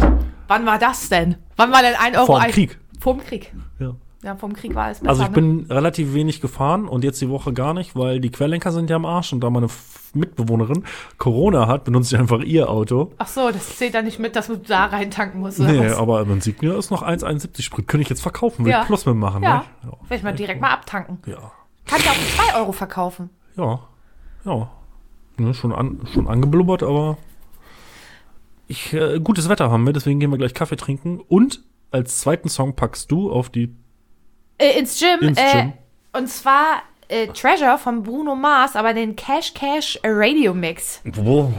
Wann 0.48 0.66
war 0.66 0.80
das 0.80 1.10
denn? 1.10 1.38
Wann 1.58 1.72
war 1.72 1.82
denn 1.82 1.96
1 1.96 2.18
Euro? 2.18 2.26
Vor 2.26 2.42
dem 2.42 2.52
Krieg. 2.52 2.79
Vorm 3.00 3.20
Krieg. 3.20 3.54
Ja. 3.80 3.96
Ja, 4.22 4.36
vorm 4.36 4.52
Krieg 4.52 4.76
war 4.76 4.92
es 4.92 5.00
besser. 5.00 5.10
Also 5.10 5.24
ich 5.24 5.30
ne? 5.30 5.34
bin 5.34 5.66
relativ 5.70 6.14
wenig 6.14 6.42
gefahren 6.42 6.90
und 6.90 7.06
jetzt 7.06 7.22
die 7.22 7.30
Woche 7.30 7.54
gar 7.54 7.74
nicht, 7.74 7.96
weil 7.96 8.20
die 8.20 8.30
Querlenker 8.30 8.74
sind 8.74 8.90
ja 8.90 8.98
am 8.98 9.06
Arsch 9.06 9.32
und 9.32 9.40
da 9.40 9.50
meine 9.50 9.68
Mitbewohnerin 10.14 10.84
Corona 11.18 11.68
hat, 11.68 11.86
benutze 11.86 12.16
ich 12.16 12.20
einfach 12.20 12.42
ihr 12.42 12.70
Auto. 12.70 13.14
Ach 13.18 13.28
so, 13.28 13.50
das 13.50 13.78
zählt 13.78 13.94
dann 13.94 14.04
nicht 14.04 14.20
mit, 14.20 14.36
dass 14.36 14.48
du 14.48 14.58
da 14.58 14.88
rein 14.88 15.10
tanken 15.10 15.40
musst. 15.40 15.60
Nee, 15.60 15.80
was? 15.80 15.98
aber 15.98 16.22
im 16.22 16.32
Insignia 16.34 16.78
ist 16.78 16.92
noch 16.92 17.02
1,71 17.02 17.62
Sprit. 17.62 17.88
Könnte 17.88 18.02
ich 18.02 18.10
jetzt 18.10 18.22
verkaufen, 18.22 18.66
will 18.66 18.72
Ja. 18.72 18.84
Plus 18.84 19.06
mitmachen. 19.06 19.42
Ja. 19.42 19.64
Ne? 19.84 19.92
Vielleicht 20.08 20.26
mal 20.26 20.34
direkt 20.34 20.60
mal 20.60 20.72
abtanken. 20.72 21.20
Ja. 21.26 21.52
Kann 21.86 22.00
ich 22.00 22.10
auch 22.10 22.14
für 22.14 22.52
2 22.52 22.60
Euro 22.60 22.72
verkaufen. 22.74 23.30
Ja. 23.56 23.80
Ja, 24.44 24.70
ne, 25.38 25.54
schon, 25.54 25.72
an, 25.72 26.02
schon 26.14 26.28
angeblubbert, 26.28 26.84
aber 26.84 27.18
ich, 28.68 28.94
äh, 28.94 29.20
gutes 29.20 29.50
Wetter 29.50 29.72
haben 29.72 29.86
wir, 29.86 29.94
deswegen 29.94 30.20
gehen 30.20 30.32
wir 30.32 30.38
gleich 30.38 30.54
Kaffee 30.54 30.76
trinken. 30.76 31.20
Und 31.28 31.62
als 31.92 32.20
zweiten 32.20 32.50
Song 32.50 32.76
packst 32.76 33.12
du 33.12 33.32
auf 33.32 33.50
die. 33.50 33.76
Äh, 34.58 34.80
ins 34.80 35.00
Gym. 35.00 35.30
Ins 35.30 35.40
äh, 35.40 35.52
Gym. 35.54 35.74
Und 36.14 36.28
zwar 36.28 36.84
äh, 37.08 37.28
Treasure 37.28 37.78
von 37.78 38.04
Bruno 38.04 38.36
Mars, 38.36 38.76
aber 38.76 38.94
den 38.94 39.16
Cash 39.16 39.54
Cash 39.54 40.00
Radio 40.04 40.54
Mix. 40.54 41.02
Wow. 41.06 41.52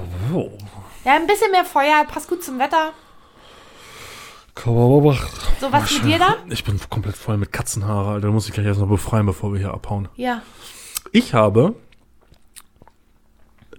Ja, 1.04 1.16
ein 1.16 1.26
bisschen 1.26 1.50
mehr 1.50 1.64
Feuer, 1.64 2.04
passt 2.06 2.28
gut 2.28 2.42
zum 2.44 2.58
Wetter. 2.58 2.92
So, 4.62 5.72
was 5.72 5.90
mit 5.92 6.04
dir 6.04 6.18
da? 6.18 6.36
Ich 6.50 6.64
bin 6.64 6.78
komplett 6.90 7.16
voll 7.16 7.38
mit 7.38 7.50
Katzenhaare, 7.50 8.10
Alter. 8.10 8.26
Da 8.26 8.32
muss 8.32 8.46
ich 8.46 8.52
gleich 8.52 8.66
erst 8.66 8.80
noch 8.80 8.88
befreien, 8.88 9.24
bevor 9.24 9.52
wir 9.52 9.58
hier 9.58 9.72
abhauen. 9.72 10.08
Ja. 10.16 10.42
Ich 11.12 11.32
habe 11.32 11.74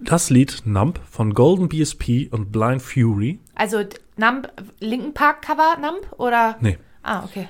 das 0.00 0.30
Lied 0.30 0.62
Numb 0.64 0.98
von 1.08 1.34
Golden 1.34 1.68
BSP 1.68 2.28
und 2.32 2.50
Blind 2.50 2.82
Fury. 2.82 3.38
Also 3.54 3.84
Nump, 4.22 4.48
Linken 4.78 5.14
Park 5.14 5.42
Cover 5.42 5.76
Nump 5.80 6.12
oder? 6.16 6.56
Nee. 6.60 6.78
Ah, 7.02 7.24
okay. 7.24 7.48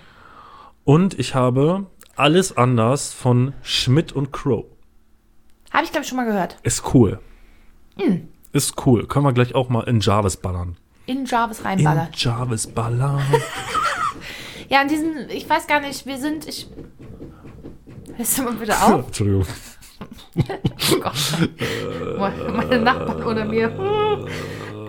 Und 0.85 1.19
ich 1.19 1.35
habe 1.35 1.87
Alles 2.17 2.57
anders 2.57 3.13
von 3.13 3.53
Schmidt 3.63 4.13
und 4.13 4.33
Crow. 4.33 4.65
Habe 5.71 5.85
ich, 5.85 5.91
glaube 5.93 6.03
ich, 6.03 6.09
schon 6.09 6.17
mal 6.17 6.25
gehört. 6.27 6.57
Ist 6.63 6.95
cool. 6.95 7.21
Hm. 7.99 8.29
Ist 8.53 8.87
cool. 8.87 9.07
Können 9.07 9.25
wir 9.27 9.33
gleich 9.33 9.55
auch 9.55 9.69
mal 9.69 9.83
in 9.83 10.01
Jarvis 10.01 10.37
ballern. 10.39 10.77
In 11.07 11.25
Jarvis 11.27 11.61
In 11.61 11.67
reinballern. 11.67 12.09
Jarvis 12.15 12.67
ballern. 12.67 13.23
Ja, 14.69 14.81
an 14.81 14.89
diesen, 14.89 15.29
ich 15.29 15.47
weiß 15.51 15.67
gar 15.67 15.81
nicht, 15.81 16.07
wir 16.07 16.17
sind, 16.17 16.49
ich. 16.49 16.67
Hörst 18.17 18.39
du 18.39 18.43
mal 18.45 18.55
bitte 18.55 18.75
auf? 18.75 19.07
Entschuldigung. 19.07 19.47
Oh 20.35 20.99
Gott. 20.99 22.49
Meine 22.57 22.81
Nachbarn 22.81 23.23
oder 23.23 23.45
mir. 23.45 24.27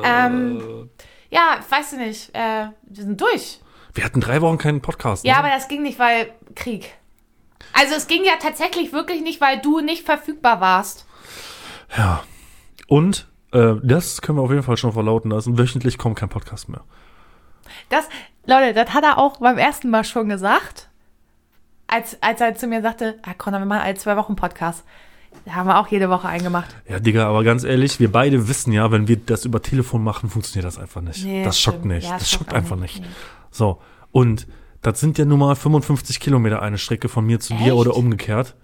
ähm, 0.05 0.61
ja, 1.34 1.59
weißt 1.67 1.93
du 1.93 1.97
nicht. 1.97 2.29
Äh, 2.34 2.67
wir 2.84 3.03
sind 3.03 3.19
durch. 3.19 3.59
Wir 3.93 4.03
hatten 4.03 4.21
drei 4.21 4.41
Wochen 4.41 4.57
keinen 4.57 4.81
Podcast. 4.81 5.25
Ja, 5.25 5.34
ne? 5.34 5.39
aber 5.39 5.49
das 5.49 5.67
ging 5.67 5.81
nicht, 5.81 5.99
weil 5.99 6.31
Krieg. 6.55 6.93
Also 7.73 7.95
es 7.95 8.07
ging 8.07 8.23
ja 8.23 8.34
tatsächlich 8.39 8.93
wirklich 8.93 9.21
nicht, 9.21 9.41
weil 9.41 9.59
du 9.59 9.79
nicht 9.79 10.05
verfügbar 10.05 10.61
warst. 10.61 11.05
Ja. 11.97 12.23
Und 12.88 13.27
äh, 13.51 13.75
das 13.81 14.21
können 14.21 14.38
wir 14.38 14.43
auf 14.43 14.51
jeden 14.51 14.63
Fall 14.63 14.77
schon 14.77 14.93
verlauten 14.93 15.31
lassen. 15.31 15.57
Wöchentlich 15.57 15.97
kommt 15.97 16.17
kein 16.17 16.29
Podcast 16.29 16.69
mehr. 16.69 16.81
Das, 17.89 18.07
Leute, 18.45 18.73
das 18.73 18.93
hat 18.93 19.03
er 19.03 19.17
auch 19.17 19.38
beim 19.38 19.57
ersten 19.57 19.89
Mal 19.89 20.03
schon 20.03 20.29
gesagt. 20.29 20.89
Als, 21.88 22.21
als 22.21 22.41
er 22.41 22.55
zu 22.55 22.67
mir 22.67 22.81
sagte, 22.81 23.19
ah, 23.23 23.34
Conor, 23.34 23.59
wir 23.59 23.65
machen 23.65 23.81
alle 23.81 23.95
zwei 23.95 24.17
Wochen 24.17 24.36
Podcast. 24.36 24.84
Da 25.45 25.55
haben 25.55 25.67
wir 25.67 25.79
auch 25.79 25.88
jede 25.88 26.09
Woche 26.09 26.27
eingemacht. 26.27 26.75
Ja, 26.88 26.99
Digga, 26.99 27.27
aber 27.27 27.43
ganz 27.43 27.63
ehrlich, 27.63 27.99
wir 27.99 28.11
beide 28.11 28.47
wissen 28.47 28.71
ja, 28.71 28.91
wenn 28.91 29.07
wir 29.07 29.17
das 29.17 29.45
über 29.45 29.61
Telefon 29.61 30.03
machen, 30.03 30.29
funktioniert 30.29 30.65
das 30.65 30.77
einfach 30.77 31.01
nicht. 31.01 31.25
Nee, 31.25 31.43
das 31.43 31.59
schockt 31.59 31.79
stimmt. 31.79 31.93
nicht. 31.93 32.07
Ja, 32.07 32.17
das 32.17 32.29
schockt 32.29 32.53
einfach 32.53 32.77
nicht. 32.77 33.01
nicht. 33.01 33.11
So. 33.51 33.81
Und 34.11 34.47
das 34.81 34.99
sind 34.99 35.17
ja 35.17 35.25
nun 35.25 35.39
mal 35.39 35.55
55 35.55 36.19
Kilometer 36.19 36.61
eine 36.61 36.77
Strecke 36.77 37.09
von 37.09 37.25
mir 37.25 37.39
zu 37.39 37.53
dir 37.55 37.67
Echt? 37.67 37.73
oder 37.73 37.95
umgekehrt. 37.95 38.55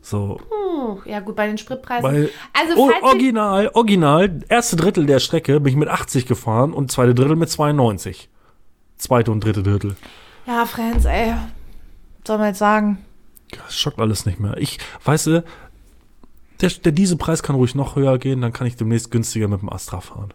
So. 0.00 0.40
Puh, 0.48 1.00
ja 1.04 1.20
gut, 1.20 1.36
bei 1.36 1.46
den 1.46 1.58
Spritpreisen. 1.58 2.04
Weil, 2.04 2.30
also 2.52 2.90
original, 3.02 3.70
original, 3.74 4.40
erste 4.48 4.76
Drittel 4.76 5.06
der 5.06 5.18
Strecke 5.18 5.60
bin 5.60 5.72
ich 5.72 5.76
mit 5.78 5.88
80 5.88 6.26
gefahren 6.26 6.72
und 6.72 6.92
zweite 6.92 7.14
Drittel 7.14 7.36
mit 7.36 7.50
92. 7.50 8.28
Zweite 8.96 9.30
und 9.30 9.42
dritte 9.44 9.62
Drittel. 9.62 9.96
Ja, 10.46 10.64
Friends, 10.66 11.04
ey. 11.04 11.32
Was 11.32 12.26
soll 12.26 12.38
man 12.38 12.48
jetzt 12.48 12.58
sagen? 12.58 12.98
Das 13.50 13.76
schockt 13.76 13.98
alles 13.98 14.26
nicht 14.26 14.40
mehr. 14.40 14.56
Ich, 14.58 14.78
weißt 15.04 15.26
du, 15.28 15.44
der, 16.60 16.70
der 16.70 16.92
Dieselpreis 16.92 17.42
kann 17.42 17.56
ruhig 17.56 17.74
noch 17.74 17.96
höher 17.96 18.18
gehen, 18.18 18.40
dann 18.40 18.52
kann 18.52 18.66
ich 18.66 18.76
demnächst 18.76 19.10
günstiger 19.10 19.48
mit 19.48 19.60
dem 19.62 19.72
Astra 19.72 20.00
fahren. 20.00 20.32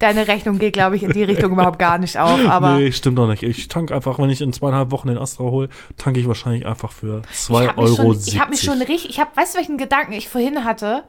Deine 0.00 0.26
Rechnung 0.26 0.58
geht, 0.58 0.72
glaube 0.72 0.96
ich, 0.96 1.02
in 1.04 1.12
die 1.12 1.22
Richtung 1.22 1.52
überhaupt 1.52 1.78
gar 1.78 1.98
nicht 1.98 2.18
auf. 2.18 2.38
Aber 2.48 2.76
nee, 2.78 2.90
stimmt 2.92 3.16
doch 3.16 3.28
nicht. 3.28 3.42
Ich 3.42 3.68
tank 3.68 3.92
einfach, 3.92 4.18
wenn 4.18 4.28
ich 4.28 4.40
in 4.40 4.52
zweieinhalb 4.52 4.90
Wochen 4.90 5.08
den 5.08 5.18
Astra 5.18 5.44
hole, 5.44 5.68
tanke 5.96 6.18
ich 6.20 6.26
wahrscheinlich 6.26 6.66
einfach 6.66 6.90
für 6.92 7.22
2,70 7.32 7.32
ich 7.32 7.68
habe 7.68 7.70
mich, 7.70 7.78
Euro. 7.78 7.94
schon- 8.14 8.22
ich 8.26 8.40
hab 8.40 8.50
mich 8.50 8.60
schon 8.60 8.78
richtig. 8.82 9.10
Ich 9.10 9.20
habe, 9.20 9.30
weißt 9.36 9.54
du, 9.54 9.58
welchen 9.58 9.78
Gedanken 9.78 10.12
ich 10.12 10.28
vorhin 10.28 10.64
hatte? 10.64 11.04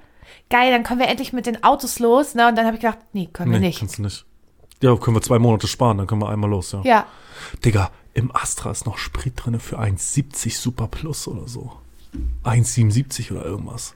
Geil, 0.50 0.72
dann 0.72 0.84
können 0.84 1.00
wir 1.00 1.08
endlich 1.08 1.34
mit 1.34 1.48
den 1.48 1.64
Autos 1.64 1.98
los. 2.00 2.36
Ne? 2.36 2.48
Und 2.48 2.56
dann 2.58 2.66
habe 2.68 2.76
ich 2.76 2.82
gedacht, 2.82 3.00
nee, 3.14 3.28
können 3.34 3.52
wir 3.52 3.60
nee, 3.60 3.68
nicht. 3.68 3.80
kannst 3.80 3.98
du 3.98 4.04
nicht. 4.04 4.26
Ja, 4.82 4.96
können 4.98 5.16
wir 5.16 5.22
zwei 5.22 5.40
Monate 5.40 5.68
sparen, 5.68 5.98
dann 5.98 6.06
können 6.06 6.22
wir 6.22 6.30
einmal 6.30 6.50
los, 6.50 6.72
ja. 6.74 6.82
Ja. 6.84 7.06
Digga, 7.64 7.90
im 8.14 8.34
Astra 8.36 8.72
ist 8.72 8.86
noch 8.86 8.98
Sprit 8.98 9.34
drinne 9.36 9.60
für 9.60 9.80
1,70 9.80 10.60
Super 10.60 10.88
Plus 10.88 11.28
oder 11.28 11.48
so. 11.48 11.72
1,77 12.44 13.32
oder 13.32 13.46
irgendwas. 13.46 13.96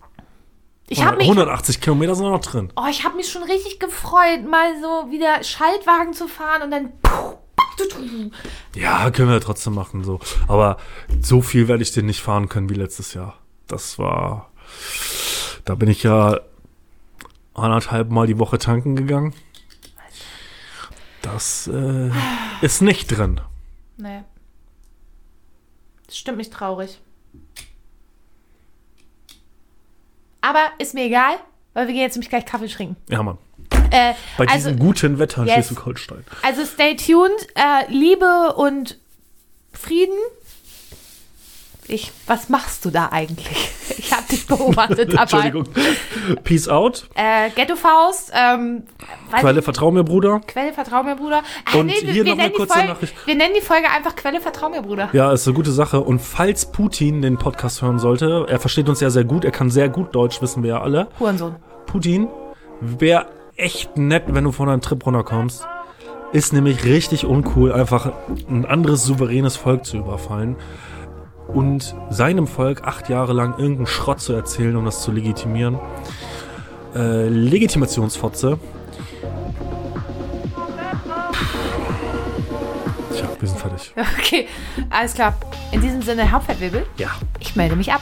Ich 0.87 1.03
habe 1.03 1.17
mich, 1.17 1.27
180 1.27 1.81
Kilometer 1.81 2.15
sind 2.15 2.25
noch 2.25 2.41
drin. 2.41 2.73
oh, 2.75 2.87
ich 2.89 3.03
habe 3.05 3.15
mich 3.15 3.31
schon 3.31 3.43
richtig 3.43 3.79
gefreut, 3.79 4.49
mal 4.49 4.73
so 4.81 5.11
wieder 5.11 5.43
Schaltwagen 5.43 6.13
zu 6.13 6.27
fahren 6.27 6.63
und 6.63 6.71
dann. 6.71 6.91
Ja, 8.75 9.09
können 9.11 9.29
wir 9.29 9.39
trotzdem 9.39 9.73
machen, 9.73 10.03
so. 10.03 10.19
Aber 10.47 10.77
so 11.21 11.41
viel 11.41 11.67
werde 11.67 11.83
ich 11.83 11.93
den 11.93 12.07
nicht 12.07 12.21
fahren 12.21 12.49
können 12.49 12.69
wie 12.69 12.73
letztes 12.73 13.13
Jahr. 13.13 13.37
Das 13.67 13.99
war, 13.99 14.51
da 15.63 15.75
bin 15.75 15.89
ich 15.89 16.03
ja 16.03 16.39
anderthalb 17.53 18.09
Mal 18.09 18.27
die 18.27 18.39
Woche 18.39 18.57
tanken 18.57 18.95
gegangen. 18.95 19.33
Das 21.21 21.67
äh, 21.67 22.09
ist 22.61 22.81
nicht 22.81 23.07
drin. 23.07 23.39
Nee. 23.97 24.23
Das 26.07 26.17
stimmt 26.17 26.37
mich 26.37 26.49
traurig. 26.49 26.99
Aber 30.41 30.59
ist 30.77 30.93
mir 30.93 31.05
egal, 31.05 31.35
weil 31.73 31.87
wir 31.87 31.93
gehen 31.93 32.03
jetzt 32.03 32.15
nämlich 32.15 32.29
gleich 32.29 32.45
Kaffee 32.45 32.67
trinken. 32.67 32.95
Ja, 33.09 33.21
Mann. 33.23 33.37
Äh, 33.91 34.13
Bei 34.37 34.47
also, 34.47 34.69
diesem 34.69 34.79
guten 34.79 35.19
Wetter 35.19 35.41
in 35.41 35.47
yes. 35.47 35.67
Schleswig-Holstein. 35.67 36.23
also 36.43 36.65
stay 36.65 36.95
tuned. 36.95 37.47
Äh, 37.55 37.91
Liebe 37.91 38.53
und 38.55 38.97
Frieden. 39.73 40.17
Ich, 41.89 42.11
was 42.27 42.49
machst 42.49 42.85
du 42.85 42.89
da 42.91 43.09
eigentlich? 43.11 43.47
Ich 44.01 44.13
habe 44.13 44.23
dich 44.31 44.47
beobachtet 44.47 45.11
dabei. 45.13 45.21
Entschuldigung. 45.23 45.63
Peace 46.43 46.67
out. 46.69 47.07
Äh, 47.15 47.49
Ghetto 47.53 47.75
Faust. 47.75 48.31
Ähm, 48.33 48.83
Quelle, 49.31 49.59
ich- 49.59 49.65
vertrau 49.65 49.91
mir, 49.91 50.03
Bruder. 50.03 50.39
Quelle, 50.47 50.71
vertrau 50.73 51.03
mir, 51.03 51.15
Bruder. 51.15 51.43
Ah, 51.65 51.77
Und 51.77 51.89
hier 51.91 52.23
noch 52.23 52.37
eine 52.39 52.49
kurze 52.49 52.73
Folge, 52.73 52.87
Nachricht. 52.89 53.13
Wir 53.27 53.35
nennen 53.35 53.53
die 53.55 53.61
Folge 53.61 53.87
einfach 53.91 54.15
Quelle, 54.15 54.39
vertrau 54.39 54.69
mir, 54.69 54.81
Bruder. 54.81 55.09
Ja, 55.11 55.31
ist 55.33 55.45
eine 55.47 55.55
gute 55.55 55.71
Sache. 55.71 55.99
Und 55.99 56.19
falls 56.21 56.71
Putin 56.71 57.21
den 57.21 57.37
Podcast 57.37 57.81
hören 57.81 57.99
sollte, 57.99 58.45
er 58.47 58.59
versteht 58.59 58.87
uns 58.89 59.01
ja 59.01 59.09
sehr 59.09 59.25
gut, 59.25 59.43
er 59.43 59.51
kann 59.51 59.69
sehr 59.69 59.89
gut 59.89 60.15
Deutsch, 60.15 60.41
wissen 60.41 60.63
wir 60.63 60.69
ja 60.69 60.81
alle. 60.81 61.07
Hurensohn. 61.19 61.55
Putin 61.85 62.29
wäre 62.79 63.27
echt 63.57 63.97
nett, 63.97 64.23
wenn 64.27 64.45
du 64.45 64.51
von 64.53 64.69
einem 64.69 64.81
Trip 64.81 65.05
runterkommst. 65.05 65.67
Ist 66.31 66.53
nämlich 66.53 66.85
richtig 66.85 67.25
uncool, 67.25 67.73
einfach 67.73 68.11
ein 68.49 68.65
anderes 68.65 69.03
souveränes 69.03 69.55
Volk 69.57 69.85
zu 69.85 69.97
überfallen 69.97 70.55
und 71.53 71.95
seinem 72.09 72.47
Volk 72.47 72.83
acht 72.83 73.09
Jahre 73.09 73.33
lang 73.33 73.57
irgendeinen 73.57 73.87
Schrott 73.87 74.21
zu 74.21 74.33
erzählen, 74.33 74.75
um 74.75 74.85
das 74.85 75.01
zu 75.01 75.11
legitimieren. 75.11 75.79
Äh, 76.95 77.27
Legitimationsfotze. 77.27 78.59
Tja, 83.15 83.27
wir 83.39 83.47
sind 83.47 83.59
fertig. 83.59 83.93
Okay, 84.19 84.47
alles 84.89 85.13
klar. 85.13 85.35
In 85.71 85.81
diesem 85.81 86.01
Sinne, 86.01 86.31
Hauptfeldwebel. 86.31 86.85
Ja. 86.97 87.09
Ich 87.39 87.55
melde 87.55 87.75
mich 87.75 87.91
ab. 87.91 88.01